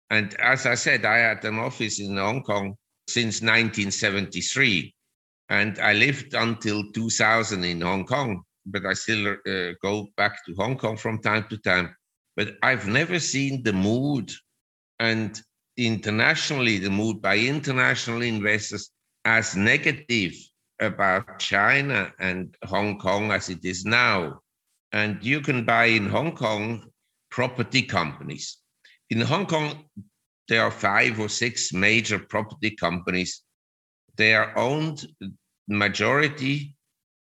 and 0.09 0.33
as 0.35 0.65
I 0.65 0.75
said, 0.75 1.05
I 1.05 1.17
had 1.17 1.43
an 1.45 1.57
office 1.57 1.99
in 1.99 2.17
Hong 2.17 2.43
Kong 2.43 2.75
since 3.07 3.41
1973, 3.41 4.93
and 5.49 5.79
I 5.79 5.93
lived 5.93 6.33
until 6.33 6.83
2000 6.91 7.63
in 7.63 7.81
Hong 7.81 8.05
Kong, 8.05 8.43
but 8.65 8.85
I 8.85 8.93
still 8.93 9.33
uh, 9.33 9.73
go 9.81 10.07
back 10.15 10.45
to 10.45 10.53
Hong 10.55 10.77
Kong 10.77 10.95
from 10.95 11.21
time 11.21 11.47
to 11.49 11.57
time. 11.57 11.95
But 12.35 12.55
I've 12.63 12.87
never 12.87 13.19
seen 13.19 13.63
the 13.63 13.73
mood 13.73 14.31
and 14.99 15.41
internationally, 15.77 16.77
the 16.77 16.89
mood 16.89 17.21
by 17.21 17.37
international 17.37 18.21
investors 18.21 18.91
as 19.25 19.55
negative 19.55 20.33
about 20.79 21.39
China 21.39 22.13
and 22.19 22.55
Hong 22.63 22.97
Kong 22.97 23.31
as 23.31 23.49
it 23.49 23.63
is 23.63 23.85
now. 23.85 24.41
And 24.91 25.23
you 25.23 25.41
can 25.41 25.63
buy 25.65 25.85
in 25.85 26.07
Hong 26.07 26.35
Kong 26.35 26.89
property 27.29 27.83
companies. 27.83 28.57
In 29.09 29.21
Hong 29.21 29.45
Kong, 29.45 29.85
there 30.47 30.63
are 30.63 30.71
five 30.71 31.19
or 31.19 31.29
six 31.29 31.71
major 31.71 32.19
property 32.19 32.71
companies 32.71 33.43
they 34.17 34.35
are 34.35 34.55
owned 34.57 35.05
majority 35.67 36.75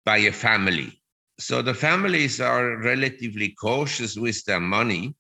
by 0.06 0.18
a 0.18 0.32
family. 0.32 1.02
So 1.40 1.62
the 1.62 1.74
families 1.74 2.42
are 2.42 2.78
relatively 2.78 3.50
cautious 3.50 4.16
with 4.16 4.44
their 4.46 4.60
money. 4.60 5.16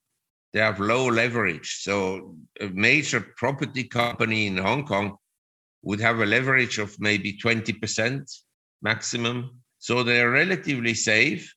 They 0.53 0.59
have 0.59 0.79
low 0.79 1.07
leverage. 1.07 1.79
So 1.81 2.35
a 2.61 2.67
major 2.67 3.21
property 3.37 3.83
company 3.83 4.47
in 4.47 4.57
Hong 4.57 4.85
Kong 4.85 5.17
would 5.81 5.99
have 5.99 6.19
a 6.19 6.25
leverage 6.25 6.77
of 6.77 6.95
maybe 6.99 7.37
20% 7.37 8.21
maximum. 8.81 9.61
So 9.79 10.03
they're 10.03 10.29
relatively 10.29 10.93
safe 10.93 11.51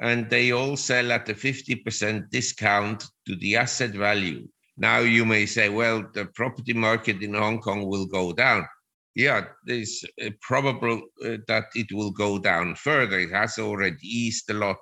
and 0.00 0.30
they 0.30 0.52
all 0.52 0.76
sell 0.76 1.12
at 1.12 1.28
a 1.28 1.34
50% 1.34 2.30
discount 2.30 3.04
to 3.26 3.36
the 3.36 3.56
asset 3.56 3.90
value. 3.90 4.48
Now 4.78 5.00
you 5.00 5.26
may 5.26 5.44
say, 5.44 5.68
well, 5.68 6.06
the 6.14 6.24
property 6.34 6.72
market 6.72 7.22
in 7.22 7.34
Hong 7.34 7.60
Kong 7.60 7.86
will 7.86 8.06
go 8.06 8.32
down. 8.32 8.66
Yeah, 9.14 9.44
it's 9.66 10.02
probable 10.40 11.02
uh, 11.24 11.36
that 11.48 11.64
it 11.74 11.92
will 11.92 12.12
go 12.12 12.38
down 12.38 12.76
further. 12.76 13.18
It 13.18 13.32
has 13.32 13.58
already 13.58 13.98
eased 14.02 14.48
a 14.48 14.54
lot, 14.54 14.78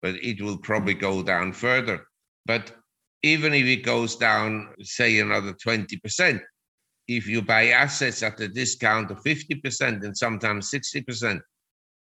but 0.00 0.14
it 0.16 0.40
will 0.40 0.58
probably 0.58 0.94
go 0.94 1.22
down 1.22 1.52
further. 1.52 2.06
But 2.46 2.72
even 3.22 3.54
if 3.54 3.66
it 3.66 3.84
goes 3.84 4.16
down, 4.16 4.68
say 4.80 5.20
another 5.20 5.52
20%, 5.52 6.40
if 7.08 7.26
you 7.26 7.42
buy 7.42 7.68
assets 7.68 8.22
at 8.22 8.40
a 8.40 8.48
discount 8.48 9.10
of 9.10 9.22
50% 9.22 10.04
and 10.04 10.16
sometimes 10.16 10.70
60%, 10.70 11.40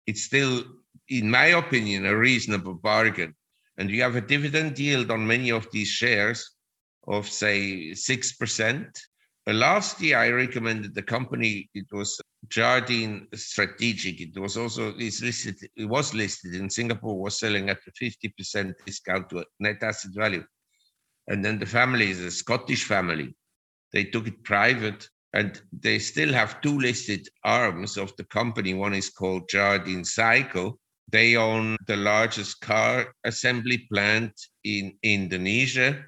it's 0.06 0.24
still, 0.24 0.64
in 1.10 1.30
my 1.30 1.48
opinion, 1.48 2.06
a 2.06 2.16
reasonable 2.16 2.76
bargain. 2.76 3.36
And 3.78 3.90
you 3.90 4.02
have 4.02 4.16
a 4.16 4.22
dividend 4.22 4.80
yield 4.80 5.12
on 5.12 5.28
many 5.28 5.52
of 5.52 5.68
these 5.72 5.90
shares 5.90 6.56
of, 7.08 7.28
say, 7.28 7.92
6%. 7.92 8.88
Uh, 9.48 9.54
last 9.54 10.02
year, 10.02 10.18
I 10.18 10.30
recommended 10.30 10.94
the 10.94 11.04
company. 11.04 11.70
It 11.74 11.86
was 11.92 12.20
Jardine 12.50 13.28
Strategic. 13.34 14.20
It 14.20 14.38
was 14.38 14.58
also 14.58 14.94
it's 14.98 15.22
listed. 15.22 15.56
It 15.76 15.86
was 15.86 16.14
listed 16.14 16.56
in 16.56 16.70
Singapore. 16.70 17.18
Was 17.18 17.40
selling 17.40 17.70
at 17.70 17.78
a 17.88 17.92
fifty 17.92 18.28
percent 18.30 18.76
discount 18.86 19.30
to 19.30 19.46
net 19.60 19.82
asset 19.82 20.12
value, 20.14 20.44
and 21.28 21.44
then 21.44 21.60
the 21.60 21.66
family 21.66 22.10
is 22.10 22.20
a 22.20 22.32
Scottish 22.32 22.86
family. 22.86 23.36
They 23.94 24.06
took 24.06 24.28
it 24.28 24.44
private, 24.44 25.08
and 25.34 25.62
they 25.72 26.00
still 26.00 26.34
have 26.34 26.62
two 26.62 26.80
listed 26.80 27.28
arms 27.44 27.98
of 27.98 28.16
the 28.18 28.24
company. 28.26 28.74
One 28.74 28.94
is 28.94 29.10
called 29.10 29.50
Jardine 29.50 30.06
Cycle. 30.06 30.80
They 31.10 31.36
own 31.36 31.78
the 31.88 31.96
largest 31.98 32.60
car 32.62 33.14
assembly 33.24 33.88
plant 33.92 34.34
in 34.64 34.98
Indonesia. 35.04 36.04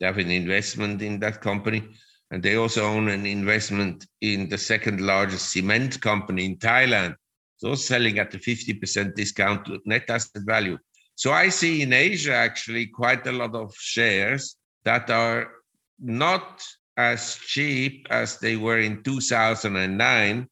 They 0.00 0.06
have 0.06 0.18
an 0.18 0.30
investment 0.30 1.02
in 1.02 1.20
that 1.20 1.40
company 1.40 1.88
and 2.30 2.42
they 2.42 2.56
also 2.56 2.84
own 2.84 3.08
an 3.08 3.24
investment 3.24 4.06
in 4.20 4.48
the 4.48 4.58
second 4.58 5.00
largest 5.00 5.52
cement 5.52 6.00
company 6.00 6.44
in 6.44 6.56
Thailand. 6.56 7.14
So 7.58 7.74
selling 7.74 8.18
at 8.18 8.34
a 8.34 8.38
50% 8.38 9.14
discount 9.14 9.64
to 9.66 9.80
net 9.86 10.10
asset 10.10 10.42
value. 10.44 10.78
So 11.16 11.32
I 11.32 11.48
see 11.48 11.82
in 11.82 11.92
Asia 11.92 12.34
actually 12.34 12.86
quite 12.86 13.26
a 13.26 13.32
lot 13.32 13.54
of 13.54 13.74
shares 13.76 14.56
that 14.84 15.10
are 15.10 15.50
not 15.98 16.62
as 16.96 17.36
cheap 17.36 18.06
as 18.10 18.38
they 18.38 18.56
were 18.56 18.78
in 18.78 19.02
2009, 19.02 20.48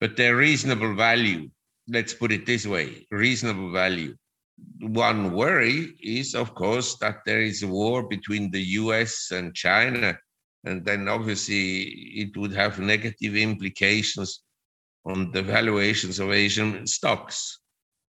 but 0.00 0.16
they're 0.16 0.36
reasonable 0.36 0.94
value. 0.94 1.50
Let's 1.88 2.14
put 2.14 2.32
it 2.32 2.46
this 2.46 2.66
way 2.66 3.06
reasonable 3.10 3.70
value. 3.70 4.14
One 4.80 5.34
worry 5.34 5.94
is, 6.00 6.34
of 6.34 6.54
course, 6.54 6.96
that 6.98 7.18
there 7.26 7.42
is 7.42 7.62
a 7.62 7.68
war 7.68 8.08
between 8.08 8.50
the 8.50 8.62
US 8.80 9.30
and 9.30 9.54
China 9.54 10.16
and 10.64 10.84
then 10.84 11.08
obviously 11.08 11.82
it 12.22 12.36
would 12.36 12.52
have 12.52 12.78
negative 12.78 13.36
implications 13.36 14.42
on 15.04 15.30
the 15.32 15.42
valuations 15.42 16.18
of 16.18 16.32
Asian 16.32 16.86
stocks. 16.86 17.60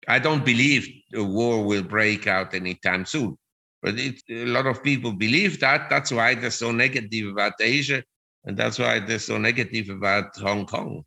I 0.09 0.19
don't 0.19 0.45
believe 0.45 0.89
a 1.15 1.23
war 1.23 1.65
will 1.65 1.83
break 1.83 2.27
out 2.27 2.55
anytime 2.55 3.05
soon, 3.05 3.37
but 3.83 3.99
it, 3.99 4.21
a 4.31 4.47
lot 4.47 4.67
of 4.67 4.83
people 4.83 5.13
believe 5.13 5.61
that. 5.61 5.89
That's 5.91 6.11
why 6.13 6.35
they're 6.35 6.51
so 6.51 6.73
negative 6.73 7.29
about 7.29 7.55
Asia, 7.61 8.03
and 8.45 8.57
that's 8.57 8.79
why 8.79 9.01
they're 9.01 9.19
so 9.19 9.39
negative 9.39 9.89
about 9.89 10.37
Hong 10.37 10.67
Kong. 10.67 11.05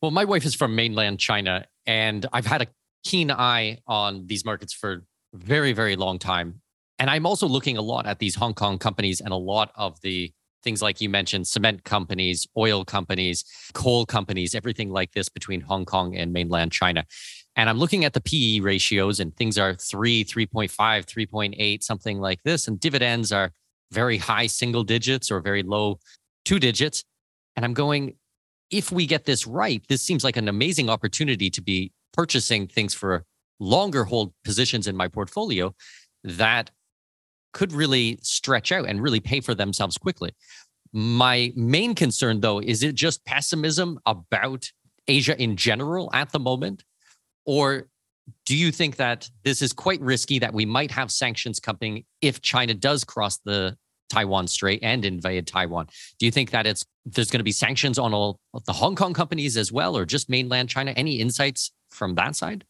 Well, 0.00 0.10
my 0.10 0.24
wife 0.24 0.44
is 0.44 0.54
from 0.54 0.74
mainland 0.74 1.18
China, 1.18 1.66
and 1.86 2.26
I've 2.32 2.46
had 2.46 2.62
a 2.62 2.66
keen 3.04 3.30
eye 3.30 3.78
on 3.86 4.26
these 4.26 4.44
markets 4.44 4.72
for 4.72 5.04
very, 5.34 5.72
very 5.72 5.96
long 5.96 6.18
time. 6.18 6.60
And 6.98 7.08
I'm 7.08 7.26
also 7.26 7.46
looking 7.46 7.76
a 7.76 7.82
lot 7.82 8.06
at 8.06 8.18
these 8.18 8.34
Hong 8.34 8.54
Kong 8.54 8.78
companies 8.78 9.20
and 9.20 9.32
a 9.32 9.36
lot 9.36 9.70
of 9.76 10.00
the 10.00 10.32
things 10.64 10.82
like 10.82 11.00
you 11.00 11.08
mentioned 11.08 11.46
cement 11.46 11.84
companies, 11.84 12.46
oil 12.56 12.84
companies, 12.84 13.44
coal 13.72 14.04
companies, 14.04 14.54
everything 14.54 14.90
like 14.90 15.12
this 15.12 15.28
between 15.28 15.60
Hong 15.60 15.84
Kong 15.84 16.16
and 16.16 16.32
mainland 16.32 16.72
China. 16.72 17.04
And 17.58 17.68
I'm 17.68 17.76
looking 17.76 18.04
at 18.04 18.12
the 18.12 18.20
PE 18.20 18.60
ratios 18.60 19.18
and 19.18 19.36
things 19.36 19.58
are 19.58 19.74
3, 19.74 20.24
3.5, 20.24 20.70
3.8, 20.70 21.82
something 21.82 22.20
like 22.20 22.40
this. 22.44 22.68
And 22.68 22.78
dividends 22.78 23.32
are 23.32 23.50
very 23.90 24.16
high 24.16 24.46
single 24.46 24.84
digits 24.84 25.28
or 25.28 25.40
very 25.40 25.64
low 25.64 25.98
two 26.44 26.60
digits. 26.60 27.04
And 27.56 27.64
I'm 27.64 27.74
going, 27.74 28.14
if 28.70 28.92
we 28.92 29.06
get 29.06 29.24
this 29.24 29.44
right, 29.44 29.82
this 29.88 30.02
seems 30.02 30.22
like 30.22 30.36
an 30.36 30.46
amazing 30.46 30.88
opportunity 30.88 31.50
to 31.50 31.60
be 31.60 31.90
purchasing 32.12 32.68
things 32.68 32.94
for 32.94 33.24
longer 33.58 34.04
hold 34.04 34.32
positions 34.44 34.86
in 34.86 34.96
my 34.96 35.08
portfolio 35.08 35.74
that 36.22 36.70
could 37.52 37.72
really 37.72 38.20
stretch 38.22 38.70
out 38.70 38.86
and 38.86 39.02
really 39.02 39.20
pay 39.20 39.40
for 39.40 39.56
themselves 39.56 39.98
quickly. 39.98 40.30
My 40.92 41.52
main 41.56 41.96
concern, 41.96 42.40
though, 42.40 42.60
is 42.60 42.84
it 42.84 42.94
just 42.94 43.24
pessimism 43.24 43.98
about 44.06 44.70
Asia 45.08 45.36
in 45.42 45.56
general 45.56 46.08
at 46.12 46.30
the 46.30 46.38
moment? 46.38 46.84
Or 47.48 47.88
do 48.44 48.54
you 48.54 48.70
think 48.70 48.96
that 48.96 49.30
this 49.42 49.62
is 49.62 49.72
quite 49.72 50.02
risky 50.02 50.38
that 50.38 50.52
we 50.52 50.66
might 50.66 50.90
have 50.90 51.10
sanctions 51.10 51.58
coming 51.58 52.04
if 52.20 52.42
China 52.42 52.74
does 52.74 53.04
cross 53.04 53.38
the 53.38 53.74
Taiwan 54.10 54.46
Strait 54.48 54.80
and 54.82 55.02
invade 55.02 55.46
Taiwan? 55.46 55.86
Do 56.18 56.26
you 56.26 56.30
think 56.30 56.50
that 56.50 56.66
it's 56.66 56.84
there's 57.06 57.30
going 57.30 57.40
to 57.40 57.44
be 57.44 57.52
sanctions 57.52 57.98
on 57.98 58.12
all 58.12 58.38
the 58.66 58.74
Hong 58.74 58.94
Kong 58.94 59.14
companies 59.14 59.56
as 59.56 59.72
well, 59.72 59.96
or 59.96 60.04
just 60.04 60.28
mainland 60.28 60.68
China? 60.68 60.90
Any 60.90 61.20
insights 61.20 61.72
from 61.90 62.16
that 62.16 62.36
side? 62.36 62.66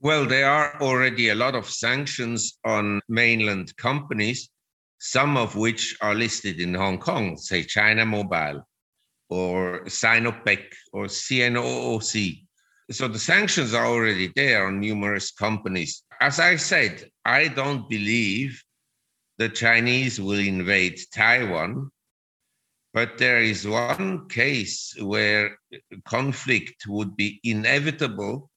Well, 0.00 0.26
there 0.26 0.50
are 0.50 0.74
already 0.82 1.28
a 1.28 1.36
lot 1.36 1.54
of 1.54 1.70
sanctions 1.70 2.58
on 2.64 3.00
mainland 3.08 3.76
companies, 3.76 4.50
some 4.98 5.36
of 5.36 5.54
which 5.54 5.96
are 6.00 6.16
listed 6.16 6.58
in 6.58 6.74
Hong 6.74 6.98
Kong, 6.98 7.36
say 7.36 7.62
China 7.62 8.04
Mobile 8.04 8.66
or 9.30 9.84
Sinopec 9.84 10.64
or 10.92 11.04
CNOOC. 11.04 12.43
So 12.90 13.08
the 13.08 13.18
sanctions 13.18 13.72
are 13.72 13.86
already 13.86 14.30
there 14.36 14.66
on 14.66 14.80
numerous 14.80 15.30
companies. 15.30 16.02
As 16.20 16.38
I 16.38 16.56
said, 16.56 17.08
I 17.24 17.48
don't 17.48 17.88
believe 17.88 18.62
the 19.38 19.48
Chinese 19.48 20.20
will 20.20 20.38
invade 20.38 21.00
Taiwan, 21.12 21.90
but 22.92 23.18
there 23.18 23.40
is 23.40 23.66
one 23.66 24.28
case 24.28 24.94
where 25.00 25.58
conflict 26.04 26.84
would 26.86 27.16
be 27.16 27.40
inevitable 27.42 28.50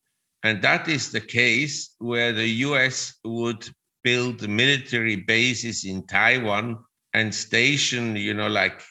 and 0.43 0.61
that 0.61 0.87
is 0.87 1.11
the 1.11 1.21
case 1.21 1.95
where 1.97 2.31
the 2.31 2.47
US 2.67 3.15
would 3.23 3.67
build 4.03 4.47
military 4.47 5.17
bases 5.17 5.83
in 5.83 6.05
Taiwan 6.07 6.77
and 7.13 7.33
station, 7.33 8.15
you 8.15 8.33
know, 8.33 8.47
like 8.47 8.81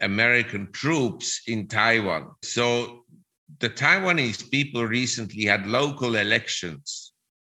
American 0.00 0.70
troops 0.72 1.42
in 1.46 1.68
Taiwan. 1.68 2.32
So 2.42 3.01
the 3.58 3.70
Taiwanese 3.70 4.50
people 4.50 4.86
recently 4.86 5.44
had 5.44 5.66
local 5.66 6.16
elections, 6.16 7.12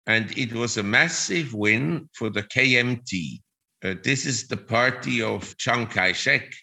and 0.07 0.35
it 0.37 0.53
was 0.53 0.77
a 0.77 0.83
massive 0.83 1.53
win 1.53 2.09
for 2.13 2.29
the 2.29 2.43
KMT. 2.43 3.41
Uh, 3.83 3.95
this 4.03 4.25
is 4.25 4.47
the 4.47 4.57
party 4.57 5.21
of 5.21 5.55
Chiang 5.57 5.87
Kai 5.87 6.11
shek, 6.11 6.53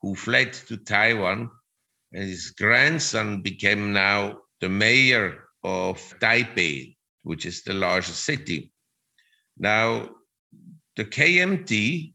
who 0.00 0.14
fled 0.14 0.52
to 0.52 0.76
Taiwan, 0.76 1.50
and 2.12 2.24
his 2.24 2.50
grandson 2.50 3.42
became 3.42 3.92
now 3.92 4.38
the 4.60 4.68
mayor 4.68 5.44
of 5.62 5.98
Taipei, 6.20 6.96
which 7.22 7.46
is 7.46 7.62
the 7.62 7.74
largest 7.74 8.24
city. 8.24 8.70
Now, 9.58 10.10
the 10.96 11.04
KMT, 11.04 12.12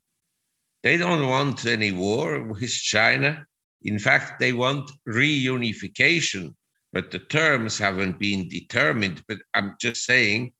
they 0.84 0.98
don't 0.98 1.28
want 1.28 1.66
any 1.66 1.92
war 1.92 2.44
with 2.44 2.72
China. 2.72 3.46
In 3.84 4.00
fact, 4.00 4.40
they 4.40 4.54
want 4.54 4.92
reunification, 5.08 6.54
but 6.92 7.12
the 7.12 7.20
terms 7.20 7.78
haven't 7.78 8.20
been 8.20 8.50
determined. 8.50 9.24
But 9.28 9.38
I'm 9.54 9.76
just 9.80 10.04
saying 10.06 10.54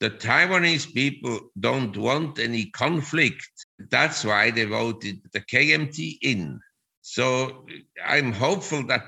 the 0.00 0.10
Taiwanese 0.10 0.94
people 0.94 1.40
don't 1.58 1.96
want 1.96 2.38
any 2.38 2.70
conflict. 2.70 3.46
That's 3.90 4.24
why 4.24 4.50
they 4.50 4.64
voted 4.64 5.20
the 5.32 5.40
KMT 5.40 6.18
in. 6.22 6.58
So 7.02 7.66
I'm 8.04 8.32
hopeful 8.32 8.86
that 8.86 9.04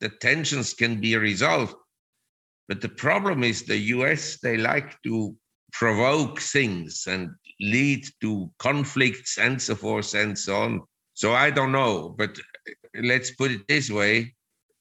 the 0.00 0.10
tensions 0.10 0.74
can 0.74 1.00
be 1.00 1.16
resolved. 1.16 1.74
But 2.68 2.82
the 2.82 2.90
problem 2.90 3.42
is 3.42 3.62
the 3.62 3.78
US, 3.96 4.38
they 4.40 4.58
like 4.58 5.00
to 5.04 5.34
provoke 5.72 6.40
things 6.40 7.06
and 7.06 7.30
lead 7.60 8.06
to 8.20 8.50
conflicts 8.58 9.38
and 9.38 9.60
so 9.60 9.74
forth 9.74 10.14
and 10.14 10.38
so 10.38 10.56
on. 10.56 10.82
So 11.14 11.34
I 11.34 11.50
don't 11.50 11.72
know, 11.72 12.14
but 12.16 12.38
let's 12.94 13.30
put 13.30 13.50
it 13.50 13.66
this 13.68 13.90
way 13.90 14.34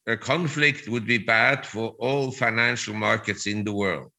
a 0.08 0.16
conflict 0.16 0.88
would 0.88 1.06
be 1.06 1.18
bad 1.18 1.66
for 1.66 1.90
all 2.00 2.32
financial 2.32 2.94
markets 2.94 3.46
in 3.46 3.66
the 3.66 3.74
world. 3.74 4.12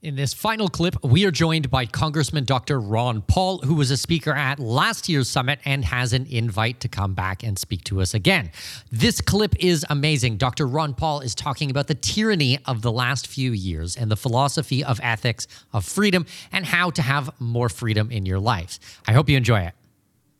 In 0.00 0.14
this 0.14 0.32
final 0.32 0.68
clip, 0.68 1.02
we 1.02 1.24
are 1.24 1.32
joined 1.32 1.72
by 1.72 1.84
Congressman 1.84 2.44
Dr. 2.44 2.78
Ron 2.78 3.22
Paul, 3.22 3.58
who 3.58 3.74
was 3.74 3.90
a 3.90 3.96
speaker 3.96 4.30
at 4.32 4.60
last 4.60 5.08
year's 5.08 5.28
summit 5.28 5.58
and 5.64 5.84
has 5.84 6.12
an 6.12 6.24
invite 6.30 6.78
to 6.80 6.88
come 6.88 7.14
back 7.14 7.42
and 7.42 7.58
speak 7.58 7.82
to 7.84 8.00
us 8.00 8.14
again. 8.14 8.52
This 8.92 9.20
clip 9.20 9.56
is 9.58 9.84
amazing. 9.90 10.36
Dr. 10.36 10.68
Ron 10.68 10.94
Paul 10.94 11.18
is 11.18 11.34
talking 11.34 11.68
about 11.68 11.88
the 11.88 11.96
tyranny 11.96 12.60
of 12.64 12.82
the 12.82 12.92
last 12.92 13.26
few 13.26 13.50
years 13.50 13.96
and 13.96 14.08
the 14.08 14.16
philosophy 14.16 14.84
of 14.84 15.00
ethics, 15.02 15.48
of 15.72 15.84
freedom, 15.84 16.26
and 16.52 16.64
how 16.64 16.90
to 16.90 17.02
have 17.02 17.30
more 17.40 17.68
freedom 17.68 18.12
in 18.12 18.24
your 18.24 18.38
life. 18.38 18.78
I 19.08 19.14
hope 19.14 19.28
you 19.28 19.36
enjoy 19.36 19.62
it. 19.62 19.74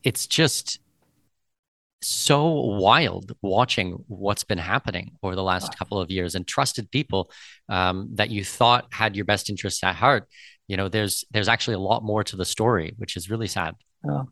It's 0.03 0.25
just 0.25 0.79
so 2.01 2.49
wild 2.49 3.33
watching 3.41 4.03
what's 4.07 4.43
been 4.43 4.57
happening 4.57 5.11
over 5.21 5.35
the 5.35 5.43
last 5.43 5.77
couple 5.77 5.99
of 5.99 6.09
years 6.09 6.35
and 6.35 6.47
trusted 6.47 6.89
people 6.91 7.31
um, 7.67 8.09
that 8.13 8.29
you 8.29 8.43
thought 8.43 8.87
had 8.91 9.15
your 9.15 9.25
best 9.25 9.49
interests 9.49 9.83
at 9.83 9.95
heart. 9.95 10.27
You 10.67 10.77
know 10.77 10.87
there's 10.87 11.25
there's 11.31 11.47
actually 11.47 11.75
a 11.75 11.79
lot 11.79 12.03
more 12.03 12.23
to 12.23 12.35
the 12.35 12.45
story 12.45 12.93
which 12.97 13.17
is 13.17 13.29
really 13.29 13.47
sad. 13.47 13.75
Yeah. 14.05 14.23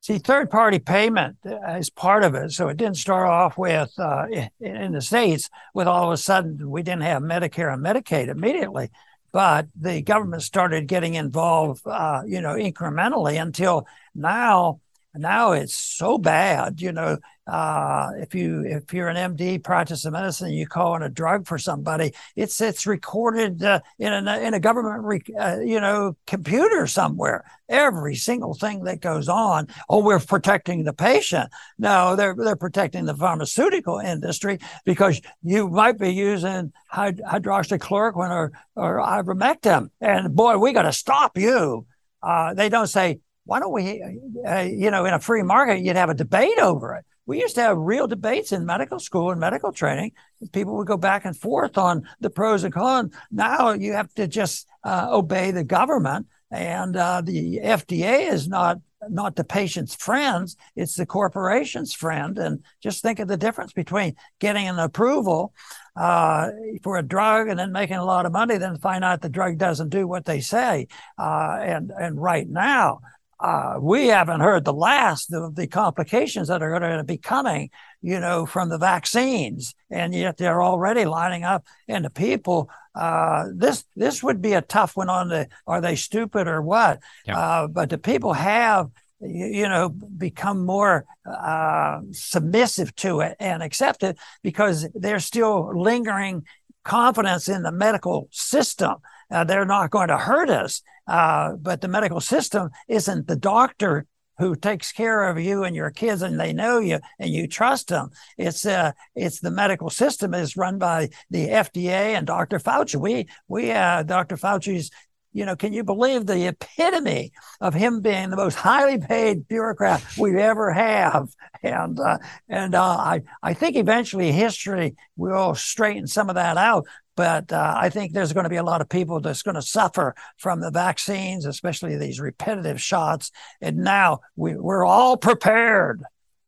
see 0.00 0.18
third 0.18 0.50
party 0.50 0.78
payment 0.78 1.36
is 1.44 1.90
part 1.90 2.24
of 2.24 2.34
it. 2.34 2.52
So 2.52 2.68
it 2.68 2.76
didn't 2.76 2.96
start 2.96 3.28
off 3.28 3.58
with 3.58 3.92
uh, 3.98 4.26
in 4.60 4.92
the 4.92 5.02
states 5.02 5.50
with 5.74 5.88
all 5.88 6.06
of 6.06 6.12
a 6.12 6.16
sudden 6.16 6.70
we 6.70 6.82
didn't 6.82 7.02
have 7.02 7.22
medicare 7.22 7.72
and 7.72 7.84
medicaid 7.84 8.28
immediately 8.28 8.90
but 9.32 9.66
the 9.74 10.00
government 10.00 10.44
started 10.44 10.86
getting 10.86 11.14
involved 11.14 11.82
uh, 11.86 12.22
you 12.24 12.40
know 12.40 12.54
incrementally 12.54 13.42
until 13.42 13.86
now 14.14 14.80
now 15.14 15.52
it's 15.52 15.76
so 15.76 16.18
bad 16.18 16.80
you 16.80 16.92
know 16.92 17.18
uh, 17.46 18.08
if 18.16 18.34
you 18.34 18.64
if 18.64 18.92
you're 18.94 19.08
an 19.08 19.36
md 19.36 19.62
practice 19.62 20.04
of 20.04 20.12
medicine 20.12 20.50
you 20.50 20.66
call 20.66 20.96
in 20.96 21.02
a 21.02 21.10
drug 21.10 21.46
for 21.46 21.58
somebody 21.58 22.12
it's 22.36 22.60
it's 22.60 22.86
recorded 22.86 23.62
uh, 23.62 23.80
in 23.98 24.12
a 24.12 24.38
in 24.40 24.54
a 24.54 24.60
government 24.60 25.22
uh, 25.38 25.58
you 25.60 25.80
know 25.80 26.16
computer 26.26 26.86
somewhere. 26.86 27.44
Every 27.68 28.14
single 28.14 28.54
thing 28.54 28.84
that 28.84 29.00
goes 29.00 29.28
on 29.28 29.68
oh 29.88 30.02
we're 30.04 30.20
protecting 30.20 30.84
the 30.84 30.92
patient. 30.92 31.50
No 31.78 32.16
they're 32.16 32.34
they're 32.34 32.56
protecting 32.56 33.04
the 33.04 33.16
pharmaceutical 33.16 33.98
industry 33.98 34.58
because 34.84 35.20
you 35.42 35.68
might 35.68 35.98
be 35.98 36.12
using 36.12 36.72
hyd- 36.92 37.20
hydroxychloroquine 37.22 38.30
or 38.30 38.52
or 38.76 38.98
ivermectin. 38.98 39.90
And 40.00 40.34
boy 40.34 40.58
we 40.58 40.72
got 40.72 40.82
to 40.82 40.92
stop 40.92 41.38
you. 41.38 41.86
Uh, 42.22 42.54
they 42.54 42.68
don't 42.68 42.86
say 42.86 43.20
why 43.44 43.60
don't 43.60 43.72
we, 43.72 44.02
uh, 44.46 44.60
you 44.60 44.90
know, 44.90 45.04
in 45.04 45.14
a 45.14 45.20
free 45.20 45.42
market, 45.42 45.80
you'd 45.80 45.96
have 45.96 46.10
a 46.10 46.14
debate 46.14 46.58
over 46.58 46.94
it. 46.94 47.04
We 47.26 47.40
used 47.40 47.54
to 47.54 47.62
have 47.62 47.78
real 47.78 48.06
debates 48.06 48.52
in 48.52 48.66
medical 48.66 48.98
school 48.98 49.30
and 49.30 49.40
medical 49.40 49.72
training. 49.72 50.12
People 50.52 50.76
would 50.76 50.86
go 50.86 50.96
back 50.96 51.24
and 51.24 51.36
forth 51.36 51.78
on 51.78 52.06
the 52.20 52.30
pros 52.30 52.64
and 52.64 52.74
cons. 52.74 53.14
Now 53.30 53.72
you 53.72 53.94
have 53.94 54.12
to 54.14 54.26
just 54.26 54.66
uh, 54.82 55.08
obey 55.10 55.50
the 55.50 55.64
government, 55.64 56.26
and 56.50 56.96
uh, 56.96 57.22
the 57.22 57.60
FDA 57.62 58.30
is 58.30 58.46
not 58.46 58.78
not 59.08 59.36
the 59.36 59.44
patient's 59.44 59.94
friends; 59.94 60.56
it's 60.76 60.96
the 60.96 61.06
corporation's 61.06 61.94
friend. 61.94 62.38
And 62.38 62.62
just 62.82 63.02
think 63.02 63.18
of 63.20 63.28
the 63.28 63.38
difference 63.38 63.72
between 63.72 64.16
getting 64.38 64.68
an 64.68 64.78
approval 64.78 65.54
uh, 65.96 66.50
for 66.82 66.98
a 66.98 67.02
drug 67.02 67.48
and 67.48 67.58
then 67.58 67.72
making 67.72 67.96
a 67.96 68.04
lot 68.04 68.26
of 68.26 68.32
money, 68.32 68.58
then 68.58 68.76
find 68.78 69.02
out 69.02 69.22
the 69.22 69.28
drug 69.30 69.56
doesn't 69.56 69.88
do 69.88 70.06
what 70.06 70.26
they 70.26 70.40
say. 70.40 70.88
Uh, 71.18 71.58
and 71.62 71.90
and 71.90 72.20
right 72.20 72.48
now, 72.48 73.00
uh, 73.44 73.76
we 73.78 74.06
haven't 74.06 74.40
heard 74.40 74.64
the 74.64 74.72
last 74.72 75.30
of 75.30 75.54
the 75.54 75.66
complications 75.66 76.48
that 76.48 76.62
are 76.62 76.78
going 76.80 76.96
to 76.96 77.04
be 77.04 77.18
coming, 77.18 77.68
you 78.00 78.18
know, 78.18 78.46
from 78.46 78.70
the 78.70 78.78
vaccines, 78.78 79.74
and 79.90 80.14
yet 80.14 80.38
they're 80.38 80.62
already 80.62 81.04
lining 81.04 81.44
up. 81.44 81.66
And 81.86 82.06
the 82.06 82.10
people, 82.10 82.70
uh, 82.94 83.48
this 83.54 83.84
this 83.96 84.22
would 84.22 84.40
be 84.40 84.54
a 84.54 84.62
tough 84.62 84.96
one 84.96 85.10
on 85.10 85.28
the 85.28 85.48
are 85.66 85.82
they 85.82 85.94
stupid 85.94 86.48
or 86.48 86.62
what? 86.62 87.00
Yeah. 87.26 87.38
Uh, 87.38 87.66
but 87.68 87.90
the 87.90 87.98
people 87.98 88.32
have, 88.32 88.88
you, 89.20 89.46
you 89.46 89.68
know, 89.68 89.90
become 89.90 90.64
more 90.64 91.04
uh, 91.26 92.00
submissive 92.12 92.96
to 92.96 93.20
it 93.20 93.36
and 93.38 93.62
accept 93.62 94.02
it 94.04 94.16
because 94.42 94.88
they're 94.94 95.20
still 95.20 95.78
lingering 95.78 96.44
confidence 96.82 97.50
in 97.50 97.62
the 97.62 97.72
medical 97.72 98.26
system. 98.30 98.94
Uh, 99.30 99.44
they're 99.44 99.64
not 99.64 99.90
going 99.90 100.08
to 100.08 100.18
hurt 100.18 100.50
us. 100.50 100.82
Uh, 101.06 101.52
but 101.56 101.80
the 101.80 101.88
medical 101.88 102.20
system 102.20 102.70
isn't 102.88 103.26
the 103.26 103.36
doctor 103.36 104.06
who 104.38 104.56
takes 104.56 104.90
care 104.90 105.28
of 105.28 105.38
you 105.38 105.62
and 105.62 105.76
your 105.76 105.90
kids 105.90 106.22
and 106.22 106.40
they 106.40 106.52
know 106.52 106.78
you 106.78 106.98
and 107.18 107.30
you 107.30 107.46
trust 107.46 107.88
them. 107.88 108.10
It's 108.36 108.66
uh, 108.66 108.92
it's 109.14 109.40
the 109.40 109.50
medical 109.50 109.90
system 109.90 110.34
is 110.34 110.56
run 110.56 110.78
by 110.78 111.10
the 111.30 111.48
FDA 111.48 112.16
and 112.16 112.26
Dr. 112.26 112.58
Fauci. 112.58 112.96
We 112.96 113.26
we 113.48 113.70
uh, 113.70 114.02
Dr. 114.02 114.36
Fauci's 114.36 114.90
you 115.34 115.44
know, 115.44 115.56
can 115.56 115.72
you 115.72 115.82
believe 115.82 116.26
the 116.26 116.46
epitome 116.46 117.32
of 117.60 117.74
him 117.74 118.00
being 118.00 118.30
the 118.30 118.36
most 118.36 118.54
highly 118.54 118.98
paid 118.98 119.48
bureaucrat 119.48 120.02
we 120.16 120.40
ever 120.40 120.72
have? 120.72 121.28
And 121.64 121.98
uh, 121.98 122.18
and 122.46 122.74
uh, 122.74 122.82
I 122.82 123.22
I 123.42 123.54
think 123.54 123.76
eventually 123.76 124.30
history 124.32 124.96
will 125.16 125.54
straighten 125.54 126.06
some 126.06 126.28
of 126.28 126.34
that 126.34 126.58
out. 126.58 126.84
But 127.16 127.52
uh, 127.52 127.74
I 127.76 127.90
think 127.90 128.12
there's 128.12 128.32
going 128.32 128.44
to 128.44 128.50
be 128.50 128.56
a 128.56 128.64
lot 128.64 128.80
of 128.80 128.88
people 128.88 129.20
that's 129.20 129.42
going 129.42 129.54
to 129.54 129.62
suffer 129.62 130.14
from 130.36 130.60
the 130.60 130.70
vaccines, 130.70 131.46
especially 131.46 131.96
these 131.96 132.20
repetitive 132.20 132.80
shots. 132.80 133.30
And 133.60 133.78
now 133.78 134.20
we, 134.36 134.56
we're 134.56 134.84
all 134.84 135.16
prepared 135.16 136.02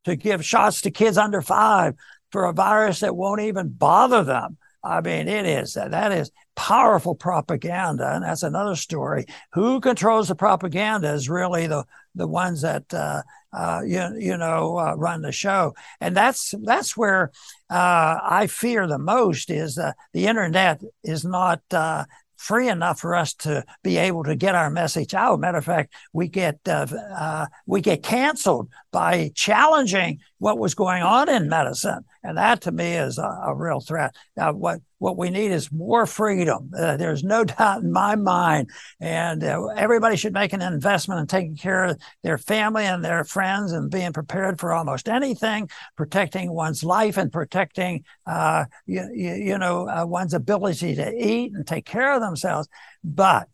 to 0.05 0.17
give 0.17 0.45
shots 0.45 0.83
to 0.83 0.91
kids 0.91 1.19
under 1.19 1.43
five 1.43 1.95
for 2.33 2.45
a 2.45 2.53
virus 2.53 3.01
that 3.01 3.17
won't 3.17 3.41
even 3.41 3.69
bother 3.69 4.25
them. 4.25 4.57
I 4.87 5.01
mean, 5.01 5.27
it 5.27 5.47
is 5.47 5.75
that 5.75 6.13
is 6.13 6.31
powerful 6.55 7.17
propaganda, 7.17 8.15
and 8.15 8.23
that's 8.23 8.45
another 8.45 8.77
story. 8.77 9.27
Who 9.53 9.81
controls 9.81 10.29
the 10.29 10.37
propaganda 10.37 11.13
is 11.13 11.29
really 11.29 11.67
the 11.67 11.85
the 12.15 12.29
ones 12.29 12.63
that 12.63 12.93
uh, 12.95 13.23
uh, 13.53 13.83
you, 13.85 14.17
you 14.19 14.37
know 14.37 14.79
uh, 14.79 14.95
run 14.95 15.23
the 15.23 15.33
show, 15.33 15.75
and 16.01 16.17
that's 16.17 16.55
that's 16.63 16.97
where 16.97 17.33
uh, 17.69 18.19
I 18.23 18.47
fear 18.49 18.87
the 18.87 18.99
most 18.99 19.51
is 19.51 19.75
the 19.75 19.95
internet 20.15 20.81
is 21.03 21.25
not 21.25 21.63
uh, 21.73 22.05
free 22.37 22.69
enough 22.69 23.01
for 23.01 23.15
us 23.15 23.35
to 23.35 23.65
be 23.83 23.97
able 23.97 24.25
to 24.25 24.37
get 24.37 24.55
our 24.55 24.71
message 24.71 25.15
out. 25.15 25.41
Matter 25.41 25.59
of 25.59 25.65
fact, 25.65 25.95
we 26.13 26.29
get 26.29 26.59
uh, 26.67 26.87
uh, 27.17 27.47
we 27.67 27.81
get 27.81 28.03
canceled 28.03 28.69
by 28.93 29.33
challenging 29.35 30.21
what 30.39 30.59
was 30.59 30.75
going 30.75 31.03
on 31.03 31.29
in 31.29 31.49
medicine, 31.49 32.05
and 32.23 32.37
that 32.37 32.61
to 32.63 32.73
me 32.73 32.93
is 32.93 33.19
a, 33.19 33.41
a 33.47 33.55
real 33.55 33.81
threat. 33.81 34.15
Now, 34.37 34.53
what 34.53 34.81
what 34.99 35.17
we 35.17 35.31
need 35.31 35.51
is 35.51 35.71
more 35.71 36.07
freedom. 36.07 36.71
Uh, 36.77 36.97
there's 36.97 37.23
no 37.23 37.45
doubt 37.45 37.83
in 37.83 37.93
my 37.93 38.17
mind, 38.17 38.71
and 39.01 39.43
uh, 39.43 39.67
everybody 39.77 40.17
should 40.17 40.33
make 40.33 40.53
an 40.53 40.63
investment 40.63 41.21
in 41.21 41.27
taking 41.27 41.57
care 41.57 41.85
of 41.85 42.01
their 42.23 42.39
family 42.39 42.85
and 42.85 43.05
their 43.05 43.25
friends, 43.25 43.73
and 43.73 43.91
being 43.91 44.13
prepared 44.13 44.59
for 44.61 44.73
almost 44.73 45.09
anything, 45.09 45.69
protecting 45.97 46.53
one's 46.53 46.85
life 46.85 47.17
and 47.17 47.33
protecting, 47.33 48.05
uh, 48.27 48.65
you, 48.87 49.09
you, 49.15 49.35
you, 49.35 49.59
know, 49.59 49.89
uh, 49.89 50.05
one's 50.07 50.35
ability 50.35 50.95
to 50.95 51.13
eat 51.15 51.53
and 51.55 51.67
take 51.67 51.87
care 51.87 52.15
of 52.15 52.21
themselves. 52.21 52.69
But 53.03 53.49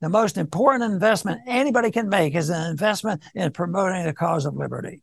the 0.00 0.08
most 0.08 0.36
important 0.36 0.92
investment 0.92 1.40
anybody 1.46 1.90
can 1.90 2.08
make 2.08 2.34
is 2.34 2.50
an 2.50 2.70
investment 2.70 3.22
in 3.34 3.50
promoting 3.52 4.04
the 4.04 4.12
cause 4.12 4.46
of 4.46 4.54
liberty. 4.54 5.02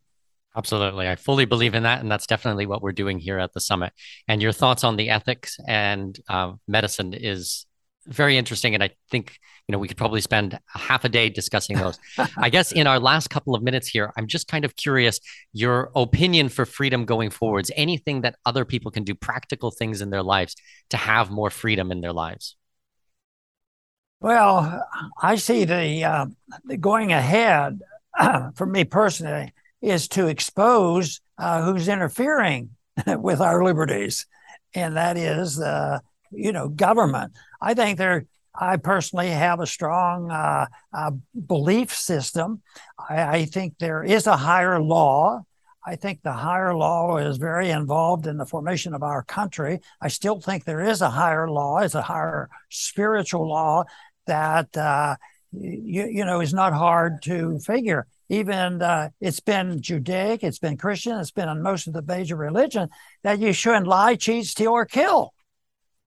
Absolutely. 0.56 1.06
I 1.06 1.16
fully 1.16 1.44
believe 1.44 1.74
in 1.74 1.82
that. 1.82 2.00
And 2.00 2.10
that's 2.10 2.26
definitely 2.26 2.64
what 2.66 2.80
we're 2.80 2.92
doing 2.92 3.18
here 3.18 3.38
at 3.38 3.52
the 3.52 3.60
summit. 3.60 3.92
And 4.26 4.40
your 4.40 4.52
thoughts 4.52 4.84
on 4.84 4.96
the 4.96 5.10
ethics 5.10 5.58
and 5.68 6.18
uh, 6.30 6.52
medicine 6.66 7.12
is 7.12 7.66
very 8.06 8.38
interesting. 8.38 8.72
And 8.72 8.82
I 8.82 8.90
think, 9.10 9.38
you 9.68 9.72
know, 9.72 9.78
we 9.78 9.86
could 9.86 9.98
probably 9.98 10.22
spend 10.22 10.58
half 10.68 11.04
a 11.04 11.10
day 11.10 11.28
discussing 11.28 11.76
those. 11.76 11.98
I 12.38 12.48
guess 12.48 12.72
in 12.72 12.86
our 12.86 12.98
last 12.98 13.28
couple 13.28 13.54
of 13.54 13.62
minutes 13.62 13.88
here, 13.88 14.12
I'm 14.16 14.26
just 14.26 14.48
kind 14.48 14.64
of 14.64 14.76
curious 14.76 15.20
your 15.52 15.90
opinion 15.94 16.48
for 16.48 16.64
freedom 16.64 17.04
going 17.04 17.30
forwards, 17.30 17.70
anything 17.76 18.22
that 18.22 18.36
other 18.46 18.64
people 18.64 18.90
can 18.90 19.04
do, 19.04 19.14
practical 19.14 19.70
things 19.70 20.00
in 20.00 20.08
their 20.08 20.22
lives 20.22 20.56
to 20.88 20.96
have 20.96 21.30
more 21.30 21.50
freedom 21.50 21.92
in 21.92 22.00
their 22.00 22.12
lives. 22.12 22.56
Well, 24.20 24.82
I 25.20 25.36
see 25.36 25.66
the, 25.66 26.04
uh, 26.04 26.26
the 26.64 26.78
going 26.78 27.12
ahead 27.12 27.80
for 28.54 28.64
me 28.64 28.84
personally 28.84 29.52
is 29.86 30.08
to 30.08 30.26
expose 30.26 31.20
uh, 31.38 31.62
who's 31.62 31.86
interfering 31.86 32.70
with 33.06 33.40
our 33.40 33.62
liberties, 33.62 34.26
and 34.74 34.96
that 34.96 35.16
is, 35.16 35.60
uh, 35.60 36.00
you 36.32 36.52
know, 36.52 36.68
government. 36.68 37.32
I 37.60 37.74
think 37.74 37.98
there. 37.98 38.26
I 38.58 38.78
personally 38.78 39.28
have 39.28 39.60
a 39.60 39.66
strong 39.66 40.30
uh, 40.30 40.64
uh, 40.90 41.10
belief 41.46 41.94
system. 41.94 42.62
I, 42.98 43.22
I, 43.22 43.44
think 43.44 43.74
there 43.78 44.02
is 44.02 44.26
a 44.26 44.38
higher 44.38 44.80
law. 44.80 45.42
I 45.86 45.96
think 45.96 46.22
the 46.22 46.32
higher 46.32 46.74
law 46.74 47.18
is 47.18 47.36
very 47.36 47.68
involved 47.68 48.26
in 48.26 48.38
the 48.38 48.46
formation 48.46 48.94
of 48.94 49.02
our 49.02 49.22
country. 49.24 49.80
I 50.00 50.08
still 50.08 50.40
think 50.40 50.64
there 50.64 50.80
is 50.80 51.02
a 51.02 51.10
higher 51.10 51.50
law. 51.50 51.80
It's 51.80 51.94
a 51.94 52.00
higher 52.00 52.48
spiritual 52.70 53.46
law 53.46 53.84
that 54.26 54.74
uh, 54.74 55.16
you, 55.52 56.06
you 56.06 56.24
know 56.24 56.40
is 56.40 56.54
not 56.54 56.72
hard 56.72 57.20
to 57.24 57.58
figure 57.58 58.06
even 58.28 58.82
uh, 58.82 59.10
it's 59.20 59.40
been 59.40 59.80
Judaic, 59.80 60.42
it's 60.42 60.58
been 60.58 60.76
Christian, 60.76 61.18
it's 61.18 61.30
been 61.30 61.48
in 61.48 61.62
most 61.62 61.86
of 61.86 61.92
the 61.92 62.02
major 62.02 62.36
religion 62.36 62.88
that 63.22 63.38
you 63.38 63.52
shouldn't 63.52 63.86
lie, 63.86 64.16
cheat, 64.16 64.46
steal, 64.46 64.72
or 64.72 64.86
kill. 64.86 65.32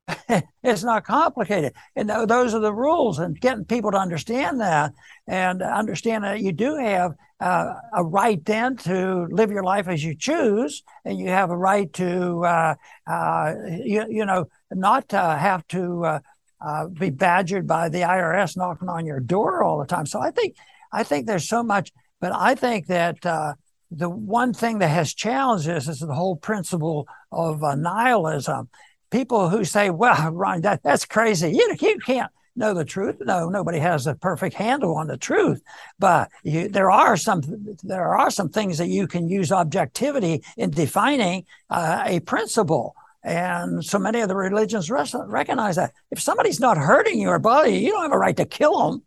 it's 0.63 0.83
not 0.83 1.03
complicated. 1.03 1.73
And 1.95 2.09
those 2.09 2.53
are 2.53 2.59
the 2.59 2.73
rules. 2.73 3.19
And 3.19 3.39
getting 3.39 3.65
people 3.65 3.91
to 3.91 3.97
understand 3.97 4.59
that 4.61 4.93
and 5.27 5.61
understand 5.61 6.23
that 6.23 6.41
you 6.41 6.51
do 6.51 6.75
have 6.75 7.13
uh, 7.39 7.73
a 7.93 8.03
right 8.03 8.43
then 8.43 8.75
to 8.75 9.27
live 9.31 9.51
your 9.51 9.63
life 9.63 9.87
as 9.87 10.03
you 10.03 10.15
choose, 10.15 10.83
and 11.05 11.17
you 11.17 11.29
have 11.29 11.51
a 11.51 11.57
right 11.57 11.91
to, 11.93 12.43
uh, 12.43 12.75
uh, 13.07 13.53
you, 13.83 14.05
you 14.09 14.25
know, 14.25 14.49
not 14.71 15.11
have 15.11 15.65
to 15.67 16.05
uh, 16.05 16.19
uh, 16.61 16.87
be 16.87 17.09
badgered 17.09 17.65
by 17.65 17.87
the 17.89 17.99
IRS 17.99 18.57
knocking 18.57 18.89
on 18.89 19.05
your 19.05 19.19
door 19.19 19.63
all 19.63 19.79
the 19.79 19.85
time. 19.85 20.05
So 20.05 20.19
I 20.19 20.31
think, 20.31 20.55
I 20.91 21.03
think 21.03 21.25
there's 21.25 21.47
so 21.47 21.63
much, 21.63 21.91
but 22.19 22.33
I 22.33 22.55
think 22.55 22.87
that 22.87 23.25
uh, 23.25 23.53
the 23.91 24.09
one 24.09 24.53
thing 24.53 24.79
that 24.79 24.89
has 24.89 25.13
challenged 25.13 25.67
this 25.67 25.87
is 25.87 25.99
the 25.99 26.13
whole 26.13 26.35
principle 26.35 27.07
of 27.31 27.61
nihilism 27.61 28.69
people 29.09 29.49
who 29.49 29.63
say, 29.63 29.89
well, 29.89 30.31
Ron, 30.31 30.61
that, 30.61 30.83
that's 30.83 31.05
crazy. 31.05 31.51
You, 31.51 31.75
you 31.79 31.99
can't 31.99 32.31
know 32.55 32.73
the 32.73 32.85
truth. 32.85 33.17
No, 33.21 33.49
nobody 33.49 33.79
has 33.79 34.07
a 34.07 34.15
perfect 34.15 34.55
handle 34.55 34.95
on 34.97 35.07
the 35.07 35.17
truth, 35.17 35.61
but 35.97 36.29
you, 36.43 36.67
there 36.67 36.91
are 36.91 37.15
some 37.15 37.41
there 37.83 38.13
are 38.15 38.29
some 38.29 38.49
things 38.49 38.77
that 38.79 38.89
you 38.89 39.07
can 39.07 39.29
use 39.29 39.51
objectivity 39.51 40.43
in 40.57 40.71
defining 40.71 41.45
uh, 41.69 42.03
a 42.05 42.19
principle. 42.21 42.95
And 43.21 43.83
so 43.83 43.99
many 43.99 44.21
of 44.21 44.29
the 44.29 44.35
religions 44.35 44.89
recognize 44.89 45.75
that 45.75 45.91
if 46.09 46.21
somebody's 46.21 46.59
not 46.59 46.77
hurting 46.77 47.19
your 47.19 47.37
body, 47.37 47.77
you 47.77 47.91
don't 47.91 48.03
have 48.03 48.13
a 48.13 48.17
right 48.17 48.37
to 48.37 48.45
kill 48.45 48.91
them. 48.91 49.03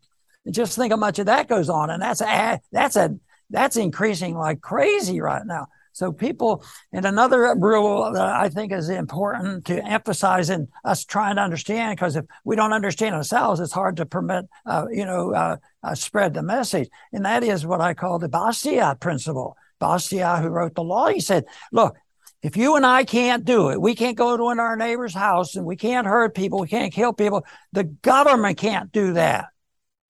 Just 0.51 0.76
think 0.76 0.93
how 0.93 0.97
much 0.97 1.18
of 1.18 1.26
that 1.26 1.49
goes 1.49 1.68
on, 1.68 1.90
and 1.90 2.03
that's 2.03 2.20
a 2.20 2.61
that's 2.72 2.97
a 2.97 3.16
that's 3.51 3.76
increasing 3.76 4.36
like 4.36 4.61
crazy 4.61 5.20
right 5.20 5.47
now. 5.47 5.68
So 5.93 6.11
people, 6.11 6.64
and 6.90 7.05
another 7.05 7.55
rule 7.55 8.11
that 8.12 8.26
I 8.26 8.49
think 8.49 8.72
is 8.72 8.88
important 8.88 9.66
to 9.66 9.84
emphasize 9.84 10.49
in 10.49 10.68
us 10.84 11.05
trying 11.05 11.36
to 11.36 11.43
understand, 11.43 11.97
because 11.97 12.16
if 12.16 12.24
we 12.45 12.57
don't 12.57 12.72
understand 12.72 13.14
ourselves, 13.14 13.61
it's 13.61 13.72
hard 13.72 13.99
to 13.99 14.07
permit, 14.07 14.47
uh, 14.64 14.86
you 14.90 15.05
know, 15.05 15.34
uh, 15.34 15.57
uh, 15.82 15.95
spread 15.95 16.32
the 16.32 16.43
message. 16.43 16.88
And 17.12 17.26
that 17.26 17.45
is 17.45 17.66
what 17.66 17.82
I 17.82 17.93
call 17.93 18.18
the 18.18 18.30
Bastiat 18.30 19.01
principle. 19.01 19.57
Bastiat, 19.82 20.40
who 20.40 20.49
wrote 20.49 20.74
the 20.74 20.82
law, 20.82 21.09
he 21.09 21.20
said, 21.20 21.45
look, 21.72 21.97
if 22.43 22.57
you 22.57 22.74
and 22.76 22.86
I 22.86 23.05
can't 23.05 23.45
do 23.45 23.68
it, 23.68 23.80
we 23.80 23.95
can't 23.95 24.16
go 24.16 24.36
to 24.36 24.45
our 24.45 24.76
neighbor's 24.76 25.14
house 25.14 25.57
and 25.57 25.66
we 25.66 25.76
can't 25.76 26.07
hurt 26.07 26.34
people, 26.34 26.59
we 26.61 26.68
can't 26.68 26.93
kill 26.93 27.12
people. 27.12 27.45
The 27.72 27.84
government 27.84 28.57
can't 28.57 28.90
do 28.90 29.12
that. 29.12 29.47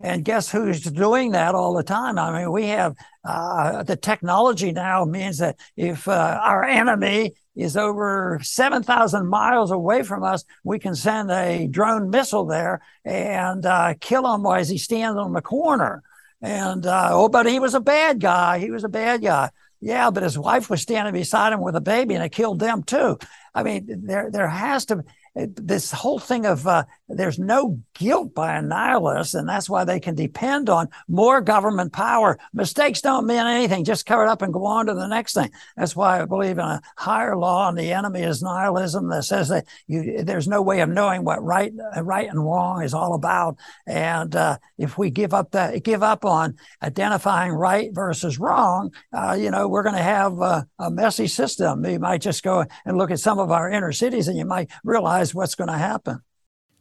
And 0.02 0.24
guess 0.24 0.50
who's 0.50 0.82
doing 0.82 1.30
that 1.30 1.54
all 1.54 1.74
the 1.74 1.84
time? 1.84 2.18
I 2.18 2.36
mean, 2.36 2.50
we 2.50 2.66
have 2.66 2.96
uh, 3.24 3.84
the 3.84 3.96
technology 3.96 4.72
now 4.72 5.04
means 5.04 5.38
that 5.38 5.60
if 5.76 6.08
uh, 6.08 6.40
our 6.42 6.64
enemy 6.64 7.34
is 7.54 7.76
over 7.76 8.40
7,000 8.42 9.28
miles 9.28 9.70
away 9.70 10.02
from 10.02 10.24
us, 10.24 10.44
we 10.64 10.80
can 10.80 10.96
send 10.96 11.30
a 11.30 11.68
drone 11.68 12.10
missile 12.10 12.46
there 12.46 12.80
and 13.04 13.64
uh, 13.64 13.94
kill 14.00 14.34
him 14.34 14.44
as 14.44 14.68
he 14.68 14.78
stands 14.78 15.16
on 15.16 15.34
the 15.34 15.42
corner. 15.42 16.02
And 16.40 16.84
uh, 16.84 17.10
oh, 17.12 17.28
but 17.28 17.46
he 17.46 17.60
was 17.60 17.74
a 17.74 17.80
bad 17.80 18.18
guy. 18.18 18.58
He 18.58 18.72
was 18.72 18.82
a 18.82 18.88
bad 18.88 19.22
guy. 19.22 19.50
Yeah, 19.80 20.10
but 20.10 20.24
his 20.24 20.38
wife 20.38 20.68
was 20.68 20.82
standing 20.82 21.12
beside 21.12 21.52
him 21.52 21.60
with 21.60 21.76
a 21.76 21.80
baby 21.80 22.14
and 22.14 22.24
it 22.24 22.32
killed 22.32 22.58
them 22.58 22.82
too. 22.82 23.18
I 23.54 23.62
mean, 23.62 24.02
there 24.04 24.30
there 24.30 24.48
has 24.48 24.84
to 24.86 25.04
this 25.34 25.90
whole 25.90 26.18
thing 26.18 26.46
of 26.46 26.66
uh, 26.66 26.84
there's 27.14 27.38
no 27.38 27.80
guilt 27.94 28.34
by 28.34 28.56
a 28.56 28.62
nihilist, 28.62 29.34
and 29.34 29.48
that's 29.48 29.68
why 29.68 29.84
they 29.84 30.00
can 30.00 30.14
depend 30.14 30.68
on 30.68 30.88
more 31.08 31.40
government 31.40 31.92
power. 31.92 32.38
Mistakes 32.52 33.00
don't 33.00 33.26
mean 33.26 33.38
anything; 33.38 33.84
just 33.84 34.06
cover 34.06 34.24
it 34.24 34.28
up 34.28 34.42
and 34.42 34.52
go 34.52 34.64
on 34.66 34.86
to 34.86 34.94
the 34.94 35.06
next 35.06 35.34
thing. 35.34 35.50
That's 35.76 35.94
why 35.94 36.20
I 36.20 36.24
believe 36.24 36.58
in 36.58 36.64
a 36.64 36.82
higher 36.96 37.36
law, 37.36 37.68
and 37.68 37.78
the 37.78 37.92
enemy 37.92 38.22
is 38.22 38.42
nihilism 38.42 39.08
that 39.10 39.24
says 39.24 39.48
that 39.48 39.66
you, 39.86 40.22
there's 40.22 40.48
no 40.48 40.62
way 40.62 40.80
of 40.80 40.88
knowing 40.88 41.24
what 41.24 41.42
right, 41.42 41.72
right 42.00 42.28
and 42.28 42.44
wrong 42.44 42.82
is 42.82 42.94
all 42.94 43.14
about. 43.14 43.56
And 43.86 44.34
uh, 44.34 44.58
if 44.78 44.98
we 44.98 45.10
give 45.10 45.34
up 45.34 45.52
that, 45.52 45.82
give 45.84 46.02
up 46.02 46.24
on 46.24 46.56
identifying 46.82 47.52
right 47.52 47.90
versus 47.92 48.38
wrong, 48.38 48.92
uh, 49.12 49.36
you 49.38 49.50
know, 49.50 49.68
we're 49.68 49.82
going 49.82 49.94
to 49.94 50.02
have 50.02 50.40
a, 50.40 50.66
a 50.78 50.90
messy 50.90 51.26
system. 51.26 51.84
You 51.84 51.98
might 51.98 52.22
just 52.22 52.42
go 52.42 52.64
and 52.84 52.98
look 52.98 53.10
at 53.10 53.20
some 53.20 53.38
of 53.38 53.50
our 53.50 53.70
inner 53.70 53.92
cities, 53.92 54.28
and 54.28 54.38
you 54.38 54.44
might 54.44 54.70
realize 54.84 55.02
realize 55.02 55.34
what's 55.34 55.54
going 55.54 55.68
to 55.70 55.78
happen. 55.78 56.20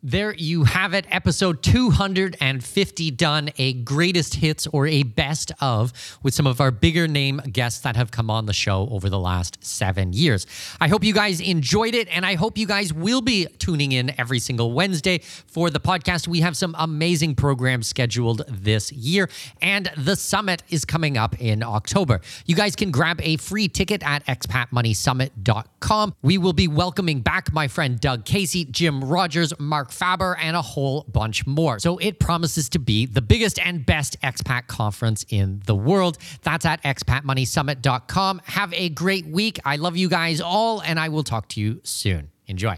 There 0.03 0.33
you 0.33 0.63
have 0.63 0.95
it, 0.95 1.05
episode 1.11 1.61
250 1.61 3.11
done, 3.11 3.51
a 3.59 3.73
greatest 3.73 4.33
hits 4.33 4.65
or 4.65 4.87
a 4.87 5.03
best 5.03 5.51
of 5.61 5.93
with 6.23 6.33
some 6.33 6.47
of 6.47 6.59
our 6.59 6.71
bigger 6.71 7.07
name 7.07 7.39
guests 7.51 7.81
that 7.81 7.95
have 7.95 8.09
come 8.09 8.31
on 8.31 8.47
the 8.47 8.53
show 8.53 8.89
over 8.89 9.11
the 9.11 9.19
last 9.19 9.63
seven 9.63 10.11
years. 10.11 10.47
I 10.79 10.87
hope 10.87 11.03
you 11.03 11.13
guys 11.13 11.39
enjoyed 11.39 11.93
it, 11.93 12.07
and 12.09 12.25
I 12.25 12.33
hope 12.33 12.57
you 12.57 12.65
guys 12.65 12.91
will 12.91 13.21
be 13.21 13.45
tuning 13.59 13.91
in 13.91 14.19
every 14.19 14.39
single 14.39 14.73
Wednesday 14.73 15.19
for 15.19 15.69
the 15.69 15.79
podcast. 15.79 16.27
We 16.27 16.39
have 16.39 16.57
some 16.57 16.75
amazing 16.79 17.35
programs 17.35 17.87
scheduled 17.87 18.41
this 18.49 18.91
year, 18.91 19.29
and 19.61 19.91
the 19.97 20.15
summit 20.15 20.63
is 20.69 20.83
coming 20.83 21.15
up 21.15 21.39
in 21.39 21.61
October. 21.61 22.21
You 22.47 22.55
guys 22.55 22.75
can 22.75 22.89
grab 22.89 23.21
a 23.21 23.37
free 23.37 23.67
ticket 23.67 24.01
at 24.01 24.25
expatmoneysummit.com. 24.25 26.15
We 26.23 26.39
will 26.39 26.53
be 26.53 26.67
welcoming 26.67 27.21
back 27.21 27.53
my 27.53 27.67
friend 27.67 27.99
Doug 27.99 28.25
Casey, 28.25 28.65
Jim 28.65 29.03
Rogers, 29.03 29.53
Faber, 29.91 30.37
and 30.39 30.55
a 30.55 30.61
whole 30.61 31.05
bunch 31.11 31.45
more. 31.45 31.79
So 31.79 31.97
it 31.97 32.19
promises 32.19 32.69
to 32.69 32.79
be 32.79 33.05
the 33.05 33.21
biggest 33.21 33.59
and 33.59 33.85
best 33.85 34.19
expat 34.21 34.67
conference 34.67 35.25
in 35.29 35.61
the 35.65 35.75
world. 35.75 36.17
That's 36.43 36.65
at 36.65 36.83
expatmoneysummit.com. 36.83 38.41
Have 38.45 38.73
a 38.73 38.89
great 38.89 39.27
week. 39.27 39.59
I 39.65 39.77
love 39.77 39.97
you 39.97 40.09
guys 40.09 40.41
all, 40.41 40.81
and 40.81 40.99
I 40.99 41.09
will 41.09 41.23
talk 41.23 41.47
to 41.49 41.61
you 41.61 41.81
soon. 41.83 42.31
Enjoy. 42.47 42.77